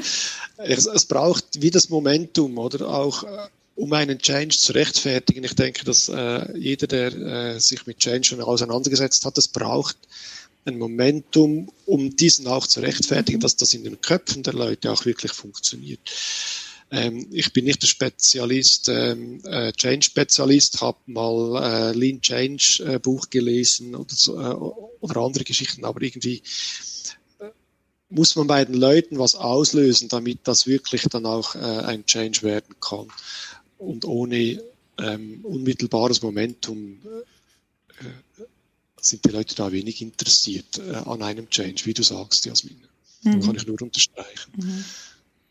Es, 0.57 0.85
es 0.85 1.05
braucht 1.05 1.45
wie 1.61 1.71
das 1.71 1.89
Momentum, 1.89 2.57
oder? 2.57 2.87
Auch, 2.87 3.23
äh, 3.23 3.47
um 3.75 3.91
einen 3.93 4.19
Change 4.19 4.55
zu 4.55 4.73
rechtfertigen. 4.73 5.43
Ich 5.43 5.55
denke, 5.55 5.83
dass 5.83 6.09
äh, 6.09 6.57
jeder, 6.57 6.87
der 6.87 7.13
äh, 7.13 7.59
sich 7.59 7.85
mit 7.87 7.97
Change 7.97 8.25
schon 8.25 8.41
auseinandergesetzt 8.41 9.25
hat, 9.25 9.37
es 9.37 9.47
braucht 9.47 9.97
ein 10.65 10.77
Momentum, 10.77 11.69
um 11.85 12.15
diesen 12.15 12.47
auch 12.47 12.67
zu 12.67 12.79
rechtfertigen, 12.79 13.39
dass 13.39 13.55
das 13.55 13.73
in 13.73 13.83
den 13.83 13.99
Köpfen 13.99 14.43
der 14.43 14.53
Leute 14.53 14.91
auch 14.91 15.05
wirklich 15.05 15.33
funktioniert. 15.33 15.99
Ähm, 16.93 17.25
ich 17.31 17.51
bin 17.53 17.65
nicht 17.65 17.81
der 17.81 17.87
Spezialist, 17.87 18.87
ähm, 18.87 19.41
äh, 19.45 19.73
Change-Spezialist, 19.73 20.79
habe 20.79 20.99
mal 21.07 21.63
äh, 21.63 21.97
Lean 21.97 22.21
Change 22.21 22.83
äh, 22.85 22.99
Buch 22.99 23.31
gelesen 23.31 23.95
oder, 23.95 24.13
so, 24.13 24.39
äh, 24.39 24.53
oder 24.99 25.21
andere 25.21 25.43
Geschichten, 25.43 25.85
aber 25.85 26.03
irgendwie 26.03 26.43
äh, 27.39 27.49
muss 28.09 28.35
man 28.35 28.45
bei 28.45 28.63
den 28.63 28.75
Leuten 28.75 29.17
was 29.17 29.33
auslösen, 29.33 30.07
damit 30.07 30.41
das 30.43 30.67
wirklich 30.67 31.01
dann 31.09 31.25
auch 31.25 31.55
äh, 31.55 31.59
ein 31.59 32.05
Change 32.05 32.43
werden 32.43 32.75
kann. 32.79 33.07
Und 33.79 34.05
ohne 34.05 34.61
ähm, 34.99 35.43
unmittelbares 35.43 36.21
Momentum 36.21 36.99
sind 39.01 39.25
die 39.25 39.29
Leute 39.29 39.55
da 39.55 39.71
wenig 39.71 40.01
interessiert 40.01 40.77
äh, 40.77 40.93
an 40.93 41.23
einem 41.23 41.49
Change, 41.49 41.85
wie 41.85 41.93
du 41.95 42.03
sagst, 42.03 42.45
Jasmin. 42.45 42.77
Mhm. 43.23 43.41
Kann 43.41 43.55
ich 43.55 43.65
nur 43.65 43.81
unterstreichen. 43.81 44.51
Mhm. 44.55 44.85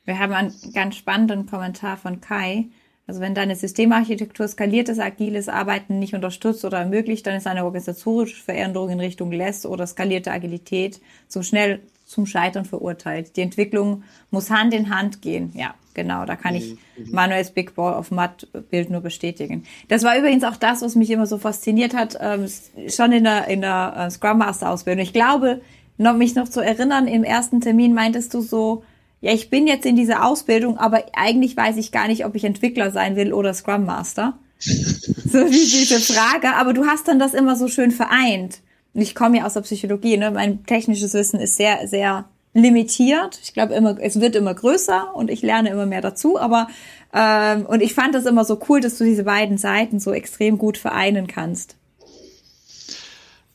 Wir 0.04 0.18
haben 0.18 0.32
einen 0.32 0.52
ganz 0.74 0.96
spannenden 0.96 1.46
Kommentar 1.46 1.96
von 1.96 2.20
Kai. 2.20 2.66
Also 3.06 3.20
wenn 3.20 3.34
deine 3.34 3.56
Systemarchitektur 3.56 4.46
skaliertes, 4.46 4.98
agiles 4.98 5.48
Arbeiten 5.48 5.98
nicht 5.98 6.14
unterstützt 6.14 6.64
oder 6.64 6.78
ermöglicht, 6.78 7.26
dann 7.26 7.34
ist 7.34 7.46
eine 7.46 7.64
organisatorische 7.64 8.42
Veränderung 8.42 8.90
in 8.90 9.00
Richtung 9.00 9.32
Less 9.32 9.66
oder 9.66 9.86
skalierte 9.86 10.30
Agilität 10.30 11.00
zum 11.28 11.42
schnell 11.42 11.80
zum 12.04 12.26
Scheitern 12.26 12.64
verurteilt. 12.64 13.36
Die 13.36 13.40
Entwicklung 13.40 14.04
muss 14.30 14.50
Hand 14.50 14.74
in 14.74 14.94
Hand 14.94 15.22
gehen. 15.22 15.50
Ja, 15.54 15.74
genau, 15.94 16.24
da 16.26 16.36
kann 16.36 16.54
ich 16.54 16.76
mhm. 16.96 17.10
Manuels 17.10 17.50
Big 17.52 17.74
Ball 17.74 17.94
of 17.94 18.10
Mud 18.10 18.48
Bild 18.70 18.90
nur 18.90 19.00
bestätigen. 19.00 19.64
Das 19.88 20.02
war 20.04 20.16
übrigens 20.18 20.44
auch 20.44 20.56
das, 20.56 20.82
was 20.82 20.94
mich 20.94 21.10
immer 21.10 21.26
so 21.26 21.38
fasziniert 21.38 21.94
hat, 21.94 22.18
ähm, 22.20 22.46
schon 22.88 23.12
in 23.12 23.24
der, 23.24 23.48
in 23.48 23.62
der 23.62 23.94
äh, 23.96 24.10
Scrum 24.10 24.38
Master 24.38 24.70
Ausbildung. 24.70 25.02
Ich 25.02 25.12
glaube, 25.12 25.60
noch, 25.96 26.16
mich 26.16 26.34
noch 26.34 26.48
zu 26.48 26.60
erinnern, 26.60 27.06
im 27.06 27.24
ersten 27.24 27.60
Termin 27.60 27.94
meintest 27.94 28.34
du 28.34 28.40
so, 28.40 28.84
ja, 29.22 29.32
ich 29.32 29.50
bin 29.50 29.68
jetzt 29.68 29.86
in 29.86 29.94
dieser 29.94 30.26
Ausbildung, 30.26 30.78
aber 30.78 31.04
eigentlich 31.14 31.56
weiß 31.56 31.76
ich 31.76 31.92
gar 31.92 32.08
nicht, 32.08 32.26
ob 32.26 32.34
ich 32.34 32.42
Entwickler 32.42 32.90
sein 32.90 33.14
will 33.14 33.32
oder 33.32 33.54
Scrum 33.54 33.86
Master. 33.86 34.36
so 34.58 35.38
wie 35.48 35.70
diese 35.70 36.00
Frage. 36.00 36.54
Aber 36.56 36.72
du 36.72 36.86
hast 36.86 37.06
dann 37.06 37.20
das 37.20 37.32
immer 37.32 37.54
so 37.54 37.68
schön 37.68 37.92
vereint. 37.92 38.58
Und 38.94 39.00
ich 39.00 39.14
komme 39.14 39.38
ja 39.38 39.46
aus 39.46 39.54
der 39.54 39.60
Psychologie, 39.60 40.16
ne? 40.16 40.32
Mein 40.32 40.66
technisches 40.66 41.14
Wissen 41.14 41.38
ist 41.38 41.56
sehr, 41.56 41.86
sehr 41.86 42.28
limitiert. 42.52 43.38
Ich 43.44 43.54
glaube 43.54 43.74
immer, 43.74 43.96
es 44.00 44.20
wird 44.20 44.34
immer 44.34 44.54
größer 44.54 45.14
und 45.14 45.30
ich 45.30 45.40
lerne 45.40 45.70
immer 45.70 45.86
mehr 45.86 46.02
dazu. 46.02 46.36
Aber 46.36 46.66
ähm, 47.14 47.64
und 47.66 47.80
ich 47.80 47.94
fand 47.94 48.16
das 48.16 48.26
immer 48.26 48.44
so 48.44 48.58
cool, 48.68 48.80
dass 48.80 48.98
du 48.98 49.04
diese 49.04 49.22
beiden 49.22 49.56
Seiten 49.56 50.00
so 50.00 50.12
extrem 50.12 50.58
gut 50.58 50.78
vereinen 50.78 51.28
kannst. 51.28 51.76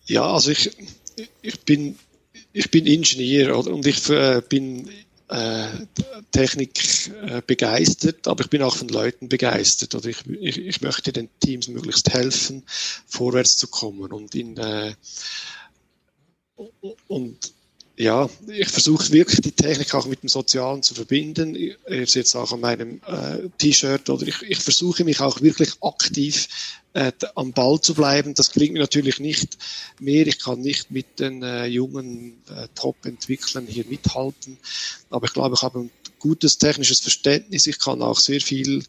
Ja, 0.05 0.23
also 0.31 0.49
ich, 0.49 0.71
ich 1.41 1.59
bin 1.65 1.99
ich 2.53 2.71
bin 2.71 2.85
Ingenieur 2.85 3.59
oder? 3.59 3.73
und 3.73 3.85
ich 3.85 4.09
äh, 4.09 4.41
bin 4.47 4.89
Technik 6.31 7.07
äh, 7.09 7.41
begeistert, 7.45 8.27
aber 8.27 8.45
ich 8.45 8.49
bin 8.49 8.61
auch 8.61 8.75
von 8.75 8.87
Leuten 8.87 9.27
begeistert. 9.27 9.93
Oder 9.93 10.07
ich, 10.07 10.25
ich, 10.27 10.57
ich 10.57 10.81
möchte 10.81 11.11
den 11.11 11.29
Teams 11.39 11.67
möglichst 11.67 12.13
helfen, 12.13 12.63
vorwärts 13.05 13.57
zu 13.57 13.67
kommen 13.67 14.13
und 14.13 14.35
in 14.35 14.57
äh, 14.57 14.93
und 17.07 17.53
ja, 17.99 18.29
ich 18.47 18.69
versuche 18.69 19.11
wirklich 19.11 19.41
die 19.41 19.51
Technik 19.51 19.95
auch 19.95 20.05
mit 20.05 20.21
dem 20.21 20.29
Sozialen 20.29 20.83
zu 20.83 20.93
verbinden. 20.93 21.55
Ihr 21.55 21.77
seht 22.05 22.27
es 22.27 22.35
auch 22.35 22.51
an 22.53 22.59
meinem 22.59 23.01
äh, 23.07 23.49
T-Shirt 23.57 24.07
oder 24.11 24.27
ich, 24.27 24.39
ich 24.43 24.59
versuche 24.59 25.03
mich 25.03 25.19
auch 25.19 25.41
wirklich 25.41 25.71
aktiv 25.81 26.47
äh, 26.93 27.11
am 27.33 27.53
Ball 27.53 27.81
zu 27.81 27.95
bleiben. 27.95 28.35
Das 28.35 28.51
gelingt 28.51 28.73
mir 28.73 28.81
natürlich 28.81 29.19
nicht 29.19 29.57
mehr. 29.99 30.27
Ich 30.27 30.37
kann 30.39 30.61
nicht 30.61 30.91
mit 30.91 31.19
den 31.19 31.41
äh, 31.41 31.65
jungen 31.65 32.43
äh, 32.55 32.67
Top-Entwicklern 32.75 33.65
hier 33.65 33.85
mithalten. 33.85 34.59
Aber 35.09 35.25
ich 35.25 35.33
glaube, 35.33 35.55
ich 35.55 35.63
habe 35.63 35.79
ein 35.79 35.91
gutes 36.19 36.59
technisches 36.59 36.99
Verständnis. 36.99 37.65
Ich 37.65 37.79
kann 37.79 38.03
auch 38.03 38.19
sehr 38.19 38.41
viel 38.41 38.83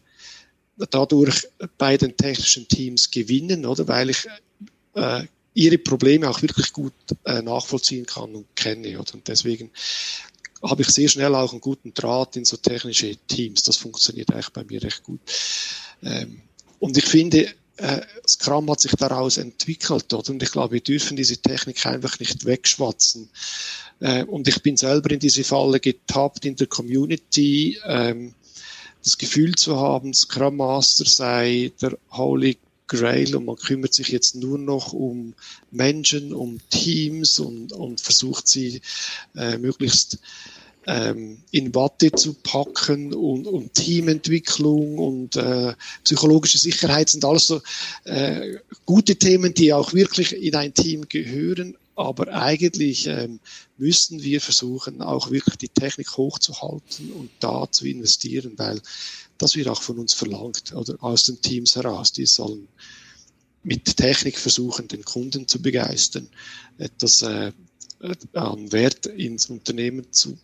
dadurch 0.91 1.47
bei 1.79 1.97
den 1.97 2.15
technischen 2.15 2.67
Teams 2.67 3.09
gewinnen, 3.09 3.65
oder? 3.65 3.87
Weil 3.87 4.11
ich 4.11 4.27
äh, 4.93 5.23
ihre 5.53 5.77
Probleme 5.77 6.29
auch 6.29 6.41
wirklich 6.41 6.71
gut 6.73 6.93
äh, 7.25 7.41
nachvollziehen 7.41 8.05
kann 8.05 8.35
und 8.35 8.55
kenne. 8.55 8.99
Oder? 8.99 9.13
Und 9.15 9.27
deswegen 9.27 9.71
habe 10.61 10.81
ich 10.81 10.89
sehr 10.89 11.07
schnell 11.07 11.33
auch 11.35 11.51
einen 11.51 11.61
guten 11.61 11.93
Draht 11.93 12.35
in 12.35 12.45
so 12.45 12.57
technische 12.57 13.15
Teams. 13.27 13.63
Das 13.63 13.77
funktioniert 13.77 14.31
eigentlich 14.31 14.49
bei 14.49 14.63
mir 14.63 14.83
recht 14.83 15.03
gut. 15.03 15.21
Ähm, 16.03 16.41
und 16.79 16.97
ich 16.97 17.05
finde, 17.05 17.53
äh, 17.77 18.01
Scrum 18.27 18.69
hat 18.69 18.81
sich 18.81 18.91
daraus 18.91 19.37
entwickelt, 19.37 20.13
oder? 20.13 20.31
Und 20.31 20.43
ich 20.43 20.51
glaube, 20.51 20.75
wir 20.75 20.81
dürfen 20.81 21.15
diese 21.15 21.37
Technik 21.37 21.85
einfach 21.85 22.19
nicht 22.19 22.45
wegschwatzen. 22.45 23.29
Äh, 24.01 24.23
und 24.25 24.47
ich 24.47 24.61
bin 24.61 24.77
selber 24.77 25.11
in 25.11 25.19
diese 25.19 25.43
Falle 25.43 25.79
getappt 25.79 26.45
in 26.45 26.55
der 26.55 26.67
Community, 26.67 27.79
ähm, 27.85 28.33
das 29.03 29.17
Gefühl 29.17 29.55
zu 29.55 29.79
haben, 29.79 30.13
Scrum 30.13 30.57
Master 30.57 31.05
sei 31.05 31.71
der 31.81 31.97
Holy 32.11 32.57
Grail 32.89 33.35
und 33.35 33.45
man 33.45 33.55
kümmert 33.55 33.93
sich 33.93 34.09
jetzt 34.09 34.35
nur 34.35 34.57
noch 34.57 34.91
um 34.91 35.33
Menschen, 35.71 36.33
um 36.33 36.59
Teams 36.69 37.39
und, 37.39 37.71
und 37.71 38.01
versucht 38.01 38.47
sie 38.47 38.81
äh, 39.35 39.57
möglichst 39.57 40.19
ähm, 40.87 41.37
in 41.51 41.73
Watte 41.75 42.11
zu 42.11 42.33
packen 42.33 43.13
und, 43.13 43.47
und 43.47 43.73
Teamentwicklung 43.73 44.97
und 44.97 45.35
äh, 45.35 45.73
psychologische 46.03 46.57
Sicherheit 46.57 47.09
sind 47.09 47.23
alles 47.25 47.47
so 47.47 47.61
äh, 48.05 48.57
gute 48.85 49.15
Themen, 49.15 49.53
die 49.53 49.71
auch 49.71 49.93
wirklich 49.93 50.35
in 50.35 50.55
ein 50.55 50.73
Team 50.73 51.07
gehören. 51.07 51.77
Aber 51.99 52.29
eigentlich 52.33 53.07
ähm, 53.07 53.41
müssen 53.77 54.23
wir 54.23 54.39
versuchen, 54.39 55.01
auch 55.01 55.31
wirklich 55.31 55.57
die 55.57 55.67
Technik 55.67 56.15
hochzuhalten 56.15 57.11
und 57.11 57.29
da 57.41 57.69
zu 57.69 57.85
investieren, 57.85 58.53
weil 58.55 58.79
das 59.37 59.57
wird 59.57 59.67
auch 59.67 59.81
von 59.81 59.99
uns 59.99 60.13
verlangt 60.13 60.73
oder 60.73 60.95
aus 61.03 61.25
den 61.25 61.41
Teams 61.41 61.75
heraus. 61.75 62.13
Die 62.13 62.25
sollen 62.25 62.69
mit 63.63 63.97
Technik 63.97 64.37
versuchen, 64.37 64.87
den 64.87 65.03
Kunden 65.03 65.49
zu 65.49 65.61
begeistern, 65.61 66.29
etwas 66.77 67.21
äh, 67.21 67.51
an 68.31 68.71
Wert 68.71 69.05
ins 69.07 69.47
Unternehmen 69.47 70.09
zu 70.13 70.37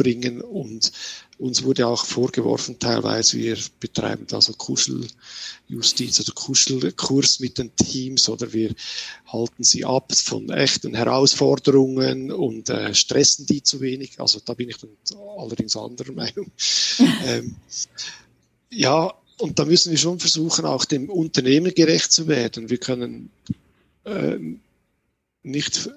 bringen 0.00 0.40
und 0.40 0.92
uns 1.36 1.62
wurde 1.62 1.86
auch 1.86 2.06
vorgeworfen 2.06 2.78
teilweise, 2.78 3.36
wir 3.36 3.58
betreiben 3.80 4.26
da 4.26 4.40
so 4.40 4.54
Kuscheljustiz 4.54 6.20
oder 6.20 6.32
Kuschelkurs 6.32 7.40
mit 7.40 7.58
den 7.58 7.74
Teams 7.76 8.28
oder 8.30 8.52
wir 8.54 8.74
halten 9.26 9.62
sie 9.62 9.84
ab 9.84 10.14
von 10.14 10.48
echten 10.48 10.94
Herausforderungen 10.94 12.32
und 12.32 12.70
äh, 12.70 12.94
stressen 12.94 13.44
die 13.44 13.62
zu 13.62 13.80
wenig. 13.80 14.20
Also 14.20 14.40
da 14.42 14.54
bin 14.54 14.70
ich 14.70 14.78
dann 14.78 14.90
allerdings 15.38 15.76
anderer 15.76 16.12
Meinung. 16.14 16.50
ähm, 17.26 17.56
ja, 18.70 19.12
und 19.38 19.58
da 19.58 19.64
müssen 19.66 19.90
wir 19.90 19.98
schon 19.98 20.18
versuchen, 20.18 20.64
auch 20.64 20.86
dem 20.86 21.10
Unternehmen 21.10 21.74
gerecht 21.74 22.12
zu 22.12 22.26
werden. 22.26 22.70
Wir 22.70 22.78
können 22.78 23.30
äh, 24.04 24.38
nicht, 25.42 25.90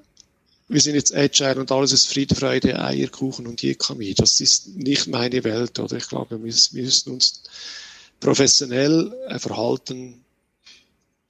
wir 0.67 0.82
sind 0.82 0.95
jetzt 0.95 1.15
Agile 1.15 1.60
und 1.60 1.71
alles 1.71 1.91
ist 1.91 2.08
Friede, 2.08 2.36
Freude, 2.36 2.80
Eierkuchen 2.80 3.47
und 3.47 3.62
Jekami. 3.62 4.13
Das 4.13 4.39
ist 4.39 4.76
nicht 4.76 5.08
meine 5.08 5.43
Welt, 5.43 5.78
oder? 5.80 5.97
Ich 5.97 6.08
glaube, 6.08 6.32
wir, 6.32 6.43
wir 6.43 6.84
müssen 6.84 7.12
uns 7.12 7.43
professionell 8.19 9.13
äh, 9.28 9.39
verhalten 9.39 10.23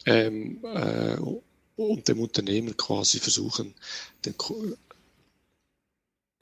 ähm, 0.05 0.59
äh, 0.63 1.17
und 1.75 2.07
dem 2.07 2.19
Unternehmen 2.19 2.77
quasi 2.77 3.19
versuchen, 3.19 3.73
den, 4.25 4.35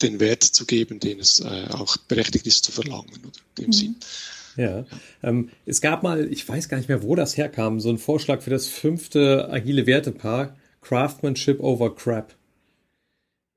den 0.01 0.19
Wert 0.19 0.43
zu 0.43 0.65
geben, 0.65 0.99
den 0.99 1.19
es 1.19 1.39
äh, 1.39 1.67
auch 1.71 1.95
berechtigt 1.97 2.47
ist 2.47 2.65
zu 2.65 2.71
verlangen, 2.71 3.11
oder? 3.23 3.39
In 3.57 3.63
dem 3.63 3.67
mhm. 3.67 3.73
Sinn. 3.73 3.95
Ja, 4.57 4.85
ähm, 5.23 5.49
es 5.65 5.79
gab 5.79 6.03
mal, 6.03 6.29
ich 6.31 6.47
weiß 6.47 6.67
gar 6.67 6.75
nicht 6.75 6.89
mehr, 6.89 7.03
wo 7.03 7.15
das 7.15 7.37
herkam, 7.37 7.79
so 7.79 7.89
ein 7.89 7.97
Vorschlag 7.97 8.41
für 8.41 8.49
das 8.49 8.67
fünfte 8.67 9.47
agile 9.49 9.85
Wertepaar, 9.85 10.57
Craftsmanship 10.81 11.61
over 11.61 11.95
Crap. 11.95 12.35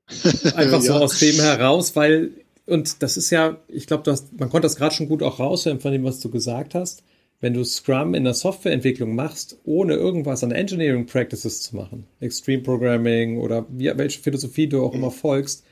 Einfach 0.55 0.81
so 0.81 0.93
ja. 0.93 0.99
aus 0.99 1.19
dem 1.19 1.35
heraus, 1.35 1.95
weil, 1.95 2.31
und 2.65 3.01
das 3.01 3.17
ist 3.17 3.29
ja, 3.31 3.57
ich 3.67 3.87
glaube, 3.87 4.15
man 4.37 4.49
konnte 4.49 4.65
das 4.65 4.75
gerade 4.75 4.93
schon 4.93 5.07
gut 5.07 5.23
auch 5.23 5.39
raushören 5.39 5.79
von 5.79 5.91
dem, 5.91 6.03
was 6.03 6.19
du 6.19 6.29
gesagt 6.29 6.75
hast. 6.75 7.03
Wenn 7.41 7.53
du 7.53 7.63
Scrum 7.63 8.13
in 8.13 8.23
der 8.23 8.33
Softwareentwicklung 8.33 9.13
machst, 9.13 9.57
ohne 9.65 9.95
irgendwas 9.95 10.43
an 10.43 10.51
Engineering 10.51 11.05
Practices 11.05 11.61
zu 11.61 11.75
machen, 11.75 12.05
Extreme 12.19 12.63
Programming 12.63 13.39
oder 13.39 13.65
wie, 13.69 13.91
welche 13.95 14.21
Philosophie 14.21 14.67
du 14.67 14.83
auch 14.83 14.93
immer 14.93 15.11
folgst, 15.11 15.63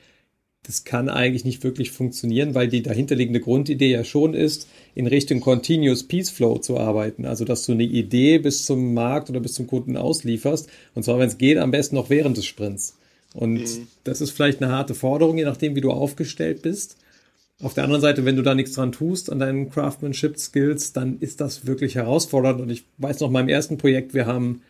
das 0.64 0.84
kann 0.84 1.08
eigentlich 1.08 1.44
nicht 1.44 1.62
wirklich 1.62 1.90
funktionieren, 1.90 2.54
weil 2.54 2.68
die 2.68 2.82
dahinterliegende 2.82 3.40
Grundidee 3.40 3.90
ja 3.90 4.02
schon 4.02 4.34
ist, 4.34 4.66
in 4.94 5.06
Richtung 5.06 5.40
Continuous 5.40 6.04
Peace 6.04 6.30
Flow 6.30 6.58
zu 6.58 6.78
arbeiten. 6.78 7.26
Also, 7.26 7.44
dass 7.44 7.66
du 7.66 7.72
eine 7.72 7.84
Idee 7.84 8.38
bis 8.38 8.64
zum 8.64 8.94
Markt 8.94 9.28
oder 9.28 9.40
bis 9.40 9.54
zum 9.54 9.66
Kunden 9.66 9.96
auslieferst. 9.96 10.68
Und 10.94 11.02
zwar, 11.04 11.18
wenn 11.18 11.28
es 11.28 11.38
geht, 11.38 11.58
am 11.58 11.70
besten 11.70 11.96
noch 11.96 12.08
während 12.08 12.36
des 12.36 12.46
Sprints. 12.46 12.96
Und 13.34 13.54
mhm. 13.54 13.88
das 14.04 14.22
ist 14.22 14.30
vielleicht 14.30 14.62
eine 14.62 14.72
harte 14.72 14.94
Forderung, 14.94 15.36
je 15.36 15.44
nachdem, 15.44 15.76
wie 15.76 15.82
du 15.82 15.90
aufgestellt 15.90 16.62
bist. 16.62 16.96
Auf 17.60 17.74
der 17.74 17.84
anderen 17.84 18.00
Seite, 18.00 18.24
wenn 18.24 18.36
du 18.36 18.42
da 18.42 18.54
nichts 18.54 18.72
dran 18.72 18.92
tust 18.92 19.30
an 19.30 19.38
deinen 19.38 19.70
Craftsmanship 19.70 20.38
Skills, 20.38 20.92
dann 20.92 21.18
ist 21.20 21.40
das 21.40 21.66
wirklich 21.66 21.96
herausfordernd. 21.96 22.60
Und 22.60 22.70
ich 22.70 22.84
weiß 22.98 23.20
noch, 23.20 23.30
meinem 23.30 23.48
ersten 23.48 23.76
Projekt, 23.76 24.14
wir 24.14 24.26
haben 24.26 24.62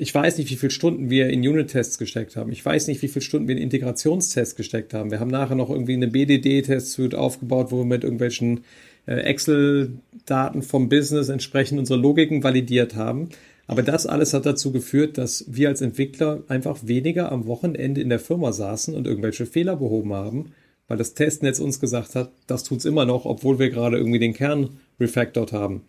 ich 0.00 0.14
weiß 0.14 0.38
nicht, 0.38 0.50
wie 0.50 0.56
viele 0.56 0.70
Stunden 0.70 1.10
wir 1.10 1.28
in 1.28 1.46
Unit-Tests 1.46 1.98
gesteckt 1.98 2.34
haben. 2.34 2.50
Ich 2.52 2.64
weiß 2.64 2.86
nicht, 2.86 3.02
wie 3.02 3.08
viele 3.08 3.20
Stunden 3.20 3.48
wir 3.48 3.56
in 3.56 3.62
Integrationstests 3.62 4.56
gesteckt 4.56 4.94
haben. 4.94 5.10
Wir 5.10 5.20
haben 5.20 5.30
nachher 5.30 5.56
noch 5.56 5.68
irgendwie 5.68 5.92
eine 5.92 6.08
BDD-Testsuite 6.08 7.18
aufgebaut, 7.18 7.66
wo 7.70 7.78
wir 7.80 7.84
mit 7.84 8.02
irgendwelchen 8.02 8.64
äh, 9.06 9.16
Excel-Daten 9.16 10.62
vom 10.62 10.88
Business 10.88 11.28
entsprechend 11.28 11.78
unsere 11.78 12.00
Logiken 12.00 12.42
validiert 12.42 12.96
haben. 12.96 13.28
Aber 13.70 13.84
das 13.84 14.04
alles 14.04 14.34
hat 14.34 14.46
dazu 14.46 14.72
geführt, 14.72 15.16
dass 15.16 15.44
wir 15.46 15.68
als 15.68 15.80
Entwickler 15.80 16.42
einfach 16.48 16.80
weniger 16.82 17.30
am 17.30 17.46
Wochenende 17.46 18.00
in 18.00 18.08
der 18.08 18.18
Firma 18.18 18.50
saßen 18.50 18.96
und 18.96 19.06
irgendwelche 19.06 19.46
Fehler 19.46 19.76
behoben 19.76 20.12
haben, 20.12 20.50
weil 20.88 20.98
das 20.98 21.14
Testnetz 21.14 21.60
uns 21.60 21.78
gesagt 21.78 22.16
hat, 22.16 22.32
das 22.48 22.64
tut's 22.64 22.84
immer 22.84 23.04
noch, 23.04 23.26
obwohl 23.26 23.60
wir 23.60 23.70
gerade 23.70 23.96
irgendwie 23.96 24.18
den 24.18 24.34
Kern 24.34 24.80
refactored 24.98 25.52
haben. 25.52 25.82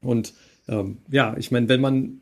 Und 0.00 0.32
ähm, 0.68 0.98
ja, 1.10 1.36
ich 1.36 1.50
meine, 1.50 1.68
wenn 1.68 1.80
man 1.80 2.20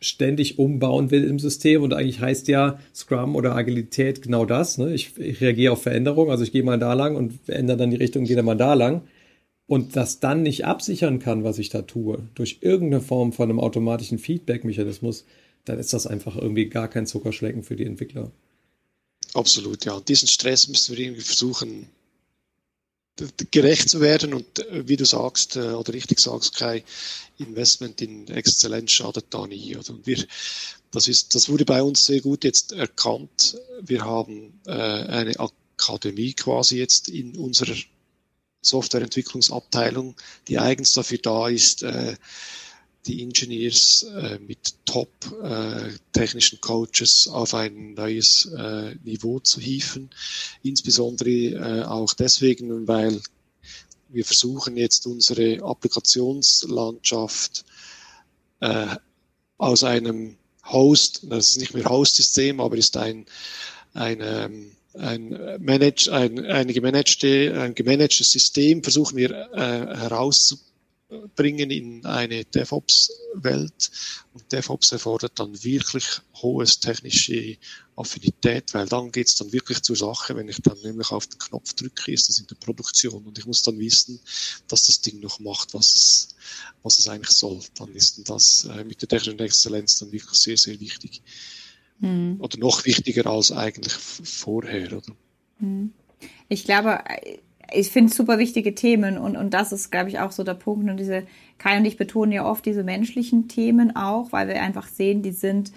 ständig 0.00 0.58
umbauen 0.58 1.10
will 1.10 1.24
im 1.24 1.38
System 1.38 1.82
und 1.82 1.94
eigentlich 1.94 2.20
heißt 2.20 2.46
ja 2.48 2.78
Scrum 2.94 3.36
oder 3.36 3.56
Agilität 3.56 4.20
genau 4.20 4.44
das. 4.44 4.76
Ne? 4.76 4.92
Ich, 4.92 5.16
ich 5.16 5.40
reagiere 5.40 5.72
auf 5.72 5.82
Veränderungen, 5.82 6.30
also 6.30 6.44
ich 6.44 6.52
gehe 6.52 6.62
mal 6.62 6.78
da 6.78 6.92
lang 6.92 7.16
und 7.16 7.48
ändere 7.48 7.78
dann 7.78 7.90
die 7.90 7.96
Richtung 7.96 8.24
und 8.24 8.26
gehe 8.26 8.36
dann 8.36 8.44
mal 8.44 8.54
da 8.54 8.74
lang. 8.74 9.00
Und 9.66 9.96
das 9.96 10.20
dann 10.20 10.42
nicht 10.42 10.64
absichern 10.64 11.18
kann, 11.18 11.42
was 11.42 11.58
ich 11.58 11.70
da 11.70 11.82
tue, 11.82 12.28
durch 12.34 12.58
irgendeine 12.60 13.02
Form 13.02 13.32
von 13.32 13.50
einem 13.50 13.58
automatischen 13.58 14.18
Feedback-Mechanismus, 14.18 15.24
dann 15.64 15.78
ist 15.80 15.92
das 15.92 16.06
einfach 16.06 16.36
irgendwie 16.36 16.68
gar 16.68 16.88
kein 16.88 17.06
Zuckerschlecken 17.06 17.64
für 17.64 17.74
die 17.74 17.84
Entwickler. 17.84 18.30
Absolut, 19.34 19.84
ja. 19.84 19.94
Und 19.94 20.08
diesen 20.08 20.28
Stress 20.28 20.68
müssen 20.68 20.96
wir 20.96 21.04
irgendwie 21.04 21.22
versuchen, 21.22 21.88
gerecht 23.50 23.88
zu 23.88 24.00
werden 24.00 24.34
und 24.34 24.58
äh, 24.58 24.88
wie 24.88 24.96
du 24.96 25.04
sagst 25.04 25.56
äh, 25.56 25.70
oder 25.72 25.94
richtig 25.94 26.20
sagst, 26.20 26.56
kein 26.56 26.82
Investment 27.38 28.00
in 28.02 28.28
Exzellenz 28.28 28.92
schadet 28.92 29.26
da 29.30 29.46
nie. 29.46 29.74
Und 29.76 30.06
wir, 30.06 30.24
das, 30.90 31.08
ist, 31.08 31.34
das 31.34 31.48
wurde 31.48 31.64
bei 31.64 31.82
uns 31.82 32.04
sehr 32.04 32.20
gut 32.20 32.44
jetzt 32.44 32.72
erkannt. 32.72 33.58
Wir 33.80 34.04
haben 34.04 34.60
äh, 34.66 34.72
eine 34.72 35.34
Akademie 35.38 36.34
quasi 36.34 36.78
jetzt 36.78 37.08
in 37.08 37.36
unserer 37.36 37.74
Softwareentwicklungsabteilung, 38.66 40.14
die 40.48 40.58
eigens 40.58 40.92
dafür 40.92 41.18
da 41.18 41.48
ist, 41.48 41.82
äh, 41.82 42.16
die 43.06 43.22
Engineers 43.22 44.02
äh, 44.02 44.38
mit 44.40 44.74
top 44.84 45.08
äh, 45.42 45.92
technischen 46.12 46.60
Coaches 46.60 47.28
auf 47.28 47.54
ein 47.54 47.94
neues 47.94 48.50
Niveau 49.04 49.38
zu 49.40 49.60
hieven. 49.60 50.10
Insbesondere 50.62 51.88
auch 51.88 52.12
deswegen, 52.14 52.88
weil 52.88 53.20
wir 54.08 54.24
versuchen 54.24 54.76
jetzt 54.76 55.06
unsere 55.06 55.62
Applikationslandschaft 55.62 57.64
aus 59.58 59.84
einem 59.84 60.36
Host, 60.64 61.20
das 61.24 61.50
ist 61.50 61.58
nicht 61.58 61.74
mehr 61.74 61.84
Host-System, 61.84 62.60
aber 62.60 62.76
ist 62.76 62.96
ein, 62.96 63.26
ein, 63.94 64.18
ähm, 64.20 64.75
ein, 64.98 65.58
manage, 65.60 66.08
ein, 66.12 66.44
eine 66.46 66.72
gemanagte, 66.72 67.54
ein 67.60 67.74
gemanagtes 67.74 68.30
System, 68.30 68.82
versuchen 68.82 69.16
wir 69.16 69.30
äh, 69.52 69.96
herauszubringen 69.98 70.66
bringen 71.36 71.70
in 71.70 72.04
eine 72.04 72.44
DevOps-Welt. 72.44 73.90
Und 74.32 74.52
DevOps 74.52 74.92
erfordert 74.92 75.38
dann 75.38 75.62
wirklich 75.62 76.04
hohes 76.34 76.80
technische 76.80 77.56
Affinität, 77.94 78.74
weil 78.74 78.86
dann 78.86 79.12
geht's 79.12 79.36
dann 79.36 79.52
wirklich 79.52 79.82
zur 79.82 79.96
Sache. 79.96 80.34
Wenn 80.36 80.48
ich 80.48 80.60
dann 80.62 80.78
nämlich 80.82 81.10
auf 81.12 81.26
den 81.26 81.38
Knopf 81.38 81.74
drücke, 81.74 82.12
ist 82.12 82.28
das 82.28 82.40
in 82.40 82.46
der 82.48 82.56
Produktion 82.56 83.24
und 83.24 83.38
ich 83.38 83.46
muss 83.46 83.62
dann 83.62 83.78
wissen, 83.78 84.20
dass 84.68 84.86
das 84.86 85.00
Ding 85.00 85.20
noch 85.20 85.38
macht, 85.38 85.74
was 85.74 85.94
es, 85.94 86.28
was 86.82 86.98
es 86.98 87.08
eigentlich 87.08 87.36
soll. 87.36 87.60
Dann 87.76 87.94
ist 87.94 88.28
das 88.28 88.64
äh, 88.64 88.84
mit 88.84 89.00
der 89.00 89.08
technischen 89.08 89.38
Exzellenz 89.38 89.98
dann 90.00 90.12
wirklich 90.12 90.38
sehr, 90.38 90.56
sehr 90.56 90.78
wichtig. 90.80 91.22
Mhm. 92.00 92.36
Oder 92.40 92.58
noch 92.58 92.84
wichtiger 92.84 93.26
als 93.30 93.52
eigentlich 93.52 93.92
vorher, 93.92 94.92
oder? 94.92 95.14
Mhm. 95.58 95.92
Ich 96.48 96.64
glaube, 96.64 97.00
ich 97.72 97.90
finde 97.90 98.12
super 98.12 98.38
wichtige 98.38 98.74
Themen 98.74 99.18
und, 99.18 99.36
und 99.36 99.50
das 99.52 99.72
ist, 99.72 99.90
glaube 99.90 100.08
ich, 100.08 100.18
auch 100.20 100.32
so 100.32 100.44
der 100.44 100.54
Punkt. 100.54 100.88
Und 100.88 100.98
diese, 100.98 101.26
Kai 101.58 101.78
und 101.78 101.84
ich 101.84 101.96
betonen 101.96 102.32
ja 102.32 102.44
oft 102.44 102.64
diese 102.64 102.84
menschlichen 102.84 103.48
Themen 103.48 103.96
auch, 103.96 104.32
weil 104.32 104.48
wir 104.48 104.62
einfach 104.62 104.88
sehen, 104.88 105.22
die 105.22 105.32
sind, 105.32 105.72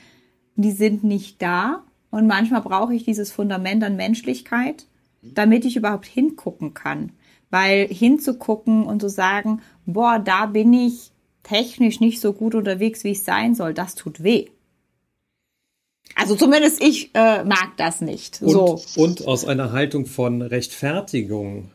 die 0.55 0.71
sind 0.71 1.03
nicht 1.03 1.41
da. 1.41 1.83
Und 2.11 2.27
manchmal 2.27 2.61
brauche 2.61 2.93
ich 2.93 3.03
dieses 3.03 3.31
Fundament 3.31 3.83
an 3.83 3.95
Menschlichkeit, 3.95 4.87
damit 5.21 5.65
ich 5.65 5.75
überhaupt 5.75 6.05
hingucken 6.05 6.73
kann. 6.73 7.11
Weil 7.49 7.87
hinzugucken 7.87 8.83
und 8.83 9.01
zu 9.01 9.09
sagen, 9.09 9.61
boah, 9.85 10.19
da 10.19 10.45
bin 10.45 10.73
ich 10.73 11.11
technisch 11.43 11.99
nicht 11.99 12.19
so 12.19 12.33
gut 12.33 12.55
unterwegs, 12.55 13.03
wie 13.03 13.11
ich 13.11 13.23
sein 13.23 13.55
soll, 13.55 13.73
das 13.73 13.95
tut 13.95 14.23
weh. 14.23 14.47
Also 16.15 16.35
zumindest 16.35 16.83
ich 16.83 17.11
äh, 17.13 17.43
mag 17.43 17.77
das 17.77 18.01
nicht. 18.01 18.41
Und, 18.41 18.51
so. 18.51 18.81
und 18.95 19.25
aus 19.25 19.45
einer 19.45 19.71
Haltung 19.71 20.05
von 20.05 20.41
Rechtfertigung 20.41 21.71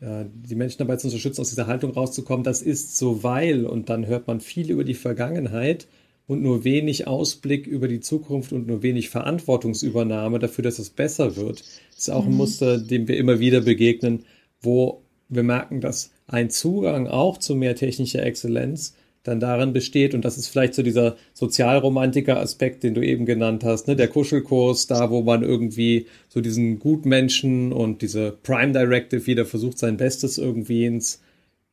die 0.00 0.54
Menschen 0.54 0.78
dabei 0.78 0.94
zu 0.94 1.08
unterstützen, 1.08 1.40
aus 1.40 1.48
dieser 1.48 1.66
Haltung 1.66 1.90
rauszukommen, 1.90 2.44
das 2.44 2.62
ist 2.62 2.96
so, 2.96 3.24
weil, 3.24 3.66
und 3.66 3.88
dann 3.88 4.06
hört 4.06 4.28
man 4.28 4.40
viel 4.40 4.70
über 4.70 4.84
die 4.84 4.94
Vergangenheit 4.94 5.88
und 6.28 6.42
nur 6.42 6.62
wenig 6.62 7.08
Ausblick 7.08 7.66
über 7.66 7.88
die 7.88 8.00
Zukunft 8.00 8.52
und 8.52 8.68
nur 8.68 8.82
wenig 8.82 9.08
Verantwortungsübernahme 9.08 10.38
dafür, 10.38 10.62
dass 10.62 10.78
es 10.78 10.90
besser 10.90 11.36
wird. 11.36 11.60
Das 11.90 11.98
ist 11.98 12.10
auch 12.10 12.26
ein 12.26 12.30
mhm. 12.30 12.36
Muster, 12.36 12.78
dem 12.78 13.08
wir 13.08 13.16
immer 13.16 13.40
wieder 13.40 13.62
begegnen, 13.62 14.24
wo 14.60 15.02
wir 15.28 15.42
merken, 15.42 15.80
dass 15.80 16.12
ein 16.28 16.50
Zugang 16.50 17.08
auch 17.08 17.38
zu 17.38 17.56
mehr 17.56 17.74
technischer 17.74 18.22
Exzellenz 18.22 18.94
dann 19.22 19.40
darin 19.40 19.72
besteht, 19.72 20.14
und 20.14 20.24
das 20.24 20.38
ist 20.38 20.48
vielleicht 20.48 20.74
so 20.74 20.82
dieser 20.82 21.16
Sozialromantiker-Aspekt, 21.34 22.82
den 22.82 22.94
du 22.94 23.02
eben 23.04 23.26
genannt 23.26 23.64
hast, 23.64 23.88
ne? 23.88 23.96
der 23.96 24.08
Kuschelkurs, 24.08 24.86
da 24.86 25.10
wo 25.10 25.22
man 25.22 25.42
irgendwie 25.42 26.06
so 26.28 26.40
diesen 26.40 26.78
Gutmenschen 26.78 27.72
und 27.72 28.02
diese 28.02 28.36
Prime 28.42 28.72
Directive 28.72 29.26
wieder 29.26 29.44
versucht, 29.44 29.78
sein 29.78 29.96
Bestes 29.96 30.38
irgendwie 30.38 30.86
ins, 30.86 31.20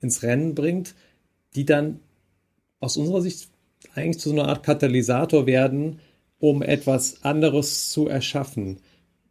ins 0.02 0.24
Rennen 0.24 0.56
bringt, 0.56 0.96
die 1.56 1.66
dann 1.66 2.00
aus 2.80 2.98
unserer 2.98 3.22
Sicht 3.22 3.48
eigentlich 3.94 4.20
zu 4.20 4.30
so 4.30 4.36
einer 4.36 4.50
Art 4.50 4.64
Katalysator 4.64 5.46
werden, 5.46 6.00
um 6.40 6.62
etwas 6.62 7.24
anderes 7.24 7.90
zu 7.90 8.08
erschaffen. 8.08 8.78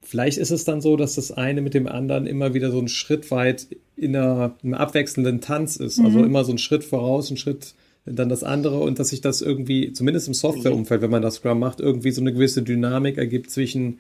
Vielleicht 0.01 0.39
ist 0.39 0.51
es 0.51 0.65
dann 0.65 0.81
so, 0.81 0.97
dass 0.97 1.15
das 1.15 1.33
eine 1.33 1.63
mit 1.63 1.75
dem 1.75 1.87
anderen 1.87 2.27
immer 2.27 2.55
wieder 2.55 2.71
so 2.71 2.79
ein 2.79 2.89
Schritt 2.89 3.31
weit 3.31 3.69
in 3.97 4.15
einer, 4.15 4.57
einem 4.63 4.75
abwechselnden 4.75 5.41
Tanz 5.41 5.77
ist. 5.77 5.99
Also 5.99 6.03
mhm. 6.03 6.07
Also 6.07 6.27
immer 6.27 6.45
so 6.45 6.53
ein 6.53 6.59
Schritt 6.59 6.85
voraus, 6.85 7.31
ein 7.31 7.37
Schritt 7.37 7.75
dann 8.07 8.29
das 8.29 8.43
andere 8.43 8.81
und 8.81 8.99
dass 8.99 9.09
sich 9.09 9.21
das 9.21 9.41
irgendwie, 9.41 9.93
zumindest 9.93 10.29
im 10.29 10.35
Softwareumfeld, 10.35 11.01
wenn 11.01 11.11
man 11.11 11.23
das 11.23 11.37
Scrum 11.37 11.59
macht, 11.59 11.81
irgendwie 11.81 12.11
so 12.11 12.21
eine 12.21 12.33
gewisse 12.33 12.63
Dynamik 12.63 13.17
ergibt 13.17 13.51
zwischen 13.51 13.99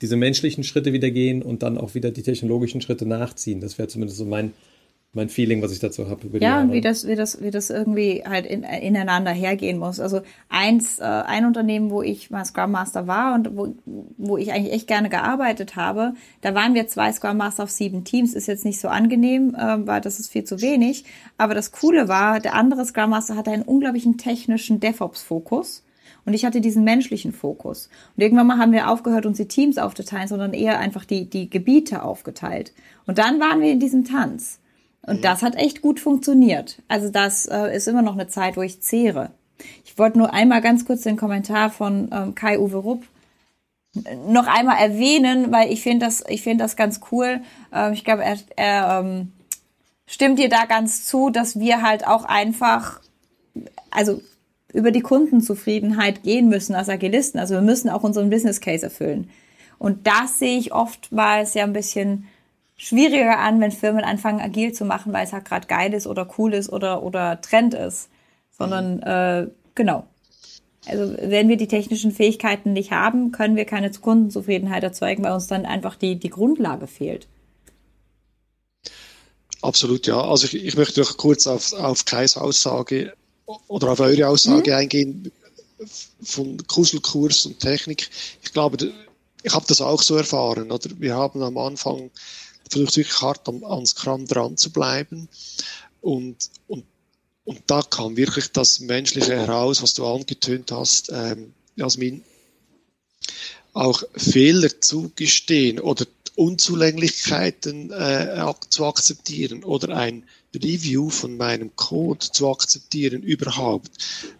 diese 0.00 0.16
menschlichen 0.16 0.64
Schritte 0.64 0.92
wieder 0.92 1.10
gehen 1.10 1.42
und 1.42 1.62
dann 1.62 1.78
auch 1.78 1.94
wieder 1.94 2.10
die 2.10 2.22
technologischen 2.22 2.80
Schritte 2.80 3.06
nachziehen. 3.06 3.60
Das 3.60 3.78
wäre 3.78 3.88
zumindest 3.88 4.18
so 4.18 4.24
mein, 4.24 4.52
mein 5.14 5.28
Feeling, 5.28 5.60
was 5.60 5.72
ich 5.72 5.78
dazu 5.78 6.08
habe. 6.08 6.38
ja, 6.38 6.62
und 6.62 6.72
wie 6.72 6.80
das, 6.80 7.06
wie 7.06 7.16
das, 7.16 7.42
wie 7.42 7.50
das 7.50 7.68
irgendwie 7.68 8.24
halt 8.26 8.46
in, 8.46 8.62
ineinander 8.62 9.30
hergehen 9.30 9.78
muss. 9.78 10.00
Also 10.00 10.22
eins, 10.48 11.00
äh, 11.00 11.02
ein 11.02 11.44
Unternehmen, 11.44 11.90
wo 11.90 12.00
ich 12.00 12.30
mal 12.30 12.46
Scrum 12.46 12.70
Master 12.70 13.06
war 13.06 13.34
und 13.34 13.54
wo, 13.54 13.74
wo 14.16 14.38
ich 14.38 14.52
eigentlich 14.52 14.72
echt 14.72 14.86
gerne 14.86 15.10
gearbeitet 15.10 15.76
habe, 15.76 16.14
da 16.40 16.54
waren 16.54 16.72
wir 16.72 16.86
zwei 16.86 17.12
Scrum 17.12 17.36
Master 17.36 17.64
auf 17.64 17.70
sieben 17.70 18.04
Teams. 18.04 18.32
Ist 18.32 18.46
jetzt 18.46 18.64
nicht 18.64 18.80
so 18.80 18.88
angenehm, 18.88 19.54
äh, 19.54 19.86
weil 19.86 20.00
das 20.00 20.18
ist 20.18 20.30
viel 20.30 20.44
zu 20.44 20.62
wenig. 20.62 21.04
Aber 21.36 21.54
das 21.54 21.72
Coole 21.72 22.08
war, 22.08 22.40
der 22.40 22.54
andere 22.54 22.86
Scrum 22.86 23.10
Master 23.10 23.36
hatte 23.36 23.50
einen 23.50 23.64
unglaublichen 23.64 24.16
technischen 24.16 24.80
DevOps-Fokus. 24.80 25.84
Und 26.24 26.32
ich 26.32 26.46
hatte 26.46 26.62
diesen 26.62 26.84
menschlichen 26.84 27.32
Fokus. 27.32 27.90
Und 28.16 28.22
irgendwann 28.22 28.46
mal 28.46 28.58
haben 28.58 28.72
wir 28.72 28.88
aufgehört, 28.88 29.26
uns 29.26 29.36
die 29.36 29.48
Teams 29.48 29.76
aufzuteilen, 29.76 30.28
sondern 30.28 30.54
eher 30.54 30.78
einfach 30.78 31.04
die, 31.04 31.28
die 31.28 31.50
Gebiete 31.50 32.02
aufgeteilt. 32.02 32.72
Und 33.06 33.18
dann 33.18 33.40
waren 33.40 33.60
wir 33.60 33.70
in 33.70 33.80
diesem 33.80 34.04
Tanz. 34.04 34.60
Und 35.06 35.18
mhm. 35.18 35.22
das 35.22 35.42
hat 35.42 35.56
echt 35.56 35.82
gut 35.82 36.00
funktioniert. 36.00 36.82
Also 36.88 37.10
das 37.10 37.46
äh, 37.46 37.74
ist 37.74 37.88
immer 37.88 38.02
noch 38.02 38.14
eine 38.14 38.28
Zeit, 38.28 38.56
wo 38.56 38.62
ich 38.62 38.80
zehre. 38.82 39.30
Ich 39.84 39.98
wollte 39.98 40.18
nur 40.18 40.32
einmal 40.32 40.60
ganz 40.60 40.84
kurz 40.84 41.02
den 41.02 41.16
Kommentar 41.16 41.70
von 41.70 42.10
ähm, 42.12 42.34
Kai-Uwe 42.34 42.76
Rupp 42.76 43.04
noch 44.26 44.46
einmal 44.46 44.78
erwähnen, 44.78 45.52
weil 45.52 45.70
ich 45.70 45.82
finde 45.82 46.06
das, 46.06 46.24
ich 46.28 46.42
finde 46.42 46.64
das 46.64 46.76
ganz 46.76 47.00
cool. 47.10 47.40
Ähm, 47.72 47.92
ich 47.92 48.04
glaube, 48.04 48.24
er, 48.24 48.38
er 48.56 49.00
ähm, 49.00 49.32
stimmt 50.06 50.38
dir 50.38 50.48
da 50.48 50.64
ganz 50.64 51.04
zu, 51.04 51.30
dass 51.30 51.58
wir 51.58 51.82
halt 51.82 52.06
auch 52.06 52.24
einfach, 52.24 53.00
also 53.90 54.22
über 54.72 54.90
die 54.90 55.02
Kundenzufriedenheit 55.02 56.22
gehen 56.22 56.48
müssen 56.48 56.74
als 56.74 56.88
Agilisten. 56.88 57.38
Also 57.38 57.54
wir 57.54 57.60
müssen 57.60 57.90
auch 57.90 58.02
unseren 58.02 58.30
Business 58.30 58.60
Case 58.60 58.84
erfüllen. 58.84 59.28
Und 59.78 60.06
das 60.06 60.38
sehe 60.38 60.58
ich 60.58 60.72
oftmals 60.72 61.54
ja 61.54 61.64
ein 61.64 61.74
bisschen 61.74 62.26
schwieriger 62.82 63.38
an, 63.38 63.60
wenn 63.60 63.70
Firmen 63.70 64.02
anfangen, 64.02 64.40
agil 64.40 64.72
zu 64.72 64.84
machen, 64.84 65.12
weil 65.12 65.24
es 65.24 65.32
halt 65.32 65.44
gerade 65.44 65.68
geil 65.68 65.94
ist 65.94 66.08
oder 66.08 66.28
cool 66.36 66.52
ist 66.52 66.68
oder, 66.68 67.04
oder 67.04 67.40
Trend 67.40 67.74
ist. 67.74 68.08
Sondern 68.50 68.96
mhm. 68.96 69.02
äh, 69.02 69.50
genau. 69.76 70.04
Also 70.86 71.14
wenn 71.20 71.48
wir 71.48 71.56
die 71.56 71.68
technischen 71.68 72.10
Fähigkeiten 72.10 72.72
nicht 72.72 72.90
haben, 72.90 73.30
können 73.30 73.54
wir 73.54 73.66
keine 73.66 73.88
Kundenzufriedenheit 73.92 74.82
erzeugen, 74.82 75.22
weil 75.22 75.32
uns 75.32 75.46
dann 75.46 75.64
einfach 75.64 75.94
die, 75.94 76.16
die 76.16 76.28
Grundlage 76.28 76.88
fehlt. 76.88 77.28
Absolut, 79.62 80.08
ja. 80.08 80.20
Also 80.20 80.46
ich, 80.46 80.56
ich 80.56 80.76
möchte 80.76 81.00
noch 81.00 81.16
kurz 81.16 81.46
auf, 81.46 81.72
auf 81.74 82.04
Kais 82.04 82.36
Aussage 82.36 83.12
oder 83.68 83.92
auf 83.92 84.00
eure 84.00 84.26
Aussage 84.26 84.72
mhm. 84.72 84.76
eingehen 84.76 85.32
von 86.20 86.56
Kuschelkurs 86.66 87.46
und 87.46 87.60
Technik. 87.60 88.10
Ich 88.42 88.52
glaube, 88.52 88.92
ich 89.44 89.54
habe 89.54 89.66
das 89.68 89.80
auch 89.80 90.02
so 90.02 90.16
erfahren. 90.16 90.72
Oder? 90.72 90.90
Wir 90.98 91.14
haben 91.14 91.42
am 91.42 91.58
Anfang 91.58 92.10
versucht 92.72 92.96
wirklich 92.96 93.20
hart 93.20 93.48
am, 93.48 93.64
ans 93.64 93.94
Kram 93.94 94.26
dran 94.26 94.56
zu 94.56 94.70
bleiben. 94.72 95.28
Und, 96.00 96.50
und, 96.66 96.84
und 97.44 97.60
da 97.66 97.82
kam 97.82 98.16
wirklich 98.16 98.50
das 98.52 98.80
Menschliche 98.80 99.36
heraus, 99.36 99.82
was 99.82 99.94
du 99.94 100.06
angetönt 100.06 100.72
hast, 100.72 101.10
ähm, 101.12 101.52
Jasmin. 101.76 102.24
Auch 103.74 104.02
Fehler 104.16 104.80
zugestehen 104.80 105.80
oder 105.80 106.06
Unzulänglichkeiten 106.34 107.90
äh, 107.90 108.52
zu 108.68 108.86
akzeptieren 108.86 109.64
oder 109.64 109.96
ein 109.96 110.24
Review 110.54 111.10
von 111.10 111.36
meinem 111.36 111.74
Code 111.76 112.26
zu 112.32 112.50
akzeptieren 112.50 113.22
überhaupt. 113.22 113.90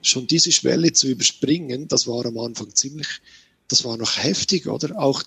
Schon 0.02 0.26
diese 0.26 0.52
Schwelle 0.52 0.92
zu 0.92 1.08
überspringen, 1.08 1.88
das 1.88 2.06
war 2.06 2.24
am 2.26 2.38
Anfang 2.38 2.74
ziemlich, 2.74 3.08
das 3.68 3.84
war 3.84 3.96
noch 3.96 4.16
heftig, 4.18 4.66
oder? 4.66 4.98
Auch 4.98 5.22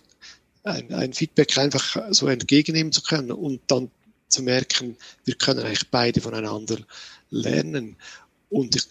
ein, 0.66 0.94
ein 0.94 1.14
Feedback 1.14 1.58
einfach 1.58 1.98
so 2.12 2.28
entgegennehmen 2.28 2.92
zu 2.92 3.02
können 3.02 3.32
und 3.32 3.62
dann 3.68 3.92
zu 4.28 4.44
merken, 4.44 4.98
wir 5.24 5.36
können 5.36 5.62
eigentlich 5.62 5.90
beide 5.90 6.22
voneinander 6.22 6.78
lernen. 7.30 7.96
Und 8.50 8.76
ich, 8.76 8.84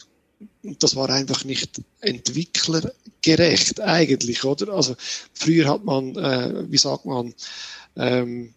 das 0.78 0.96
war 0.96 1.10
einfach 1.10 1.44
nicht 1.44 1.82
entwicklergerecht 2.00 3.80
eigentlich, 3.80 4.44
oder? 4.44 4.72
Also 4.72 4.94
früher 5.32 5.68
hat 5.68 5.84
man, 5.84 6.16
äh, 6.16 6.70
wie 6.70 6.78
sagt 6.78 7.04
man, 7.04 7.34
ähm, 7.96 8.54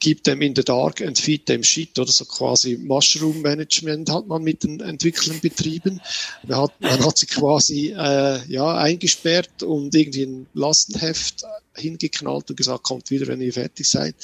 gibt 0.00 0.26
dem 0.26 0.40
in 0.40 0.56
the 0.56 0.64
dark 0.64 1.00
and 1.02 1.18
feed 1.18 1.46
them 1.46 1.62
shit 1.62 1.98
oder 1.98 2.10
so 2.10 2.24
quasi 2.24 2.76
Mushroom 2.76 3.42
Management 3.42 4.10
hat 4.10 4.26
man 4.26 4.42
mit 4.42 4.64
den 4.64 4.80
Entwicklern 4.80 5.38
betrieben. 5.40 6.00
Man 6.46 6.62
hat, 6.62 6.80
man 6.80 7.04
hat 7.04 7.18
sie 7.18 7.26
quasi 7.26 7.94
äh, 7.96 8.40
ja 8.48 8.76
eingesperrt 8.78 9.62
und 9.62 9.94
irgendwie 9.94 10.24
ein 10.24 10.46
Lastenheft 10.54 11.44
hingeknallt 11.74 12.50
und 12.50 12.56
gesagt, 12.56 12.82
kommt 12.82 13.10
wieder, 13.10 13.26
wenn 13.28 13.40
ihr 13.40 13.52
fertig 13.52 13.86
seid. 13.86 14.14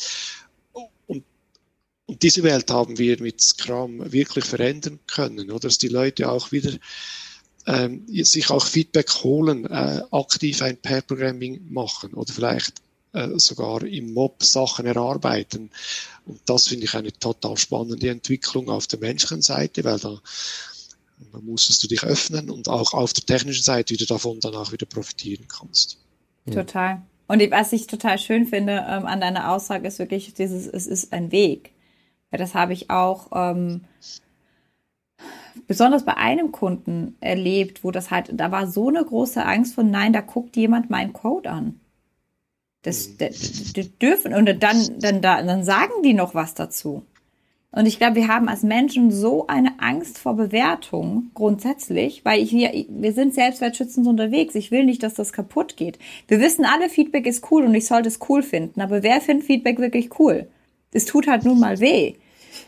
Und, 0.72 1.22
und 2.06 2.22
diese 2.22 2.42
Welt 2.42 2.70
haben 2.70 2.98
wir 2.98 3.20
mit 3.22 3.40
Scrum 3.40 4.10
wirklich 4.12 4.46
verändern 4.46 4.98
können, 5.06 5.50
oder 5.50 5.68
dass 5.68 5.78
die 5.78 5.88
Leute 5.88 6.30
auch 6.30 6.52
wieder 6.52 6.72
ähm, 7.66 8.06
sich 8.08 8.50
auch 8.50 8.64
Feedback 8.64 9.10
holen, 9.22 9.66
äh, 9.66 10.00
aktiv 10.10 10.62
ein 10.62 10.76
Pair 10.76 11.02
Programming 11.02 11.60
machen 11.68 12.14
oder 12.14 12.32
vielleicht 12.32 12.74
äh, 13.16 13.38
sogar 13.38 13.82
im 13.82 14.12
Mob 14.12 14.42
Sachen 14.42 14.86
erarbeiten. 14.86 15.70
Und 16.26 16.40
das 16.46 16.68
finde 16.68 16.84
ich 16.84 16.94
eine 16.94 17.12
total 17.12 17.56
spannende 17.56 18.10
Entwicklung 18.10 18.68
auf 18.68 18.86
der 18.86 18.98
menschlichen 18.98 19.42
Seite, 19.42 19.84
weil 19.84 19.98
da 19.98 20.20
da 21.32 21.38
musstest 21.40 21.82
du 21.82 21.88
dich 21.88 22.02
öffnen 22.02 22.50
und 22.50 22.68
auch 22.68 22.92
auf 22.92 23.12
der 23.12 23.24
technischen 23.24 23.62
Seite 23.62 23.94
wieder 23.94 24.06
davon 24.06 24.40
dann 24.40 24.54
auch 24.54 24.72
wieder 24.72 24.86
profitieren 24.86 25.46
kannst. 25.48 25.98
Total. 26.50 27.02
Und 27.26 27.40
was 27.50 27.72
ich 27.72 27.86
total 27.86 28.18
schön 28.18 28.46
finde 28.46 28.84
ähm, 28.88 29.06
an 29.06 29.20
deiner 29.20 29.50
Aussage 29.50 29.88
ist 29.88 29.98
wirklich 29.98 30.34
dieses, 30.34 30.66
es 30.66 30.86
ist 30.86 31.12
ein 31.12 31.32
Weg. 31.32 31.72
Ja, 32.30 32.38
das 32.38 32.54
habe 32.54 32.72
ich 32.72 32.90
auch 32.90 33.28
ähm, 33.34 33.84
besonders 35.66 36.04
bei 36.04 36.16
einem 36.16 36.52
Kunden 36.52 37.16
erlebt, 37.20 37.82
wo 37.82 37.90
das 37.90 38.10
halt, 38.10 38.30
da 38.32 38.52
war 38.52 38.66
so 38.68 38.88
eine 38.88 39.04
große 39.04 39.44
Angst 39.44 39.74
von, 39.74 39.90
nein, 39.90 40.12
da 40.12 40.20
guckt 40.20 40.56
jemand 40.56 40.90
meinen 40.90 41.12
Code 41.12 41.50
an. 41.50 41.80
Das, 42.86 43.16
das, 43.16 43.72
das 43.72 43.98
dürfen 43.98 44.32
und 44.32 44.46
dann, 44.62 45.00
dann, 45.00 45.20
dann 45.20 45.64
sagen 45.64 46.04
die 46.04 46.14
noch 46.14 46.36
was 46.36 46.54
dazu. 46.54 47.02
Und 47.72 47.86
ich 47.86 47.98
glaube, 47.98 48.14
wir 48.14 48.28
haben 48.28 48.48
als 48.48 48.62
Menschen 48.62 49.10
so 49.10 49.48
eine 49.48 49.80
Angst 49.80 50.18
vor 50.18 50.34
Bewertung 50.34 51.32
grundsätzlich, 51.34 52.24
weil 52.24 52.40
ich, 52.40 52.52
wir, 52.52 52.86
wir 52.88 53.12
sind 53.12 53.34
selbstwertschützend 53.34 54.06
unterwegs. 54.06 54.54
Ich 54.54 54.70
will 54.70 54.84
nicht, 54.84 55.02
dass 55.02 55.14
das 55.14 55.32
kaputt 55.32 55.76
geht. 55.76 55.98
Wir 56.28 56.40
wissen 56.40 56.64
alle, 56.64 56.88
Feedback 56.88 57.26
ist 57.26 57.50
cool 57.50 57.64
und 57.64 57.74
ich 57.74 57.86
sollte 57.86 58.06
es 58.08 58.20
cool 58.28 58.44
finden. 58.44 58.80
Aber 58.80 59.02
wer 59.02 59.20
findet 59.20 59.46
Feedback 59.46 59.80
wirklich 59.80 60.20
cool? 60.20 60.46
Es 60.92 61.06
tut 61.06 61.26
halt 61.26 61.44
nun 61.44 61.58
mal 61.58 61.80
weh. 61.80 62.14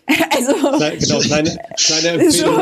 Also, 0.31 0.53
genau, 0.53 1.19
kleine, 1.19 1.59
kleine 1.77 2.09
Empfehlung. 2.23 2.55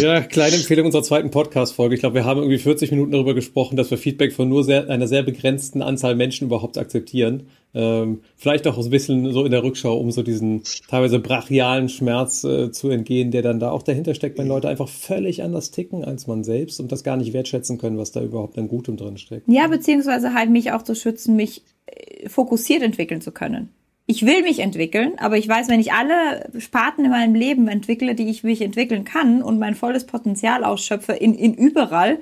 Ja, 0.00 0.20
kleine 0.22 0.56
Empfehlung 0.56 0.86
unserer 0.86 1.02
zweiten 1.02 1.30
Podcast-Folge. 1.30 1.94
Ich 1.94 2.00
glaube, 2.00 2.14
wir 2.16 2.24
haben 2.24 2.38
irgendwie 2.38 2.58
40 2.58 2.90
Minuten 2.90 3.12
darüber 3.12 3.34
gesprochen, 3.34 3.76
dass 3.76 3.90
wir 3.90 3.98
Feedback 3.98 4.32
von 4.32 4.48
nur 4.48 4.64
sehr, 4.64 4.88
einer 4.88 5.06
sehr 5.06 5.22
begrenzten 5.22 5.82
Anzahl 5.82 6.16
Menschen 6.16 6.46
überhaupt 6.46 6.78
akzeptieren. 6.78 7.44
Ähm, 7.74 8.22
vielleicht 8.36 8.66
auch 8.66 8.78
ein 8.78 8.90
bisschen 8.90 9.32
so 9.32 9.44
in 9.44 9.50
der 9.50 9.62
Rückschau, 9.62 9.96
um 9.96 10.10
so 10.10 10.22
diesen 10.22 10.62
teilweise 10.88 11.18
brachialen 11.18 11.88
Schmerz 11.88 12.42
äh, 12.44 12.70
zu 12.70 12.90
entgehen, 12.90 13.30
der 13.30 13.42
dann 13.42 13.60
da 13.60 13.70
auch 13.70 13.82
dahinter 13.82 14.14
steckt, 14.14 14.38
wenn 14.38 14.48
Leute 14.48 14.68
einfach 14.68 14.88
völlig 14.88 15.42
anders 15.42 15.70
ticken 15.70 16.04
als 16.04 16.26
man 16.26 16.42
selbst 16.42 16.80
und 16.80 16.90
das 16.90 17.04
gar 17.04 17.16
nicht 17.16 17.32
wertschätzen 17.32 17.78
können, 17.78 17.98
was 17.98 18.12
da 18.12 18.22
überhaupt 18.22 18.58
an 18.58 18.68
Gutem 18.68 18.96
drin 18.96 19.16
steckt. 19.16 19.46
Ja, 19.46 19.68
beziehungsweise 19.68 20.34
halt 20.34 20.50
mich 20.50 20.72
auch 20.72 20.82
zu 20.82 20.94
schützen, 20.94 21.36
mich 21.36 21.62
äh, 21.86 22.28
fokussiert 22.28 22.82
entwickeln 22.82 23.20
zu 23.20 23.30
können 23.30 23.70
ich 24.06 24.26
will 24.26 24.42
mich 24.42 24.58
entwickeln, 24.58 25.12
aber 25.18 25.38
ich 25.38 25.48
weiß, 25.48 25.68
wenn 25.68 25.80
ich 25.80 25.92
alle 25.92 26.50
Sparten 26.58 27.04
in 27.04 27.10
meinem 27.10 27.34
Leben 27.34 27.68
entwickle, 27.68 28.14
die 28.14 28.28
ich 28.28 28.42
mich 28.42 28.60
entwickeln 28.60 29.04
kann 29.04 29.42
und 29.42 29.58
mein 29.58 29.74
volles 29.74 30.04
Potenzial 30.04 30.64
ausschöpfe 30.64 31.12
in, 31.12 31.34
in 31.34 31.54
überall, 31.54 32.18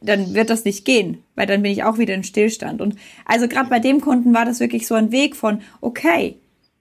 dann 0.00 0.34
wird 0.34 0.50
das 0.50 0.64
nicht 0.64 0.84
gehen, 0.84 1.18
weil 1.34 1.46
dann 1.46 1.62
bin 1.62 1.72
ich 1.72 1.84
auch 1.84 1.98
wieder 1.98 2.14
in 2.14 2.24
Stillstand. 2.24 2.80
Und 2.80 2.96
also 3.24 3.48
gerade 3.48 3.68
bei 3.68 3.80
dem 3.80 4.00
Kunden 4.00 4.32
war 4.32 4.44
das 4.44 4.60
wirklich 4.60 4.86
so 4.86 4.94
ein 4.94 5.12
Weg 5.12 5.36
von, 5.36 5.60
okay, 5.80 6.36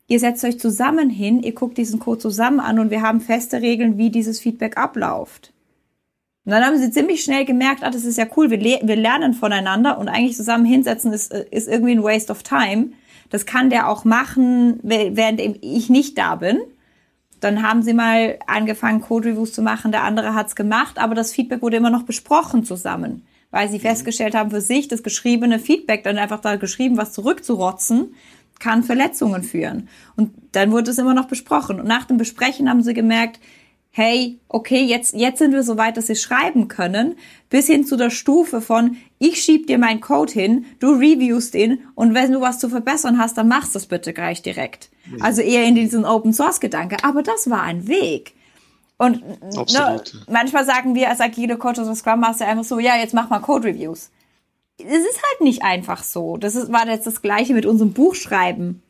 ihr 0.07 0.19
setzt 0.19 0.43
euch 0.45 0.59
zusammen 0.59 1.09
hin, 1.09 1.41
ihr 1.41 1.53
guckt 1.53 1.77
diesen 1.77 1.99
Code 1.99 2.19
zusammen 2.19 2.59
an 2.59 2.79
und 2.79 2.91
wir 2.91 3.01
haben 3.01 3.21
feste 3.21 3.61
Regeln, 3.61 3.97
wie 3.97 4.09
dieses 4.09 4.39
Feedback 4.39 4.77
abläuft. 4.77 5.51
Und 6.45 6.51
dann 6.51 6.63
haben 6.63 6.77
sie 6.77 6.91
ziemlich 6.91 7.23
schnell 7.23 7.45
gemerkt, 7.45 7.83
ah, 7.83 7.91
das 7.91 8.03
ist 8.03 8.17
ja 8.17 8.25
cool, 8.35 8.49
wir, 8.49 8.57
le 8.57 8.79
wir 8.83 8.95
lernen 8.95 9.33
voneinander 9.33 9.97
und 9.99 10.07
eigentlich 10.07 10.35
zusammen 10.35 10.65
hinsetzen 10.65 11.13
ist, 11.13 11.31
ist 11.31 11.67
irgendwie 11.67 11.93
ein 11.93 12.03
Waste 12.03 12.31
of 12.31 12.43
time. 12.43 12.91
Das 13.31 13.47
kann 13.47 13.71
der 13.71 13.89
auch 13.89 14.05
machen, 14.05 14.79
während 14.83 15.41
ich 15.41 15.89
nicht 15.89 16.17
da 16.17 16.35
bin. 16.35 16.59
Dann 17.39 17.63
haben 17.63 17.81
sie 17.81 17.93
mal 17.93 18.37
angefangen, 18.45 19.01
Code-Reviews 19.01 19.53
zu 19.53 19.63
machen, 19.63 19.91
der 19.91 20.03
andere 20.03 20.35
hat's 20.35 20.55
gemacht, 20.55 20.99
aber 20.99 21.15
das 21.15 21.33
Feedback 21.33 21.63
wurde 21.63 21.77
immer 21.77 21.89
noch 21.89 22.03
besprochen 22.03 22.63
zusammen, 22.65 23.25
weil 23.49 23.67
sie 23.69 23.77
mhm. 23.77 23.83
festgestellt 23.83 24.35
haben 24.35 24.51
für 24.51 24.61
sich, 24.61 24.87
das 24.87 25.01
geschriebene 25.01 25.57
Feedback, 25.57 26.03
dann 26.03 26.19
einfach 26.19 26.41
da 26.41 26.57
geschrieben 26.57 26.97
was 26.97 27.13
zurückzurotzen, 27.13 28.13
kann 28.59 28.83
Verletzungen 28.83 29.41
führen. 29.41 29.89
Und 30.15 30.33
dann 30.51 30.71
wurde 30.71 30.91
es 30.91 30.99
immer 30.99 31.15
noch 31.15 31.25
besprochen. 31.25 31.79
Und 31.79 31.87
nach 31.87 32.05
dem 32.05 32.17
Besprechen 32.17 32.69
haben 32.69 32.83
sie 32.83 32.93
gemerkt, 32.93 33.39
hey, 33.91 34.39
okay, 34.47 34.83
jetzt, 34.83 35.13
jetzt 35.13 35.39
sind 35.39 35.51
wir 35.51 35.63
so 35.63 35.77
weit, 35.77 35.97
dass 35.97 36.07
wir 36.07 36.15
schreiben 36.15 36.69
können, 36.69 37.17
bis 37.49 37.67
hin 37.67 37.85
zu 37.85 37.97
der 37.97 38.09
Stufe 38.09 38.61
von, 38.61 38.95
ich 39.19 39.43
schieb 39.43 39.67
dir 39.67 39.77
meinen 39.77 39.99
Code 39.99 40.31
hin, 40.31 40.65
du 40.79 40.91
reviewst 40.91 41.55
ihn 41.55 41.79
und 41.93 42.13
wenn 42.13 42.31
du 42.31 42.39
was 42.39 42.59
zu 42.59 42.69
verbessern 42.69 43.17
hast, 43.17 43.37
dann 43.37 43.49
machst 43.49 43.75
das 43.75 43.85
bitte 43.85 44.13
gleich 44.13 44.41
direkt. 44.41 44.89
Mhm. 45.05 45.21
Also 45.21 45.41
eher 45.41 45.65
in 45.65 45.75
diesen 45.75 46.05
Open 46.05 46.33
Source 46.33 46.61
Gedanke. 46.61 46.97
Aber 47.03 47.21
das 47.21 47.49
war 47.49 47.63
ein 47.63 47.87
Weg. 47.87 48.33
Und 48.97 49.23
ne, 49.73 50.01
manchmal 50.29 50.63
sagen 50.63 50.95
wir 50.95 51.09
als 51.09 51.19
agile 51.19 51.57
Coaches 51.57 51.79
oder 51.79 51.95
Scrum 51.95 52.21
Master 52.21 52.47
einfach 52.47 52.63
so, 52.63 52.79
ja, 52.79 52.95
jetzt 52.95 53.13
mach 53.13 53.29
mal 53.29 53.39
Code 53.39 53.67
Reviews. 53.67 54.09
Es 54.77 54.99
ist 54.99 55.21
halt 55.31 55.41
nicht 55.41 55.63
einfach 55.63 56.03
so. 56.03 56.37
Das 56.37 56.55
ist, 56.55 56.71
war 56.71 56.87
jetzt 56.87 57.07
das 57.07 57.21
Gleiche 57.21 57.53
mit 57.53 57.65
unserem 57.65 57.93
Buchschreiben. 57.93 58.81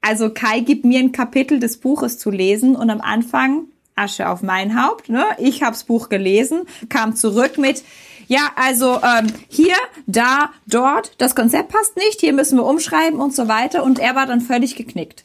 Also 0.00 0.30
Kai 0.30 0.60
gibt 0.60 0.84
mir 0.84 1.00
ein 1.00 1.12
Kapitel 1.12 1.58
des 1.58 1.78
Buches 1.78 2.18
zu 2.18 2.30
lesen 2.30 2.76
und 2.76 2.88
am 2.88 3.00
Anfang 3.00 3.64
Asche 3.98 4.28
auf 4.28 4.42
mein 4.42 4.80
Haupt. 4.80 5.08
Ne? 5.08 5.24
Ich 5.38 5.62
hab's 5.62 5.84
Buch 5.84 6.08
gelesen, 6.08 6.62
kam 6.88 7.16
zurück 7.16 7.58
mit, 7.58 7.82
ja, 8.28 8.50
also 8.56 9.00
ähm, 9.02 9.32
hier, 9.48 9.74
da, 10.06 10.50
dort, 10.66 11.12
das 11.18 11.34
Konzept 11.34 11.70
passt 11.70 11.96
nicht, 11.96 12.20
hier 12.20 12.32
müssen 12.32 12.58
wir 12.58 12.64
umschreiben 12.64 13.20
und 13.20 13.34
so 13.34 13.48
weiter. 13.48 13.82
Und 13.82 13.98
er 13.98 14.14
war 14.14 14.26
dann 14.26 14.40
völlig 14.40 14.76
geknickt. 14.76 15.24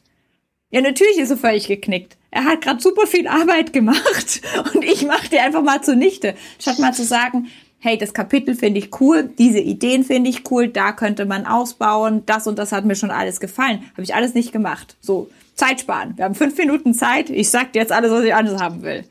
Ja, 0.69 0.81
natürlich 0.81 1.17
ist 1.17 1.29
er 1.29 1.37
völlig 1.37 1.67
geknickt. 1.67 2.17
Er 2.31 2.45
hat 2.45 2.61
gerade 2.61 2.81
super 2.81 3.05
viel 3.05 3.27
Arbeit 3.27 3.73
gemacht 3.73 4.41
und 4.73 4.83
ich 4.83 5.05
mache 5.05 5.29
dir 5.29 5.43
einfach 5.43 5.61
mal 5.61 5.83
zunichte. 5.83 6.33
Statt 6.59 6.79
mal 6.79 6.93
zu 6.93 7.03
sagen, 7.03 7.47
hey, 7.77 7.97
das 7.97 8.13
Kapitel 8.13 8.55
finde 8.55 8.79
ich 8.79 8.99
cool, 9.01 9.29
diese 9.37 9.59
Ideen 9.59 10.05
finde 10.05 10.29
ich 10.29 10.49
cool, 10.49 10.69
da 10.69 10.93
könnte 10.93 11.25
man 11.25 11.45
ausbauen, 11.45 12.23
das 12.25 12.47
und 12.47 12.57
das 12.57 12.71
hat 12.71 12.85
mir 12.85 12.95
schon 12.95 13.11
alles 13.11 13.41
gefallen. 13.41 13.83
Habe 13.91 14.03
ich 14.03 14.15
alles 14.15 14.33
nicht 14.33 14.53
gemacht. 14.53 14.95
So, 15.01 15.29
Zeit 15.55 15.81
sparen. 15.81 16.13
Wir 16.15 16.25
haben 16.25 16.35
fünf 16.35 16.57
Minuten 16.57 16.93
Zeit. 16.93 17.29
Ich 17.29 17.49
sag 17.49 17.73
dir 17.73 17.79
jetzt 17.79 17.91
alles, 17.91 18.11
was 18.11 18.23
ich 18.23 18.33
anders 18.33 18.61
haben 18.61 18.81
will. 18.83 19.03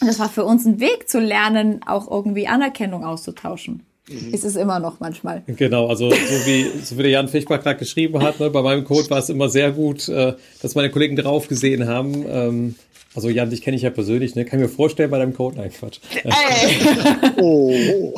Und 0.00 0.08
das 0.08 0.18
war 0.18 0.28
für 0.28 0.44
uns 0.44 0.66
ein 0.66 0.78
Weg 0.80 1.08
zu 1.08 1.20
lernen, 1.20 1.80
auch 1.86 2.10
irgendwie 2.10 2.46
Anerkennung 2.46 3.04
auszutauschen. 3.04 3.82
Mhm. 4.08 4.32
Ist 4.32 4.44
es 4.44 4.56
immer 4.56 4.78
noch 4.78 5.00
manchmal. 5.00 5.42
Genau, 5.46 5.88
also 5.88 6.10
so 6.10 6.16
wie, 6.46 6.70
so 6.82 6.96
wie 6.98 7.02
der 7.02 7.10
Jan 7.10 7.28
Fichtbach 7.28 7.62
gerade 7.62 7.78
geschrieben 7.78 8.22
hat, 8.22 8.38
ne, 8.38 8.50
bei 8.50 8.62
meinem 8.62 8.84
Code 8.84 9.10
war 9.10 9.18
es 9.18 9.28
immer 9.28 9.48
sehr 9.48 9.72
gut, 9.72 10.08
äh, 10.08 10.34
dass 10.62 10.74
meine 10.74 10.90
Kollegen 10.90 11.16
drauf 11.16 11.48
gesehen 11.48 11.88
haben. 11.88 12.24
Ähm, 12.28 12.74
also 13.14 13.30
Jan, 13.30 13.50
dich 13.50 13.62
kenne 13.62 13.76
ich 13.76 13.82
ja 13.82 13.90
persönlich, 13.90 14.34
ne? 14.34 14.44
Kann 14.44 14.60
ich 14.60 14.66
mir 14.66 14.72
vorstellen 14.72 15.10
bei 15.10 15.18
deinem 15.18 15.32
Code? 15.32 15.56
Nein, 15.56 15.72
Quatsch. 15.72 16.00
Ey. 16.22 16.32
oh. 17.42 18.14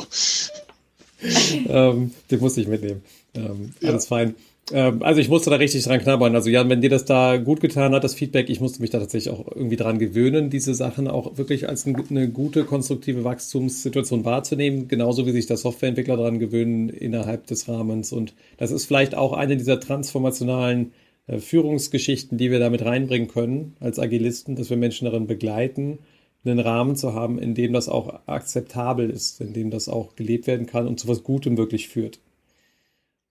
ähm, 1.69 2.11
den 2.29 2.39
musste 2.39 2.61
ich 2.61 2.67
mitnehmen. 2.67 3.01
Ähm, 3.33 3.73
alles 3.81 4.09
ja. 4.09 4.17
fein. 4.17 4.35
Ähm, 4.71 5.01
also 5.03 5.19
ich 5.21 5.29
musste 5.29 5.49
da 5.49 5.55
richtig 5.55 5.83
dran 5.83 5.99
knabbern. 5.99 6.35
Also 6.35 6.49
Jan, 6.49 6.69
wenn 6.69 6.81
dir 6.81 6.89
das 6.89 7.05
da 7.05 7.37
gut 7.37 7.61
getan 7.61 7.93
hat, 7.93 8.03
das 8.03 8.13
Feedback, 8.13 8.49
ich 8.49 8.59
musste 8.61 8.81
mich 8.81 8.89
da 8.89 8.99
tatsächlich 8.99 9.33
auch 9.33 9.47
irgendwie 9.53 9.75
dran 9.75 9.99
gewöhnen, 9.99 10.49
diese 10.49 10.73
Sachen 10.73 11.07
auch 11.07 11.37
wirklich 11.37 11.67
als 11.69 11.85
eine 11.87 12.29
gute, 12.29 12.65
konstruktive 12.65 13.23
Wachstumssituation 13.23 14.25
wahrzunehmen, 14.25 14.87
genauso 14.87 15.25
wie 15.25 15.31
sich 15.31 15.47
der 15.47 15.57
Softwareentwickler 15.57 16.17
daran 16.17 16.39
gewöhnen 16.39 16.89
innerhalb 16.89 17.47
des 17.47 17.67
Rahmens. 17.67 18.11
Und 18.11 18.33
das 18.57 18.71
ist 18.71 18.85
vielleicht 18.85 19.15
auch 19.15 19.33
eine 19.33 19.57
dieser 19.57 19.79
transformationalen 19.79 20.91
äh, 21.27 21.39
Führungsgeschichten, 21.39 22.37
die 22.37 22.51
wir 22.51 22.59
damit 22.59 22.83
reinbringen 22.85 23.27
können 23.27 23.75
als 23.79 23.99
Agilisten, 23.99 24.55
dass 24.55 24.69
wir 24.69 24.77
Menschen 24.77 25.05
darin 25.05 25.27
begleiten, 25.27 25.99
einen 26.45 26.59
Rahmen 26.59 26.95
zu 26.95 27.13
haben, 27.13 27.37
in 27.37 27.53
dem 27.53 27.73
das 27.73 27.89
auch 27.89 28.21
akzeptabel 28.25 29.09
ist, 29.09 29.41
in 29.41 29.53
dem 29.53 29.71
das 29.71 29.89
auch 29.89 30.15
gelebt 30.15 30.47
werden 30.47 30.67
kann 30.67 30.87
und 30.87 30.99
zu 30.99 31.07
was 31.07 31.23
Gutem 31.23 31.57
wirklich 31.57 31.89
führt. 31.89 32.19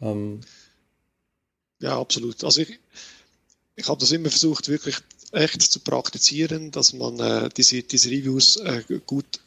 Ähm, 0.00 0.40
ja, 1.80 1.98
absolut. 1.98 2.42
Also 2.44 2.62
ich, 2.62 2.78
ich 3.76 3.88
habe 3.88 4.00
das 4.00 4.12
immer 4.12 4.30
versucht, 4.30 4.68
wirklich 4.68 4.96
echt 5.32 5.62
zu 5.62 5.80
praktizieren, 5.80 6.70
dass 6.70 6.92
man 6.92 7.18
äh, 7.20 7.48
diese, 7.56 7.82
diese 7.82 8.10
Reviews 8.10 8.56
äh, 8.56 8.82
gut 9.06 9.40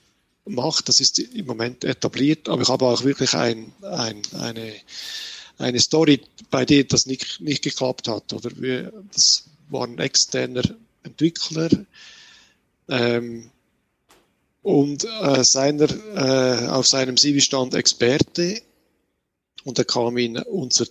macht. 0.45 0.89
Das 0.89 0.99
ist 0.99 1.19
im 1.19 1.45
Moment 1.45 1.83
etabliert, 1.83 2.49
aber 2.49 2.61
ich 2.61 2.69
habe 2.69 2.85
auch 2.85 3.03
wirklich 3.03 3.33
ein, 3.33 3.73
ein, 3.81 4.21
eine, 4.33 4.73
eine 5.57 5.79
Story, 5.79 6.21
bei 6.49 6.65
der 6.65 6.83
das 6.85 7.05
nicht, 7.05 7.41
nicht 7.41 7.63
geklappt 7.63 8.07
hat. 8.07 8.33
Oder 8.33 8.51
wir, 8.57 8.93
das 9.11 9.45
war 9.69 9.87
ein 9.87 9.99
externer 9.99 10.63
Entwickler, 11.03 11.69
ähm, 12.91 13.49
und 14.61 15.05
äh, 15.05 15.43
seiner, 15.43 15.89
äh, 16.15 16.67
auf 16.67 16.85
seinem 16.85 17.17
CV 17.17 17.39
stand 17.39 17.73
Experte 17.73 18.61
und 19.63 19.79
er 19.79 19.85
kam 19.85 20.17
in 20.17 20.37
unser 20.37 20.85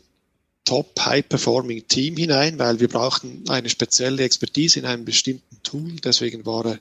Top 0.64 0.98
High 1.00 1.28
Performing 1.28 1.86
Team 1.88 2.16
hinein, 2.16 2.58
weil 2.58 2.80
wir 2.80 2.88
brauchten 2.88 3.48
eine 3.48 3.68
spezielle 3.68 4.22
Expertise 4.22 4.78
in 4.78 4.86
einem 4.86 5.04
bestimmten 5.04 5.62
Tool. 5.62 5.96
Deswegen 5.96 6.46
war 6.46 6.66
er, 6.66 6.78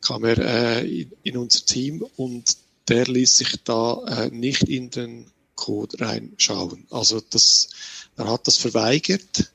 kam 0.00 0.24
er 0.24 0.38
äh, 0.38 1.06
in, 1.22 1.36
unser 1.36 1.64
Team 1.64 2.04
und 2.16 2.56
der 2.88 3.06
ließ 3.06 3.36
sich 3.36 3.62
da 3.64 4.02
äh, 4.06 4.30
nicht 4.30 4.64
in 4.64 4.90
den 4.90 5.26
Code 5.56 6.00
reinschauen. 6.00 6.86
Also 6.90 7.20
das, 7.20 7.68
er 8.16 8.28
hat 8.28 8.46
das 8.46 8.56
verweigert 8.56 9.52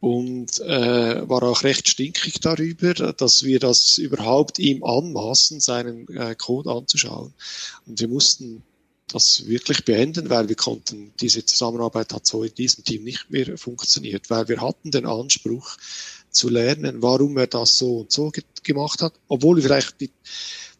und 0.00 0.60
äh, 0.60 1.28
war 1.28 1.42
auch 1.42 1.62
recht 1.62 1.88
stinkig 1.88 2.40
darüber, 2.40 2.92
dass 2.94 3.44
wir 3.44 3.58
das 3.58 3.98
überhaupt 3.98 4.58
ihm 4.58 4.84
anmaßen, 4.84 5.60
seinen 5.60 6.08
äh, 6.08 6.34
Code 6.36 6.70
anzuschauen. 6.70 7.32
Und 7.86 8.00
wir 8.00 8.08
mussten 8.08 8.62
das 9.08 9.46
wirklich 9.46 9.84
beenden, 9.84 10.30
weil 10.30 10.48
wir 10.48 10.56
konnten, 10.56 11.12
diese 11.20 11.44
Zusammenarbeit 11.44 12.12
hat 12.12 12.26
so 12.26 12.42
in 12.42 12.54
diesem 12.54 12.84
Team 12.84 13.04
nicht 13.04 13.30
mehr 13.30 13.56
funktioniert, 13.56 14.30
weil 14.30 14.48
wir 14.48 14.60
hatten 14.60 14.90
den 14.90 15.06
Anspruch 15.06 15.76
zu 16.30 16.48
lernen, 16.48 17.02
warum 17.02 17.36
er 17.38 17.46
das 17.46 17.78
so 17.78 18.00
und 18.00 18.12
so 18.12 18.32
gemacht 18.62 19.02
hat, 19.02 19.14
obwohl 19.28 19.56
wir 19.56 19.62
vielleicht 19.62 20.00
die, 20.00 20.10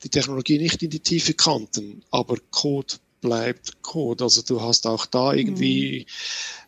die 0.03 0.09
Technologie 0.09 0.59
nicht 0.59 0.83
in 0.83 0.91
die 0.91 1.01
Tiefe 1.01 1.35
kannten, 1.35 2.03
aber 2.11 2.37
Code 2.51 2.95
bleibt 3.21 3.83
Code. 3.83 4.25
Also 4.25 4.43
du 4.43 4.61
hast 4.61 4.87
auch 4.87 5.07
da 5.07 5.33
irgendwie 5.33 6.07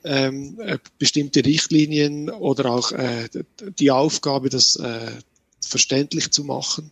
mhm. 0.04 0.10
ähm, 0.10 0.60
äh, 0.60 0.78
bestimmte 0.98 1.44
Richtlinien 1.44 2.30
oder 2.30 2.70
auch 2.70 2.92
äh, 2.92 3.28
die 3.78 3.90
Aufgabe, 3.90 4.48
das 4.48 4.76
äh, 4.76 5.12
verständlich 5.60 6.30
zu 6.30 6.44
machen. 6.44 6.90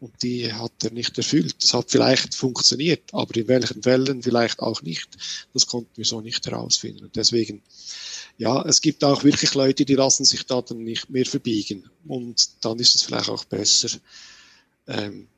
Und 0.00 0.22
die 0.22 0.52
hat 0.52 0.72
er 0.82 0.90
nicht 0.92 1.16
erfüllt. 1.18 1.62
Das 1.62 1.74
hat 1.74 1.90
vielleicht 1.90 2.34
funktioniert, 2.34 3.12
aber 3.12 3.36
in 3.36 3.48
welchen 3.48 3.82
Fällen 3.82 4.22
vielleicht 4.22 4.60
auch 4.60 4.80
nicht. 4.82 5.08
Das 5.52 5.66
konnten 5.66 5.90
wir 5.94 6.06
so 6.06 6.22
nicht 6.22 6.46
herausfinden. 6.46 7.04
Und 7.04 7.16
deswegen, 7.16 7.62
ja, 8.38 8.62
es 8.62 8.80
gibt 8.80 9.04
auch 9.04 9.24
wirklich 9.24 9.54
Leute, 9.54 9.84
die 9.84 9.94
lassen 9.94 10.24
sich 10.24 10.46
da 10.46 10.62
dann 10.62 10.84
nicht 10.84 11.10
mehr 11.10 11.26
verbiegen. 11.26 11.90
Und 12.06 12.64
dann 12.64 12.78
ist 12.78 12.94
es 12.94 13.02
vielleicht 13.02 13.28
auch 13.28 13.44
besser, 13.44 13.90
ähm, 14.88 15.28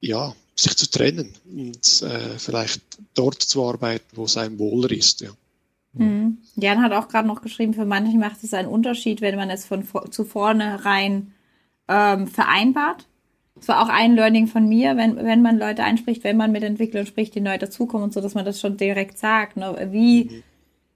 ja, 0.00 0.36
sich 0.54 0.76
zu 0.76 0.90
trennen 0.90 1.34
und 1.50 2.02
äh, 2.02 2.38
vielleicht 2.38 2.82
dort 3.14 3.42
zu 3.42 3.64
arbeiten, 3.64 4.16
wo 4.16 4.24
es 4.24 4.36
einem 4.36 4.58
wohler 4.58 4.90
ist. 4.90 5.22
Ja. 5.22 5.30
Mhm. 5.94 6.38
Jan 6.56 6.82
hat 6.82 6.92
auch 6.92 7.08
gerade 7.08 7.28
noch 7.28 7.42
geschrieben, 7.42 7.74
für 7.74 7.86
manche 7.86 8.18
macht 8.18 8.42
es 8.42 8.54
einen 8.54 8.68
Unterschied, 8.68 9.20
wenn 9.20 9.36
man 9.36 9.50
es 9.50 9.64
von 9.66 9.86
zu 10.10 10.24
vornherein 10.24 11.32
ähm, 11.88 12.26
vereinbart. 12.26 13.06
Das 13.56 13.68
war 13.68 13.82
auch 13.82 13.88
ein 13.88 14.14
Learning 14.14 14.46
von 14.46 14.68
mir, 14.68 14.96
wenn, 14.96 15.16
wenn 15.16 15.42
man 15.42 15.58
Leute 15.58 15.82
einspricht, 15.82 16.24
wenn 16.24 16.36
man 16.36 16.52
mit 16.52 16.62
Entwicklern 16.62 17.06
spricht, 17.06 17.34
die 17.34 17.40
neu 17.40 17.56
dazukommen 17.56 18.04
und 18.04 18.12
so, 18.12 18.20
dass 18.20 18.34
man 18.34 18.44
das 18.44 18.60
schon 18.60 18.76
direkt 18.76 19.18
sagt. 19.18 19.56
Ne? 19.56 19.88
Wie, 19.90 20.24
mhm. 20.24 20.42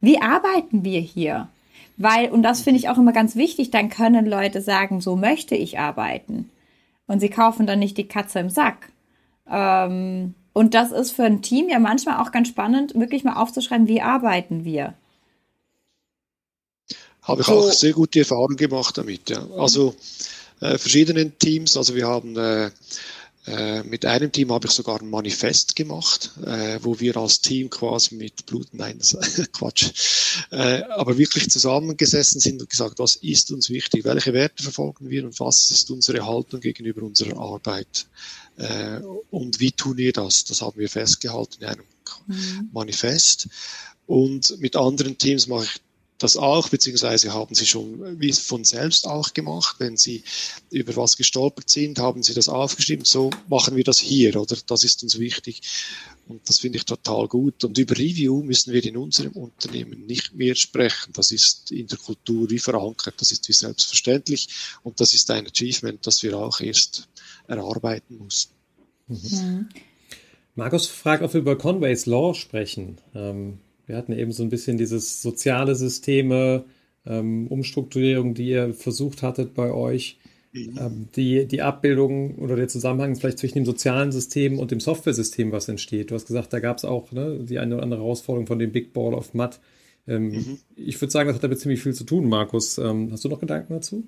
wie 0.00 0.20
arbeiten 0.20 0.84
wir 0.84 1.00
hier? 1.00 1.48
Weil, 1.96 2.30
und 2.30 2.42
das 2.42 2.62
finde 2.62 2.78
ich 2.78 2.88
auch 2.88 2.98
immer 2.98 3.12
ganz 3.12 3.36
wichtig, 3.36 3.70
dann 3.70 3.90
können 3.90 4.26
Leute 4.26 4.60
sagen, 4.60 5.00
so 5.00 5.16
möchte 5.16 5.54
ich 5.54 5.78
arbeiten. 5.78 6.50
Und 7.06 7.20
sie 7.20 7.28
kaufen 7.28 7.66
dann 7.66 7.78
nicht 7.78 7.96
die 7.96 8.08
Katze 8.08 8.38
im 8.38 8.50
Sack. 8.50 8.90
Ähm, 9.50 10.34
und 10.52 10.74
das 10.74 10.92
ist 10.92 11.12
für 11.12 11.24
ein 11.24 11.42
Team 11.42 11.68
ja 11.68 11.78
manchmal 11.78 12.22
auch 12.22 12.32
ganz 12.32 12.48
spannend, 12.48 12.94
wirklich 12.94 13.24
mal 13.24 13.34
aufzuschreiben, 13.34 13.88
wie 13.88 14.00
arbeiten 14.00 14.64
wir. 14.64 14.94
Habe 17.22 17.42
ich 17.42 17.46
so. 17.46 17.54
auch 17.54 17.70
sehr 17.70 17.92
gute 17.92 18.20
Erfahrungen 18.20 18.56
gemacht 18.56 18.96
damit. 18.96 19.30
Ja. 19.30 19.46
Also 19.56 19.94
äh, 20.60 20.78
verschiedenen 20.78 21.38
Teams, 21.38 21.76
also 21.76 21.94
wir 21.94 22.06
haben 22.06 22.36
äh, 22.36 22.70
äh, 23.46 23.82
mit 23.84 24.04
einem 24.04 24.30
Team 24.30 24.52
habe 24.52 24.68
ich 24.68 24.72
sogar 24.72 25.00
ein 25.00 25.08
Manifest 25.08 25.74
gemacht, 25.74 26.30
äh, 26.44 26.78
wo 26.82 27.00
wir 27.00 27.16
als 27.16 27.40
Team 27.40 27.70
quasi 27.70 28.14
mit 28.14 28.44
Blut, 28.46 28.68
nein, 28.72 28.98
das, 28.98 29.16
Quatsch, 29.52 30.44
äh, 30.50 30.82
aber 30.82 31.16
wirklich 31.16 31.50
zusammengesessen 31.50 32.40
sind 32.40 32.60
und 32.60 32.68
gesagt, 32.68 32.98
was 32.98 33.16
ist 33.16 33.50
uns 33.50 33.70
wichtig, 33.70 34.04
welche 34.04 34.34
Werte 34.34 34.62
verfolgen 34.62 35.08
wir 35.08 35.24
und 35.24 35.40
was 35.40 35.70
ist 35.70 35.90
unsere 35.90 36.26
Haltung 36.26 36.60
gegenüber 36.60 37.02
unserer 37.02 37.38
Arbeit 37.38 38.06
äh, 38.58 39.00
und 39.30 39.58
wie 39.58 39.72
tun 39.72 39.96
wir 39.96 40.12
das? 40.12 40.44
Das 40.44 40.60
haben 40.60 40.78
wir 40.78 40.90
festgehalten 40.90 41.62
in 41.62 41.66
einem 41.66 41.84
mhm. 42.26 42.68
Manifest. 42.72 43.48
Und 44.06 44.58
mit 44.60 44.76
anderen 44.76 45.16
Teams 45.18 45.46
mache 45.46 45.64
ich 45.64 45.80
das 46.20 46.36
auch, 46.36 46.68
beziehungsweise 46.68 47.32
haben 47.32 47.54
sie 47.54 47.64
schon 47.64 48.20
wie 48.20 48.32
von 48.32 48.62
selbst 48.62 49.06
auch 49.06 49.32
gemacht. 49.32 49.76
Wenn 49.78 49.96
sie 49.96 50.22
über 50.70 50.94
was 50.96 51.16
gestolpert 51.16 51.70
sind, 51.70 51.98
haben 51.98 52.22
sie 52.22 52.34
das 52.34 52.50
aufgeschrieben. 52.50 53.06
So 53.06 53.30
machen 53.48 53.74
wir 53.74 53.84
das 53.84 53.98
hier, 53.98 54.36
oder? 54.36 54.54
Das 54.66 54.84
ist 54.84 55.02
uns 55.02 55.18
wichtig. 55.18 55.62
Und 56.28 56.46
das 56.48 56.60
finde 56.60 56.76
ich 56.76 56.84
total 56.84 57.26
gut. 57.26 57.64
Und 57.64 57.78
über 57.78 57.96
Review 57.96 58.42
müssen 58.42 58.74
wir 58.74 58.84
in 58.84 58.98
unserem 58.98 59.32
Unternehmen 59.32 60.04
nicht 60.06 60.34
mehr 60.34 60.54
sprechen. 60.54 61.14
Das 61.14 61.30
ist 61.30 61.72
in 61.72 61.86
der 61.86 61.98
Kultur 61.98 62.50
wie 62.50 62.58
verankert. 62.58 63.14
Das 63.16 63.32
ist 63.32 63.48
wie 63.48 63.54
selbstverständlich. 63.54 64.48
Und 64.82 65.00
das 65.00 65.14
ist 65.14 65.30
ein 65.30 65.46
Achievement, 65.46 66.06
das 66.06 66.22
wir 66.22 66.36
auch 66.36 66.60
erst 66.60 67.08
erarbeiten 67.48 68.18
mussten. 68.18 68.54
Mhm. 69.08 69.70
Markus 70.54 70.86
fragt, 70.86 71.22
ob 71.22 71.32
wir 71.32 71.40
über 71.40 71.56
Conway's 71.56 72.04
Law 72.04 72.34
sprechen. 72.34 72.98
Ähm 73.14 73.58
wir 73.90 73.96
hatten 73.96 74.12
eben 74.12 74.30
so 74.30 74.44
ein 74.44 74.50
bisschen 74.50 74.78
dieses 74.78 75.20
soziale 75.20 75.74
Systeme, 75.74 76.64
ähm, 77.04 77.48
Umstrukturierung, 77.48 78.34
die 78.34 78.50
ihr 78.50 78.72
versucht 78.72 79.22
hattet 79.22 79.52
bei 79.54 79.72
euch. 79.72 80.18
Mhm. 80.52 80.78
Ähm, 80.78 81.08
die, 81.16 81.46
die 81.46 81.60
Abbildung 81.60 82.36
oder 82.36 82.54
der 82.54 82.68
Zusammenhang 82.68 83.16
vielleicht 83.16 83.40
zwischen 83.40 83.58
dem 83.58 83.64
sozialen 83.64 84.12
System 84.12 84.60
und 84.60 84.70
dem 84.70 84.78
Software-System, 84.78 85.50
was 85.50 85.68
entsteht. 85.68 86.12
Du 86.12 86.14
hast 86.14 86.28
gesagt, 86.28 86.52
da 86.52 86.60
gab 86.60 86.78
es 86.78 86.84
auch 86.84 87.10
ne, 87.10 87.40
die 87.40 87.58
eine 87.58 87.74
oder 87.74 87.82
andere 87.82 88.00
Herausforderung 88.00 88.46
von 88.46 88.60
dem 88.60 88.70
Big 88.70 88.92
Ball 88.92 89.12
of 89.12 89.34
Mud. 89.34 89.58
Ähm, 90.06 90.28
mhm. 90.30 90.58
Ich 90.76 91.00
würde 91.00 91.10
sagen, 91.10 91.26
das 91.26 91.36
hat 91.36 91.42
damit 91.42 91.58
ziemlich 91.58 91.82
viel 91.82 91.94
zu 91.94 92.04
tun, 92.04 92.28
Markus. 92.28 92.78
Ähm, 92.78 93.10
hast 93.10 93.24
du 93.24 93.28
noch 93.28 93.40
Gedanken 93.40 93.72
dazu? 93.72 94.04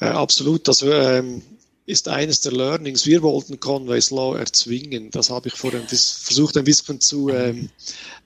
Äh, 0.00 0.06
absolut. 0.06 0.68
Also 0.68 0.92
ähm, 0.92 1.40
ist 1.88 2.06
eines 2.06 2.42
der 2.42 2.52
Learnings. 2.52 3.06
Wir 3.06 3.22
wollten 3.22 3.60
Conway's 3.60 4.10
Law 4.10 4.36
erzwingen. 4.36 5.10
Das 5.10 5.30
habe 5.30 5.48
ich 5.48 5.54
vorhin 5.54 5.88
versucht 5.88 6.58
ein 6.58 6.64
bisschen 6.64 7.00
zu, 7.00 7.30
ähm, 7.30 7.70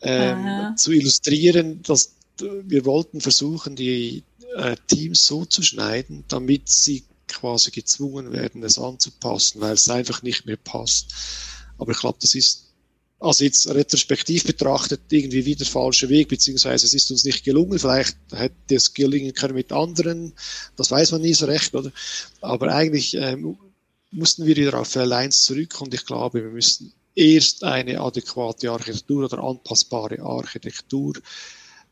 ähm, 0.00 0.76
zu 0.76 0.90
illustrieren, 0.90 1.80
dass 1.82 2.16
wir 2.40 2.84
wollten 2.84 3.20
versuchen, 3.20 3.76
die 3.76 4.24
äh, 4.56 4.74
Teams 4.88 5.24
so 5.24 5.44
zu 5.44 5.62
schneiden, 5.62 6.24
damit 6.26 6.68
sie 6.68 7.04
quasi 7.28 7.70
gezwungen 7.70 8.32
werden, 8.32 8.64
es 8.64 8.80
anzupassen, 8.80 9.60
weil 9.60 9.74
es 9.74 9.88
einfach 9.88 10.22
nicht 10.22 10.44
mehr 10.44 10.56
passt. 10.56 11.14
Aber 11.78 11.92
ich 11.92 12.00
glaube, 12.00 12.18
das 12.20 12.34
ist 12.34 12.71
also 13.22 13.44
jetzt 13.44 13.68
retrospektiv 13.68 14.44
betrachtet 14.44 15.00
irgendwie 15.10 15.44
wieder 15.44 15.58
der 15.58 15.66
falsche 15.66 16.08
Weg, 16.08 16.28
beziehungsweise 16.28 16.86
es 16.86 16.94
ist 16.94 17.10
uns 17.10 17.24
nicht 17.24 17.44
gelungen. 17.44 17.78
Vielleicht 17.78 18.16
hätte 18.32 18.74
es 18.74 18.94
gelingen 18.94 19.32
können 19.32 19.54
mit 19.54 19.72
anderen, 19.72 20.32
das 20.76 20.90
weiß 20.90 21.12
man 21.12 21.22
nie 21.22 21.34
so 21.34 21.46
recht, 21.46 21.74
oder? 21.74 21.92
Aber 22.40 22.74
eigentlich 22.74 23.14
ähm, 23.14 23.56
mussten 24.10 24.44
wir 24.44 24.56
wieder 24.56 24.78
auf 24.78 24.94
L1 24.94 25.44
zurück 25.44 25.80
und 25.80 25.94
ich 25.94 26.04
glaube, 26.04 26.42
wir 26.42 26.50
müssen 26.50 26.92
erst 27.14 27.62
eine 27.62 28.00
adäquate 28.00 28.70
Architektur 28.70 29.24
oder 29.24 29.42
anpassbare 29.42 30.20
Architektur 30.20 31.14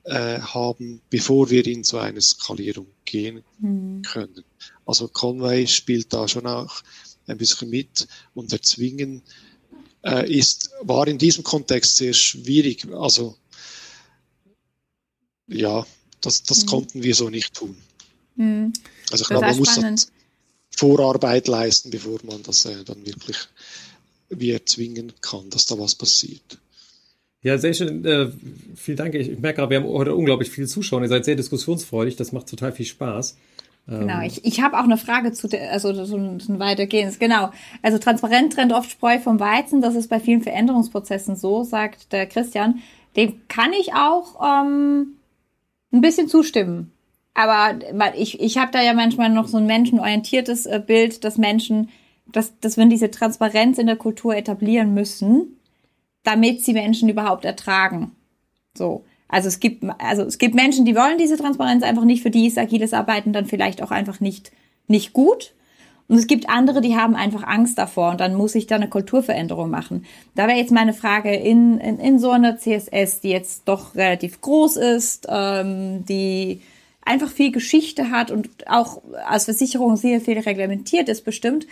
äh, 0.05 0.41
haben, 0.41 1.01
bevor 1.11 1.51
wir 1.51 1.67
in 1.67 1.85
so 1.85 1.99
eine 1.99 2.21
Skalierung 2.21 2.87
gehen 3.05 3.43
mhm. 3.59 4.03
können. 4.03 4.45
Also 4.85 5.09
Conway 5.09 5.67
spielt 5.67 6.13
da 6.13 6.27
schon 6.27 6.47
auch 6.47 6.83
ein 7.27 7.39
bisschen 7.39 7.71
mit 7.71 8.09
und 8.35 8.53
erzwingen 8.53 9.23
äh, 10.05 10.31
ist, 10.31 10.71
war 10.83 11.07
in 11.09 11.19
diesem 11.19 11.45
Kontext 11.45 11.97
sehr 11.97 12.13
schwierig. 12.13 12.87
Also 12.93 13.37
ja, 15.47 15.87
das, 16.21 16.43
das 16.43 16.63
mhm. 16.63 16.67
konnten 16.67 17.03
wir 17.03 17.15
so 17.15 17.29
nicht 17.31 17.55
tun. 17.55 17.77
Mhm. 18.37 18.73
Also 19.11 19.23
ich 19.23 19.29
glaube, 19.29 19.47
man 19.47 19.57
muss 19.59 20.11
Vorarbeit 20.77 21.49
leisten, 21.49 21.91
bevor 21.91 22.21
man 22.25 22.43
das 22.43 22.65
äh, 22.65 22.85
dann 22.85 23.05
wirklich 23.05 23.37
wie 24.31 24.53
erzwingen 24.53 25.13
kann, 25.21 25.51
dass 25.51 25.67
da 25.67 25.79
was 25.79 25.95
passiert. 25.95 26.59
Ja, 27.43 27.59
sehr 27.59 27.75
schön. 27.75 28.05
Äh, 28.05 28.31
vielen 28.77 28.97
Dank. 28.97 29.15
Ich, 29.15 29.29
ich 29.29 29.39
merke 29.39 29.57
gerade, 29.57 29.71
wir 29.71 29.81
haben 29.81 29.89
heute 29.89 30.15
unglaublich 30.15 30.51
viele 30.51 30.67
Zuschauer. 30.67 31.03
Ihr 31.03 31.09
seid 31.09 31.25
sehr 31.25 31.37
diskussionsfreudig. 31.37 32.17
Das 32.17 32.33
macht 32.33 32.49
total 32.49 32.73
viel 32.73 32.87
Spaß. 32.87 33.37
Genau, 33.91 34.21
ähm, 34.21 34.27
ich, 34.27 34.45
ich 34.45 34.63
habe 34.63 34.79
auch 34.79 34.85
eine 34.85 34.97
Frage 34.97 35.33
zu, 35.33 35.49
der, 35.49 35.73
also 35.73 35.93
so 36.05 36.17
ein, 36.17 36.39
so 36.39 36.53
ein 36.53 36.61
weitergehendes. 36.61 37.19
Genau, 37.19 37.51
also 37.83 37.99
transparent 37.99 38.53
trennt 38.53 38.73
oft 38.73 38.91
Spreu 38.91 39.19
vom 39.19 39.41
Weizen. 39.41 39.81
Das 39.81 39.97
ist 39.97 40.09
bei 40.09 40.21
vielen 40.21 40.43
Veränderungsprozessen 40.43 41.35
so, 41.35 41.65
sagt 41.65 42.13
der 42.13 42.27
Christian. 42.27 42.81
Dem 43.17 43.41
kann 43.49 43.73
ich 43.73 43.93
auch 43.95 44.41
ähm, 44.43 45.17
ein 45.93 46.01
bisschen 46.01 46.29
zustimmen. 46.29 46.93
Aber 47.35 47.79
ich, 48.17 48.41
ich 48.41 48.59
habe 48.59 48.71
da 48.71 48.81
ja 48.81 48.95
manchmal 48.95 49.31
noch 49.31 49.49
so 49.49 49.57
ein 49.57 49.67
menschenorientiertes 49.67 50.67
äh, 50.67 50.81
Bild, 50.85 51.25
dass 51.25 51.37
Menschen, 51.37 51.91
dass, 52.27 52.59
dass 52.61 52.77
wir 52.77 52.87
diese 52.87 53.11
Transparenz 53.11 53.79
in 53.79 53.87
der 53.87 53.97
Kultur 53.97 54.37
etablieren 54.37 54.95
müssen, 54.95 55.57
damit 56.23 56.65
sie 56.65 56.75
Menschen 56.75 57.09
überhaupt 57.09 57.45
ertragen. 57.45 58.13
So. 58.77 59.05
Also 59.31 59.47
es 59.47 59.61
gibt, 59.61 59.85
also 59.99 60.23
es 60.23 60.39
gibt 60.39 60.55
Menschen, 60.57 60.85
die 60.85 60.97
wollen 60.97 61.17
diese 61.17 61.37
Transparenz 61.37 61.85
einfach 61.85 62.05
nicht, 62.05 62.23
für 62.23 62.31
die 62.31 62.49
ist 62.49 62.59
agiles 62.59 62.93
Arbeiten 62.93 63.33
dann 63.33 63.47
vielleicht 63.47 63.83
auch 63.83 63.93
einfach 63.93 64.19
nicht, 64.19 64.51
nicht 64.89 65.13
gut. 65.13 65.55
Und 66.09 66.17
es 66.17 66.27
gibt 66.27 66.49
andere, 66.49 66.81
die 66.81 66.97
haben 66.97 67.15
einfach 67.15 67.45
Angst 67.45 67.79
davor 67.79 68.11
und 68.11 68.21
dann 68.21 68.35
muss 68.35 68.57
ich 68.57 68.67
da 68.67 68.75
eine 68.75 68.89
Kulturveränderung 68.89 69.71
machen. 69.71 70.05
Da 70.35 70.49
wäre 70.49 70.59
jetzt 70.59 70.73
meine 70.73 70.93
Frage 70.93 71.33
in, 71.33 71.79
in, 71.79 72.01
in 72.01 72.19
so 72.19 72.33
einer 72.33 72.59
CSS, 72.59 73.21
die 73.21 73.31
jetzt 73.31 73.69
doch 73.69 73.95
relativ 73.95 74.41
groß 74.41 74.77
ist, 74.77 75.29
ähm, 75.31 76.05
die 76.07 76.63
einfach 77.03 77.31
viel 77.31 77.53
Geschichte 77.53 78.11
hat 78.11 78.33
und 78.33 78.49
auch 78.67 79.01
als 79.27 79.45
Versicherung 79.45 79.97
sehr 79.97 80.21
viel 80.21 80.41
reglementiert 80.41 81.09
ist 81.09 81.25
bestimmt. 81.25 81.69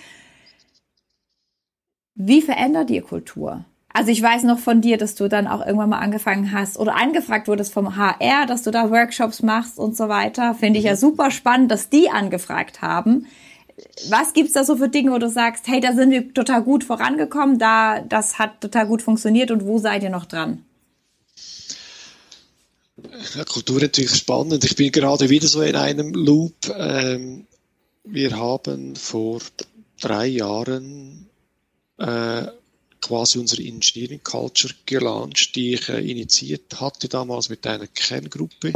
Wie 2.15 2.41
verändert 2.41 2.91
ihr 2.91 3.03
Kultur? 3.03 3.65
Also 3.93 4.11
ich 4.11 4.23
weiß 4.23 4.43
noch 4.43 4.59
von 4.59 4.81
dir, 4.81 4.99
dass 4.99 5.15
du 5.15 5.29
dann 5.29 5.47
auch 5.47 5.65
irgendwann 5.65 5.89
mal 5.89 5.99
angefangen 5.99 6.53
hast 6.53 6.79
oder 6.79 6.95
angefragt 6.95 7.49
wurdest 7.49 7.73
vom 7.73 7.97
HR, 7.97 8.47
dass 8.47 8.63
du 8.63 8.71
da 8.71 8.91
Workshops 8.91 9.43
machst 9.43 9.79
und 9.79 9.97
so 9.97 10.09
weiter. 10.09 10.55
Finde 10.55 10.79
ich 10.79 10.85
ja 10.85 10.93
mhm. 10.93 10.99
super 10.99 11.31
spannend, 11.31 11.71
dass 11.71 11.89
die 11.89 12.11
angefragt 12.11 12.83
haben. 12.83 13.27
Was 14.09 14.33
gibt's 14.35 14.53
da 14.53 14.65
so 14.65 14.77
für 14.77 14.89
Dinge, 14.89 15.13
wo 15.13 15.19
du 15.19 15.31
sagst, 15.31 15.69
hey, 15.69 15.81
da 15.81 15.95
sind 15.95 16.11
wir 16.11 16.35
total 16.35 16.63
gut 16.63 16.85
vorangekommen, 16.85 17.59
da 17.59 18.01
das 18.01 18.39
hat 18.39 18.61
total 18.61 18.87
gut 18.87 19.03
funktioniert 19.03 19.51
und 19.51 19.65
wo 19.65 19.79
seid 19.79 20.03
ihr 20.03 20.11
noch 20.11 20.27
dran? 20.27 20.65
Ja, 23.37 23.45
Kultur 23.45 23.81
natürlich 23.81 24.15
spannend. 24.15 24.65
Ich 24.65 24.75
bin 24.75 24.91
gerade 24.91 25.31
wieder 25.31 25.47
so 25.47 25.63
in 25.63 25.77
einem 25.77 26.13
Loop. 26.13 26.55
Ähm, 26.77 27.47
wir 28.05 28.37
haben 28.37 28.97
vor 28.97 29.41
drei 30.01 30.27
Jahren 30.27 31.29
äh, 31.99 32.47
quasi 33.01 33.39
unsere 33.39 33.63
Engineering 33.63 34.23
Culture 34.23 34.75
gelauncht, 34.87 35.55
die 35.55 35.75
ich 35.75 35.89
äh, 35.89 36.01
initiiert 36.01 36.81
hatte 36.81 37.09
damals 37.09 37.49
mit 37.49 37.67
einer 37.67 37.87
Kerngruppe. 37.87 38.73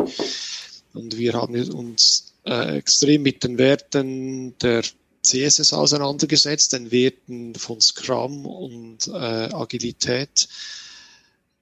Und 0.94 1.16
wir 1.16 1.34
haben 1.34 1.54
uns 1.70 2.34
äh, 2.44 2.78
extrem 2.78 3.22
mit 3.22 3.44
den 3.44 3.58
Werten 3.58 4.56
der 4.58 4.82
CSS 5.22 5.72
auseinandergesetzt, 5.72 6.72
den 6.72 6.90
Werten 6.90 7.54
von 7.54 7.80
Scrum 7.80 8.46
und 8.46 9.06
äh, 9.08 9.10
Agilität 9.12 10.48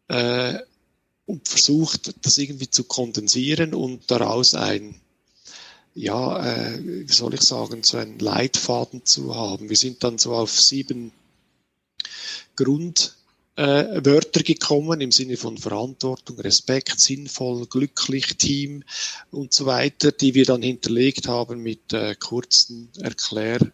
äh, 0.08 0.58
und 1.26 1.46
versucht, 1.46 2.14
das 2.24 2.38
irgendwie 2.38 2.70
zu 2.70 2.84
kondensieren 2.84 3.74
und 3.74 4.11
daraus 4.11 4.54
ein 4.54 5.00
ja, 5.94 6.44
äh, 6.44 6.78
wie 6.82 7.12
soll 7.12 7.34
ich 7.34 7.42
sagen, 7.42 7.82
so 7.82 7.96
einen 7.96 8.18
Leitfaden 8.18 9.04
zu 9.04 9.34
haben. 9.34 9.68
Wir 9.68 9.76
sind 9.76 10.04
dann 10.04 10.18
so 10.18 10.34
auf 10.34 10.58
sieben 10.61 11.12
Grundwörter 12.57 14.40
äh, 14.40 14.44
gekommen 14.44 15.01
im 15.01 15.12
Sinne 15.12 15.36
von 15.36 15.59
Verantwortung, 15.59 16.38
Respekt, 16.40 17.01
sinnvoll, 17.01 17.66
glücklich, 17.66 18.36
Team 18.36 18.84
und 19.30 19.53
so 19.53 19.66
weiter, 19.66 20.12
die 20.12 20.34
wir 20.34 20.44
dann 20.44 20.62
hinterlegt 20.62 21.28
haben 21.28 21.62
mit 21.62 21.92
äh, 21.92 22.14
kurzen 22.14 22.88
Erklär- 22.98 23.72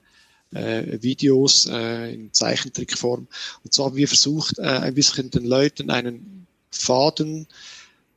äh, 0.55 1.03
Videos 1.03 1.67
äh, 1.67 2.15
in 2.15 2.33
Zeichentrickform. 2.33 3.27
Und 3.65 3.75
so 3.75 3.85
haben 3.85 3.97
wir 3.97 4.09
versucht, 4.09 4.59
äh, 4.59 4.63
ein 4.63 4.95
bisschen 4.95 5.31
den 5.31 5.45
Leuten 5.45 5.91
einen 5.91 6.47
Faden 6.71 7.47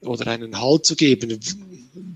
oder 0.01 0.27
einen 0.27 0.59
Halt 0.59 0.85
zu 0.85 0.95
geben, 0.95 1.39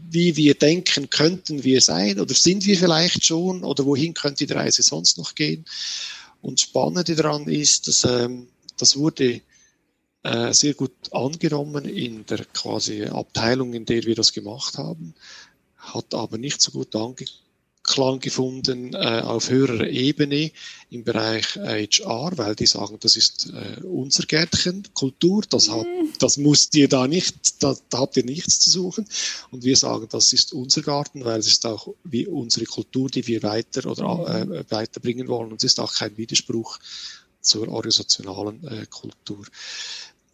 wie 0.09 0.35
wir 0.35 0.53
denken, 0.53 1.09
könnten 1.09 1.63
wir 1.63 1.81
sein 1.81 2.19
oder 2.19 2.33
sind 2.33 2.65
wir 2.65 2.77
vielleicht 2.77 3.25
schon 3.25 3.63
oder 3.63 3.85
wohin 3.85 4.13
könnte 4.13 4.45
die 4.45 4.53
Reise 4.53 4.83
sonst 4.83 5.17
noch 5.17 5.35
gehen. 5.35 5.65
Und 6.43 6.59
Spannende 6.59 7.15
daran 7.15 7.47
ist, 7.47 7.87
dass 7.87 8.03
ähm, 8.03 8.49
das 8.77 8.97
wurde 8.97 9.41
äh, 10.23 10.53
sehr 10.53 10.73
gut 10.73 10.91
angenommen 11.11 11.85
in 11.85 12.25
der 12.25 12.43
quasi 12.43 13.05
Abteilung, 13.05 13.73
in 13.73 13.85
der 13.85 14.03
wir 14.03 14.13
das 14.13 14.33
gemacht 14.33 14.77
haben, 14.77 15.15
hat 15.77 16.13
aber 16.13 16.37
nicht 16.37 16.61
so 16.61 16.71
gut 16.71 16.95
Anklang 17.86 18.21
gefunden 18.21 18.93
äh, 18.93 19.21
auf 19.25 19.49
höherer 19.49 19.88
Ebene 19.88 20.51
im 20.89 21.03
Bereich 21.03 21.55
HR, 21.57 22.31
weil 22.38 22.55
die 22.55 22.65
sagen, 22.65 22.97
das 23.01 23.17
ist 23.17 23.51
äh, 23.53 23.84
unser 23.84 24.23
Gärtchen, 24.23 24.88
Kultur, 24.93 25.43
das, 25.49 25.69
hat, 25.69 25.86
mhm. 25.86 26.13
das 26.17 26.38
müsst 26.38 26.75
ihr 26.75 26.88
da 26.88 27.07
nicht, 27.07 27.61
da, 27.61 27.75
da 27.89 27.99
habt 27.99 28.15
ihr 28.15 28.23
nichts 28.23 28.61
zu 28.61 28.69
suchen. 28.69 29.05
Und 29.51 29.65
wir 29.65 29.75
sagen, 29.75 30.07
das 30.09 30.31
ist 30.31 30.53
unser 30.53 30.81
Garten, 30.81 31.25
weil 31.25 31.39
es 31.39 31.47
ist 31.47 31.65
auch 31.65 31.89
wie 32.05 32.25
unsere 32.25 32.65
Kultur, 32.65 33.09
die 33.09 33.27
wir 33.27 33.43
weiter 33.43 33.89
oder 33.89 34.47
äh, 34.49 34.63
weiterbringen 34.71 35.27
wollen. 35.27 35.51
Und 35.51 35.57
es 35.57 35.73
ist 35.73 35.79
auch 35.81 35.93
kein 35.93 36.17
Widerspruch 36.17 36.79
zur 37.41 37.67
organisationalen 37.67 38.65
äh, 38.65 38.86
Kultur. 38.89 39.45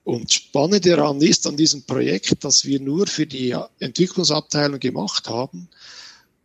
Und 0.03 0.31
spannend 0.31 0.85
daran 0.85 1.19
ist 1.21 1.47
an 1.47 1.57
diesem 1.57 1.83
Projekt, 1.83 2.43
dass 2.43 2.65
wir 2.65 2.79
nur 2.79 3.07
für 3.07 3.25
die 3.25 3.55
Entwicklungsabteilung 3.79 4.79
gemacht 4.79 5.27
haben, 5.27 5.67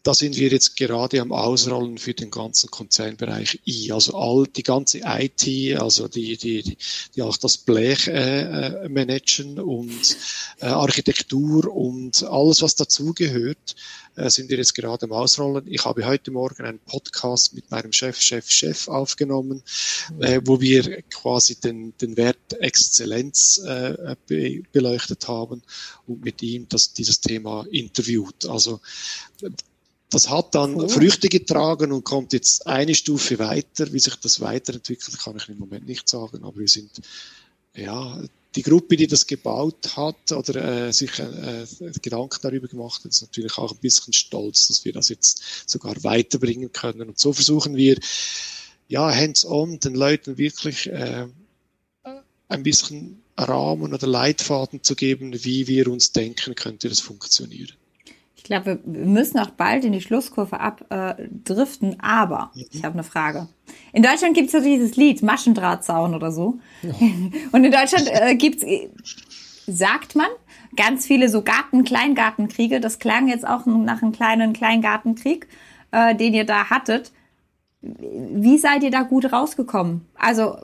da 0.05 0.13
sind 0.13 0.37
wir 0.37 0.51
jetzt 0.51 0.77
gerade 0.77 1.23
am 1.23 1.33
Ausrollen 1.33 1.97
für 1.97 2.13
den 2.13 2.31
ganzen 2.31 2.71
Konzernbereich 2.71 3.61
I, 3.67 3.91
also 3.91 4.15
all 4.15 4.47
die 4.47 4.63
ganze 4.63 5.01
IT, 5.03 5.77
also 5.81 6.09
die 6.09 6.37
die 6.37 6.77
die, 7.15 7.23
auch 7.23 7.39
das 7.39 7.57
Blech 7.57 8.07
äh, 8.09 8.43
äh, 8.43 8.89
managen 8.91 9.59
und 9.59 10.17
äh, 10.61 10.67
Architektur 10.67 11.75
und 11.75 12.23
alles 12.23 12.61
was 12.61 12.77
dazugehört, 12.77 13.77
äh, 14.17 14.29
sind 14.29 14.51
wir 14.51 14.59
jetzt 14.59 14.75
gerade 14.75 15.07
am 15.07 15.13
Ausrollen. 15.13 15.67
Ich 15.69 15.87
habe 15.87 16.05
heute 16.05 16.31
Morgen 16.31 16.65
einen 16.67 16.81
Podcast 16.81 17.55
mit 17.55 17.71
meinem 17.71 17.93
Chef, 17.93 18.21
Chef, 18.21 18.51
Chef 18.51 18.89
aufgenommen, 18.89 19.63
äh, 20.21 20.39
wo 20.45 20.61
wir 20.61 21.01
quasi 21.05 21.59
den 21.59 21.95
den 21.97 22.19
Wert 22.19 22.61
Exzellenz 22.61 23.57
äh, 23.67 24.17
be 24.27 24.65
beleuchtet 24.71 25.29
haben 25.29 25.63
und 26.07 26.23
mit 26.23 26.43
ihm 26.43 26.69
das 26.69 26.93
dieses 26.93 27.23
Thema 27.23 27.65
interviewt. 27.71 28.45
Also 28.45 28.81
das 30.11 30.31
hat 30.31 30.55
dann 30.55 30.77
cool. 30.77 30.89
Früchte 30.89 31.29
getragen 31.29 31.93
und 31.93 32.05
kommt 32.05 32.33
jetzt 32.33 32.67
eine 32.67 32.95
Stufe 32.95 33.39
weiter. 33.39 33.93
Wie 33.93 33.99
sich 33.99 34.15
das 34.17 34.41
weiterentwickelt, 34.41 35.19
kann 35.19 35.37
ich 35.37 35.49
im 35.49 35.59
Moment 35.59 35.87
nicht 35.87 36.09
sagen. 36.09 36.45
Aber 36.45 36.57
wir 36.59 36.69
sind, 36.69 36.91
ja, 37.75 38.23
die 38.55 38.63
Gruppe, 38.63 38.97
die 38.97 39.07
das 39.07 39.27
gebaut 39.27 39.97
hat 39.97 40.31
oder 40.33 40.87
äh, 40.87 40.93
sich 40.93 41.19
äh, 41.19 41.67
Gedanken 42.01 42.39
darüber 42.43 42.69
gemacht 42.69 43.05
hat, 43.05 43.11
ist 43.11 43.23
natürlich 43.23 43.59
auch 43.59 43.73
ein 43.73 43.79
bisschen 43.79 44.13
stolz, 44.13 44.69
dass 44.69 44.85
wir 44.85 44.93
das 44.93 45.09
jetzt 45.09 45.43
sogar 45.69 45.97
weiterbringen 46.05 46.73
können. 46.73 47.09
Und 47.09 47.19
so 47.19 47.33
versuchen 47.33 47.77
wir, 47.77 47.99
ja, 48.87 49.13
hands-on 49.13 49.81
den 49.81 49.95
Leuten 49.95 50.39
wirklich 50.39 50.87
äh, 50.87 51.27
ein 52.49 52.63
bisschen 52.63 53.23
Rahmen 53.37 53.93
oder 53.93 54.07
Leitfaden 54.07 54.85
zu 54.85 54.95
geben, 54.95 55.45
wie 55.45 55.67
wir 55.67 55.89
uns 55.89 56.13
denken, 56.13 56.55
könnte 56.55 56.89
das 56.89 57.01
funktionieren. 57.01 57.73
Ich 58.45 58.49
glaube, 58.49 58.79
wir 58.85 59.07
müssen 59.07 59.39
auch 59.39 59.49
bald 59.49 59.87
in 59.87 59.93
die 59.93 60.03
Schlusskurve 60.03 60.61
abdriften, 60.61 61.95
äh, 61.95 61.99
aber 62.01 62.51
mhm. 62.55 62.65
ich 62.73 62.85
habe 62.85 62.93
eine 62.93 63.03
Frage. 63.03 63.49
In 63.95 64.03
Deutschland 64.03 64.35
gibt 64.35 64.49
es 64.49 64.53
ja 64.53 64.61
dieses 64.61 64.97
Lied, 64.97 65.23
Maschendrahtzaun 65.23 66.15
oder 66.15 66.31
so. 66.31 66.59
Ja. 66.83 66.91
Und 67.53 67.65
in 67.65 67.73
Deutschland 67.73 68.07
äh, 68.13 68.35
gibt 68.35 68.63
es, 68.63 68.69
sagt 69.67 70.15
man, 70.15 70.27
ganz 70.77 71.07
viele 71.07 71.31
so 71.31 71.41
Garten-, 71.41 71.85
Kleingartenkriege. 71.85 72.81
Das 72.81 72.99
klang 72.99 73.29
jetzt 73.29 73.49
auch 73.49 73.65
nach 73.65 74.03
einem 74.03 74.13
kleinen 74.13 74.53
Kleingartenkrieg, 74.53 75.49
äh, 75.93 76.15
den 76.15 76.35
ihr 76.35 76.45
da 76.45 76.69
hattet. 76.69 77.13
Wie 77.81 78.59
seid 78.59 78.83
ihr 78.83 78.91
da 78.91 79.05
gut 79.05 79.33
rausgekommen? 79.33 80.05
Also, 80.17 80.59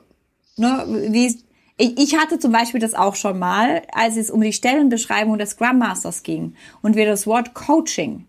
ne, 0.55 0.85
wie, 1.09 1.35
ich, 1.81 1.97
ich 1.97 2.17
hatte 2.17 2.39
zum 2.39 2.51
Beispiel 2.51 2.79
das 2.79 2.93
auch 2.93 3.15
schon 3.15 3.39
mal, 3.39 3.81
als 3.91 4.15
es 4.15 4.29
um 4.29 4.41
die 4.41 4.53
Stellenbeschreibung 4.53 5.37
des 5.37 5.51
Scrum 5.51 5.79
Masters 5.79 6.23
ging 6.23 6.55
und 6.81 6.95
wir 6.95 7.05
das 7.05 7.25
Wort 7.27 7.53
Coaching 7.53 8.25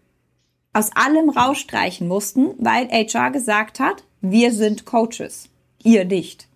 aus 0.73 0.91
allem 0.95 1.29
rausstreichen 1.29 2.09
mussten, 2.09 2.55
weil 2.59 2.89
HR 2.89 3.31
gesagt 3.31 3.79
hat, 3.79 4.05
wir 4.23 4.53
sind 4.53 4.87
Coaches, 4.87 5.51
ihr 5.83 6.05
nicht. 6.05 6.49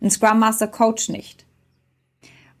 Ein 0.00 0.10
Scrum 0.10 0.40
Master 0.40 0.66
coach 0.66 1.08
nicht. 1.08 1.46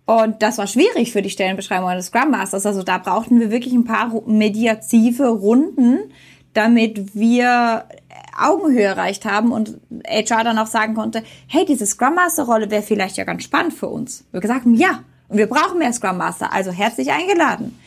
Und 0.04 0.42
das 0.42 0.58
war 0.58 0.68
schwierig 0.68 1.10
für 1.10 1.22
die 1.22 1.30
Stellenbeschreibung 1.30 1.90
des 1.90 2.06
Scrum 2.06 2.30
Masters. 2.30 2.66
Also 2.66 2.84
da 2.84 2.98
brauchten 2.98 3.40
wir 3.40 3.50
wirklich 3.50 3.74
ein 3.74 3.84
paar 3.84 4.22
mediative 4.26 5.28
Runden, 5.28 6.12
damit 6.52 7.14
wir 7.14 7.86
Augenhöhe 8.36 8.82
erreicht 8.82 9.24
haben 9.24 9.52
und 9.52 9.78
HR 10.06 10.44
dann 10.44 10.58
auch 10.58 10.66
sagen 10.66 10.94
konnte, 10.94 11.22
hey, 11.46 11.64
diese 11.64 11.86
Scrum 11.86 12.14
Master 12.14 12.44
Rolle 12.44 12.70
wäre 12.70 12.82
vielleicht 12.82 13.16
ja 13.16 13.24
ganz 13.24 13.44
spannend 13.44 13.74
für 13.74 13.88
uns. 13.88 14.24
Wir 14.32 14.40
gesagt 14.40 14.64
haben, 14.64 14.74
ja, 14.74 15.02
und 15.28 15.38
wir 15.38 15.46
brauchen 15.46 15.78
mehr 15.78 15.92
Scrum 15.92 16.18
Master, 16.18 16.52
also 16.52 16.70
herzlich 16.70 17.10
eingeladen. 17.10 17.78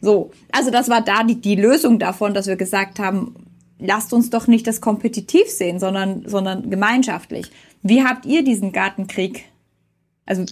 So, 0.00 0.30
also 0.52 0.70
das 0.70 0.88
war 0.88 1.00
da 1.00 1.24
die, 1.24 1.40
die 1.40 1.56
Lösung 1.56 1.98
davon, 1.98 2.34
dass 2.34 2.46
wir 2.46 2.56
gesagt 2.56 2.98
haben, 2.98 3.34
lasst 3.78 4.12
uns 4.12 4.30
doch 4.30 4.46
nicht 4.46 4.66
das 4.66 4.80
kompetitiv 4.80 5.48
sehen, 5.48 5.78
sondern, 5.80 6.24
sondern 6.26 6.70
gemeinschaftlich. 6.70 7.50
Wie 7.82 8.04
habt 8.04 8.26
ihr 8.26 8.44
diesen 8.44 8.72
Gartenkrieg? 8.72 9.44
Also 10.26 10.44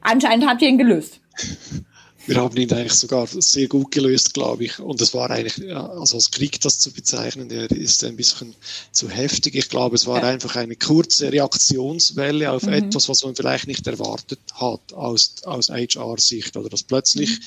anscheinend 0.00 0.46
habt 0.46 0.62
ihr 0.62 0.68
ihn 0.68 0.78
gelöst. 0.78 1.20
Wir 2.26 2.36
haben 2.36 2.56
ihn 2.56 2.72
eigentlich 2.72 2.94
sogar 2.94 3.26
sehr 3.26 3.68
gut 3.68 3.92
gelöst, 3.92 4.34
glaube 4.34 4.64
ich. 4.64 4.78
Und 4.78 5.00
es 5.00 5.14
war 5.14 5.30
eigentlich, 5.30 5.74
also 5.74 6.16
als 6.16 6.30
Krieg 6.30 6.60
das 6.60 6.78
zu 6.78 6.92
bezeichnen, 6.92 7.48
der 7.48 7.70
ist 7.70 8.02
ein 8.04 8.16
bisschen 8.16 8.54
zu 8.92 9.08
heftig. 9.08 9.54
Ich 9.54 9.68
glaube, 9.68 9.96
es 9.96 10.06
war 10.06 10.22
ja. 10.22 10.28
einfach 10.28 10.56
eine 10.56 10.76
kurze 10.76 11.32
Reaktionswelle 11.32 12.50
auf 12.50 12.64
mhm. 12.64 12.72
etwas, 12.72 13.08
was 13.08 13.24
man 13.24 13.36
vielleicht 13.36 13.66
nicht 13.66 13.86
erwartet 13.86 14.40
hat 14.54 14.92
aus, 14.92 15.36
aus 15.44 15.68
HR-Sicht. 15.68 16.56
Oder 16.56 16.68
dass 16.68 16.82
plötzlich 16.82 17.30
mhm. 17.30 17.42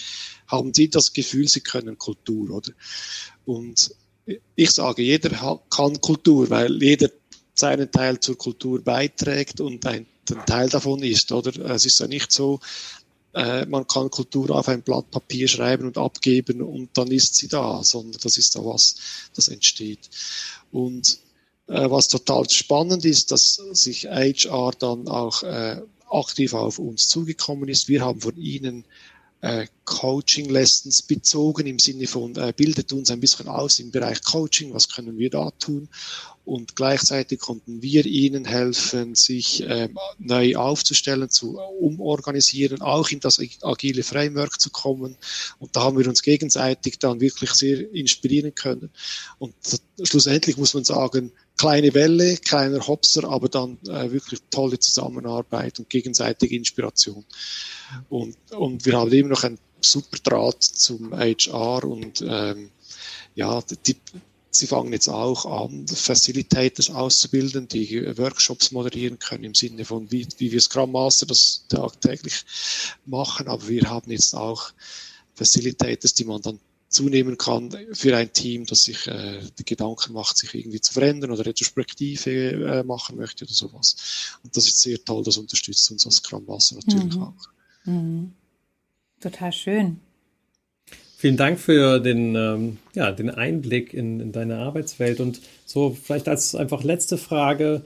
haben 0.47 0.73
sie 0.73 0.89
das 0.89 1.13
Gefühl, 1.13 1.47
sie 1.47 1.61
können 1.61 1.97
Kultur, 1.97 2.49
oder? 2.51 2.71
Und 3.45 3.91
ich 4.55 4.71
sage, 4.71 5.01
jeder 5.01 5.61
kann 5.69 5.99
Kultur, 6.01 6.49
weil 6.49 6.81
jeder 6.81 7.09
seinen 7.53 7.91
Teil 7.91 8.19
zur 8.19 8.37
Kultur 8.37 8.81
beiträgt 8.83 9.59
und 9.59 9.85
ein, 9.85 10.05
ein 10.29 10.45
Teil 10.45 10.69
davon 10.69 11.03
ist, 11.03 11.31
oder? 11.31 11.71
Es 11.71 11.85
ist 11.85 11.99
ja 11.99 12.07
nicht 12.07 12.31
so, 12.31 12.59
äh, 13.33 13.65
man 13.65 13.87
kann 13.87 14.09
Kultur 14.09 14.51
auf 14.51 14.67
ein 14.67 14.81
Blatt 14.81 15.11
Papier 15.11 15.47
schreiben 15.47 15.85
und 15.85 15.97
abgeben 15.97 16.61
und 16.61 16.97
dann 16.97 17.11
ist 17.11 17.35
sie 17.35 17.47
da, 17.47 17.83
sondern 17.83 18.19
das 18.21 18.37
ist 18.37 18.55
da 18.55 18.65
was, 18.65 18.95
das 19.35 19.47
entsteht. 19.47 20.09
Und 20.71 21.19
äh, 21.67 21.89
was 21.89 22.07
total 22.07 22.49
spannend 22.49 23.05
ist, 23.05 23.31
dass 23.31 23.61
sich 23.71 24.05
HR 24.05 24.71
dann 24.77 25.07
auch 25.07 25.43
äh, 25.43 25.81
aktiv 26.09 26.53
auf 26.53 26.79
uns 26.79 27.07
zugekommen 27.07 27.69
ist. 27.69 27.87
Wir 27.87 28.01
haben 28.01 28.21
von 28.21 28.35
ihnen 28.37 28.85
äh, 29.41 29.67
Coaching 29.85 30.49
Lessons 30.49 31.01
bezogen 31.01 31.65
im 31.65 31.79
Sinne 31.79 32.07
von 32.07 32.35
äh, 32.35 32.53
bildet 32.55 32.91
uns 32.93 33.09
ein 33.09 33.19
bisschen 33.19 33.47
aus 33.47 33.79
im 33.79 33.91
Bereich 33.91 34.21
Coaching, 34.21 34.73
was 34.73 34.89
können 34.89 35.17
wir 35.17 35.29
da 35.29 35.51
tun? 35.51 35.87
Und 36.45 36.75
gleichzeitig 36.75 37.39
konnten 37.39 37.81
wir 37.81 38.05
ihnen 38.05 38.43
helfen, 38.43 39.13
sich 39.13 39.61
äh, 39.61 39.89
neu 40.17 40.55
aufzustellen, 40.55 41.29
zu 41.29 41.59
umorganisieren, 41.59 42.81
auch 42.81 43.09
in 43.09 43.19
das 43.19 43.39
agile 43.61 44.01
Framework 44.01 44.59
zu 44.59 44.71
kommen. 44.71 45.15
Und 45.59 45.75
da 45.75 45.81
haben 45.81 45.99
wir 45.99 46.07
uns 46.07 46.23
gegenseitig 46.23 46.97
dann 46.97 47.21
wirklich 47.21 47.51
sehr 47.51 47.93
inspirieren 47.93 48.55
können. 48.55 48.89
Und 49.37 49.53
schlussendlich 50.01 50.57
muss 50.57 50.73
man 50.73 50.83
sagen, 50.83 51.31
kleine 51.59 51.93
Welle, 51.93 52.37
kleiner 52.37 52.87
Hopser, 52.87 53.25
aber 53.25 53.49
dann 53.49 53.77
äh, 53.85 54.11
wirklich 54.11 54.39
tolle 54.49 54.79
Zusammenarbeit 54.79 55.77
und 55.79 55.89
gegenseitige 55.89 56.55
Inspiration. 56.55 57.25
Und, 58.07 58.37
und 58.51 58.85
wir 58.85 58.97
haben 58.97 59.11
immer 59.11 59.29
noch 59.29 59.43
einen 59.43 59.59
super 59.81 60.17
Draht 60.23 60.63
zum 60.63 61.13
HR 61.13 61.83
und 61.83 62.23
ähm, 62.25 62.71
ja, 63.35 63.61
die, 63.85 63.97
sie 64.51 64.67
fangen 64.67 64.93
jetzt 64.93 65.09
auch 65.09 65.45
an, 65.65 65.85
Facilitators 65.85 66.91
auszubilden, 66.91 67.67
die 67.67 68.17
Workshops 68.17 68.71
moderieren 68.71 69.19
können 69.19 69.43
im 69.43 69.53
Sinne 69.53 69.83
von, 69.83 70.09
wie, 70.11 70.27
wie 70.37 70.53
wir 70.53 70.61
Scrum 70.61 70.93
Master 70.93 71.25
das 71.25 71.65
tagtäglich 71.67 72.45
machen, 73.05 73.49
aber 73.49 73.67
wir 73.67 73.89
haben 73.89 74.11
jetzt 74.11 74.33
auch 74.33 74.71
Facilitators, 75.35 76.13
die 76.13 76.23
man 76.23 76.41
dann 76.41 76.59
zunehmen 76.89 77.37
kann 77.37 77.69
für 77.93 78.17
ein 78.17 78.33
Team, 78.33 78.65
das 78.65 78.83
sich 78.83 79.07
äh, 79.07 79.39
die 79.57 79.63
Gedanken 79.63 80.13
macht, 80.13 80.37
sich 80.37 80.53
irgendwie 80.55 80.81
zu 80.81 80.91
verändern 80.91 81.31
oder 81.31 81.45
Retrospektive 81.45 82.31
äh, 82.31 82.83
machen 82.83 83.17
möchte 83.17 83.45
oder 83.45 83.53
sowas. 83.53 84.39
Und 84.43 84.57
das 84.57 84.67
ist 84.67 84.81
sehr 84.81 85.03
toll, 85.03 85.23
das 85.23 85.37
unterstützt 85.37 85.89
uns 85.91 86.05
als 86.05 86.17
Scrum 86.17 86.45
Master 86.45 86.75
natürlich 86.75 87.15
mhm. 87.15 87.23
auch. 87.23 87.49
Mhm. 87.85 88.33
Total 89.21 89.51
schön. 89.51 89.99
Vielen 91.17 91.37
Dank 91.37 91.59
für 91.59 91.99
den, 91.99 92.35
ähm, 92.35 92.77
ja, 92.95 93.11
den 93.11 93.29
Einblick 93.29 93.93
in, 93.93 94.19
in 94.19 94.31
deine 94.31 94.57
Arbeitswelt 94.57 95.19
und 95.19 95.41
so 95.65 95.95
vielleicht 96.01 96.27
als 96.27 96.55
einfach 96.55 96.83
letzte 96.83 97.17
Frage 97.17 97.83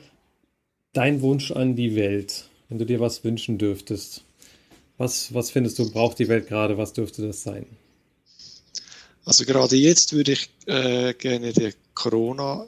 dein 0.94 1.22
Wunsch 1.22 1.52
an 1.52 1.76
die 1.76 1.96
Welt, 1.96 2.46
wenn 2.70 2.78
du 2.78 2.86
dir 2.86 3.00
was 3.00 3.24
wünschen 3.24 3.58
dürftest. 3.58 4.24
Was, 4.98 5.34
was 5.34 5.50
findest 5.50 5.80
du, 5.80 5.92
braucht 5.92 6.20
die 6.20 6.28
Welt 6.28 6.48
gerade? 6.48 6.78
Was 6.78 6.94
dürfte 6.94 7.26
das 7.26 7.42
sein? 7.42 7.66
Also 9.26 9.46
gerade 9.46 9.76
jetzt 9.76 10.14
würde 10.14 10.34
ich 10.34 10.50
äh, 10.66 11.14
gerne 11.14 11.54
der 11.54 11.74
Corona 11.94 12.68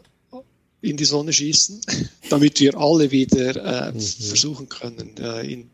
in 0.82 0.98
die 0.98 1.06
Sonne 1.06 1.34
schießen, 1.34 1.82
damit 2.30 2.60
wir 2.60 2.78
alle 2.78 3.12
wieder 3.12 3.56
äh, 3.88 3.92
mhm. 3.92 4.00
versuchen 4.00 4.70
können, 4.70 5.18
äh, 5.18 5.42
in, 5.52 5.70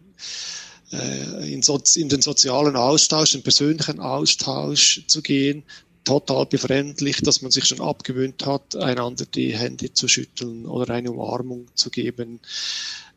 äh, 0.91 1.53
in, 1.53 1.61
so, 1.61 1.82
in, 1.95 2.09
den 2.09 2.21
sozialen 2.21 2.75
Austausch, 2.75 3.34
den 3.34 3.43
persönlichen 3.43 3.99
Austausch 3.99 5.03
zu 5.07 5.21
gehen. 5.21 5.63
Total 6.03 6.47
befremdlich, 6.47 7.21
dass 7.21 7.43
man 7.43 7.51
sich 7.51 7.65
schon 7.65 7.79
abgewöhnt 7.82 8.43
hat, 8.47 8.75
einander 8.75 9.25
die 9.25 9.55
Hände 9.55 9.93
zu 9.93 10.07
schütteln 10.07 10.65
oder 10.65 10.95
eine 10.95 11.11
Umarmung 11.11 11.67
zu 11.75 11.91
geben. 11.91 12.39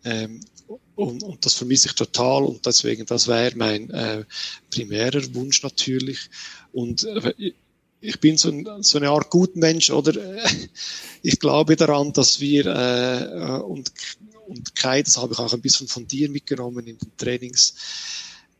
Ähm, 0.04 0.40
und, 0.94 1.22
und, 1.22 1.44
das 1.46 1.54
vermisse 1.54 1.88
ich 1.88 1.94
total 1.94 2.44
und 2.44 2.66
deswegen, 2.66 3.06
das 3.06 3.26
wäre 3.26 3.56
mein 3.56 3.90
äh, 3.90 4.24
primärer 4.70 5.22
Wunsch 5.34 5.62
natürlich. 5.62 6.28
Und 6.74 7.04
äh, 7.04 7.52
ich 8.00 8.20
bin 8.20 8.36
so, 8.36 8.50
ein, 8.50 8.82
so 8.82 8.98
eine 8.98 9.10
Art 9.10 9.30
Gutmensch 9.30 9.90
oder 9.90 10.12
ich 11.22 11.38
glaube 11.38 11.76
daran, 11.76 12.12
dass 12.12 12.40
wir 12.40 12.66
äh, 12.66 13.62
und, 13.62 13.92
und 14.48 14.74
Kai, 14.74 15.02
das 15.02 15.16
habe 15.16 15.32
ich 15.32 15.38
auch 15.38 15.52
ein 15.52 15.62
bisschen 15.62 15.86
von 15.86 16.06
dir 16.06 16.28
mitgenommen 16.28 16.86
in 16.86 16.98
den 16.98 17.16
Trainings, 17.16 17.74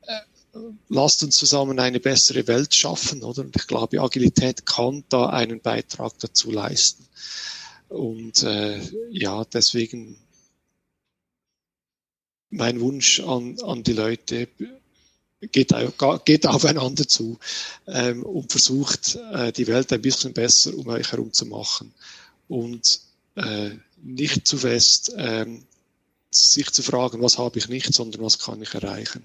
äh, 0.02 0.58
lasst 0.88 1.24
uns 1.24 1.36
zusammen 1.36 1.80
eine 1.80 1.98
bessere 1.98 2.46
Welt 2.46 2.74
schaffen, 2.74 3.24
oder? 3.24 3.42
Und 3.42 3.56
ich 3.56 3.66
glaube, 3.66 4.00
Agilität 4.00 4.64
kann 4.64 5.04
da 5.08 5.26
einen 5.26 5.60
Beitrag 5.60 6.16
dazu 6.20 6.52
leisten. 6.52 7.06
Und 7.88 8.44
äh, 8.44 8.80
ja, 9.10 9.44
deswegen 9.44 10.16
mein 12.50 12.80
Wunsch 12.80 13.18
an, 13.20 13.56
an 13.60 13.82
die 13.82 13.92
Leute, 13.92 14.48
geht, 15.52 15.74
geht 16.24 16.46
aufeinander 16.46 17.06
zu 17.08 17.38
ähm, 17.86 18.22
und 18.22 18.50
versucht, 18.50 19.16
äh, 19.32 19.52
die 19.52 19.66
Welt 19.66 19.92
ein 19.92 20.02
bisschen 20.02 20.32
besser 20.32 20.76
um 20.76 20.88
euch 20.88 21.12
herum 21.12 21.32
zu 21.32 21.46
machen. 21.46 21.92
Und 22.48 23.00
äh, 23.36 23.70
nicht 24.02 24.46
zu 24.46 24.58
fest 24.58 25.12
ähm, 25.16 25.64
sich 26.30 26.70
zu 26.70 26.82
fragen, 26.82 27.22
was 27.22 27.38
habe 27.38 27.58
ich 27.58 27.68
nicht, 27.68 27.92
sondern 27.94 28.22
was 28.22 28.38
kann 28.38 28.60
ich 28.60 28.74
erreichen 28.74 29.22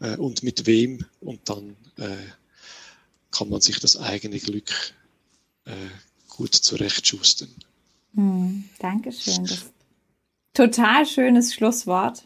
äh, 0.00 0.16
und 0.16 0.42
mit 0.42 0.66
wem. 0.66 1.04
Und 1.20 1.48
dann 1.48 1.76
äh, 1.96 2.16
kann 3.30 3.48
man 3.48 3.60
sich 3.60 3.80
das 3.80 3.96
eigene 3.96 4.38
Glück 4.38 4.70
äh, 5.64 5.72
gut 6.28 6.54
zurechtschustern. 6.54 7.50
Hm, 8.14 8.64
Dankeschön. 8.78 9.44
Das 9.44 9.64
total 10.54 11.06
schönes 11.06 11.54
Schlusswort. 11.54 12.24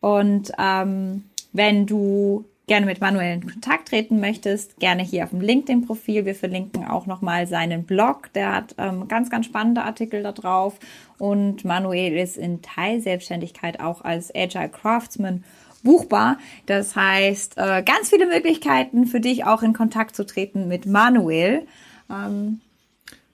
Und 0.00 0.52
ähm, 0.58 1.24
wenn 1.52 1.86
du 1.86 2.44
gerne 2.68 2.86
mit 2.86 3.00
Manuel 3.00 3.34
in 3.34 3.50
Kontakt 3.50 3.88
treten 3.88 4.20
möchtest, 4.20 4.78
gerne 4.78 5.02
hier 5.02 5.24
auf 5.24 5.30
dem 5.30 5.40
LinkedIn-Profil. 5.40 6.24
Wir 6.24 6.34
verlinken 6.34 6.86
auch 6.86 7.06
nochmal 7.06 7.46
seinen 7.46 7.84
Blog. 7.84 8.32
Der 8.34 8.54
hat 8.54 8.74
ähm, 8.78 9.08
ganz, 9.08 9.30
ganz 9.30 9.46
spannende 9.46 9.82
Artikel 9.82 10.22
da 10.22 10.32
drauf. 10.32 10.78
Und 11.18 11.64
Manuel 11.64 12.16
ist 12.16 12.36
in 12.36 12.62
Teilselbstständigkeit 12.62 13.80
auch 13.80 14.02
als 14.02 14.32
Agile 14.34 14.68
Craftsman 14.68 15.42
buchbar. 15.82 16.38
Das 16.66 16.94
heißt, 16.94 17.54
äh, 17.56 17.82
ganz 17.82 18.10
viele 18.10 18.26
Möglichkeiten 18.26 19.06
für 19.06 19.20
dich 19.20 19.44
auch 19.44 19.62
in 19.62 19.72
Kontakt 19.72 20.14
zu 20.14 20.24
treten 20.24 20.68
mit 20.68 20.86
Manuel. 20.86 21.66
Ähm, 22.10 22.60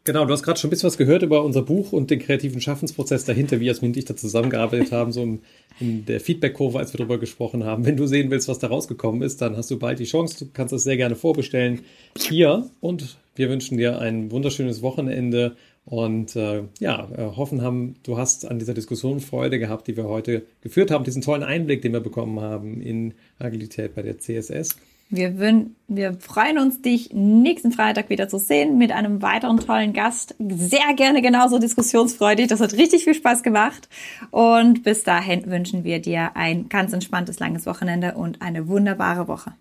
Genau, 0.07 0.27
du 0.27 0.35
hast 0.35 0.43
gerade 0.43 0.61
schon 0.61 0.69
ein 0.69 0.71
bisschen 0.71 0.89
was 0.89 0.99
gehört 0.99 1.23
über 1.23 1.43
unser 1.43 1.63
Buch 1.63 1.93
und 1.93 2.11
den 2.11 2.19
kreativen 2.19 2.61
Schaffensprozess 2.61 3.25
dahinter, 3.25 3.59
wie 3.59 3.65
Jasmin 3.65 3.93
und 3.93 3.97
ich 3.97 4.05
da 4.05 4.15
zusammengearbeitet 4.15 4.93
haben, 4.93 5.13
so 5.13 5.23
in, 5.23 5.41
in 5.81 6.05
der 6.05 6.21
Feedback-Kurve, 6.21 6.79
als 6.79 6.93
wir 6.93 6.99
darüber 6.99 7.17
gesprochen 7.17 7.65
haben. 7.65 7.87
Wenn 7.87 7.97
du 7.97 8.07
sehen 8.07 8.31
willst, 8.31 8.47
was 8.47 8.59
da 8.59 8.67
rausgekommen 8.67 9.23
ist, 9.23 9.41
dann 9.41 9.57
hast 9.57 9.71
du 9.71 9.79
bald 9.79 9.99
die 9.99 10.05
Chance. 10.05 10.45
Du 10.45 10.51
kannst 10.53 10.75
das 10.75 10.85
sehr 10.85 10.99
gerne 10.99 11.17
vorbestellen 11.17 11.81
hier 12.19 12.69
und 12.83 13.17
wir 13.35 13.49
wünschen 13.49 13.79
dir 13.79 13.99
ein 13.99 14.31
wunderschönes 14.31 14.83
Wochenende 14.83 15.57
und 15.87 16.37
äh, 16.37 16.65
ja, 16.81 17.09
hoffen 17.37 17.63
haben, 17.63 17.95
du 18.03 18.19
hast 18.19 18.47
an 18.47 18.59
dieser 18.59 18.75
Diskussion 18.75 19.21
Freude 19.21 19.59
gehabt, 19.59 19.87
die 19.87 19.97
wir 19.97 20.05
heute 20.05 20.43
geführt 20.61 20.91
haben, 20.91 21.05
diesen 21.05 21.23
tollen 21.23 21.43
Einblick, 21.43 21.81
den 21.81 21.95
wir 21.95 22.01
bekommen 22.01 22.41
haben 22.41 22.83
in 22.83 23.15
Agilität 23.39 23.95
bei 23.95 24.03
der 24.03 24.19
CSS. 24.19 24.77
Wir, 25.11 25.69
wir 25.87 26.15
freuen 26.15 26.59
uns, 26.59 26.83
dich 26.83 27.11
nächsten 27.13 27.73
Freitag 27.73 28.11
wieder 28.11 28.29
zu 28.29 28.39
sehen 28.39 28.79
mit 28.79 28.91
einem 28.91 29.23
weiteren 29.23 29.59
tollen 29.59 29.93
Gast. 29.93 30.35
Sehr 30.39 30.95
gerne 30.97 31.23
genauso 31.23 31.59
diskussionsfreudig. 31.59 32.49
Das 32.49 32.61
hat 32.61 32.73
richtig 32.73 33.05
viel 33.05 33.15
Spaß 33.15 33.43
gemacht. 33.43 33.89
Und 34.31 34.83
bis 34.83 35.05
dahin 35.05 35.47
wünschen 35.47 35.85
wir 35.85 36.01
dir 36.01 36.35
ein 36.35 36.69
ganz 36.69 36.93
entspanntes, 36.93 37.39
langes 37.39 37.67
Wochenende 37.67 38.15
und 38.15 38.43
eine 38.43 38.67
wunderbare 38.67 39.29
Woche. 39.29 39.53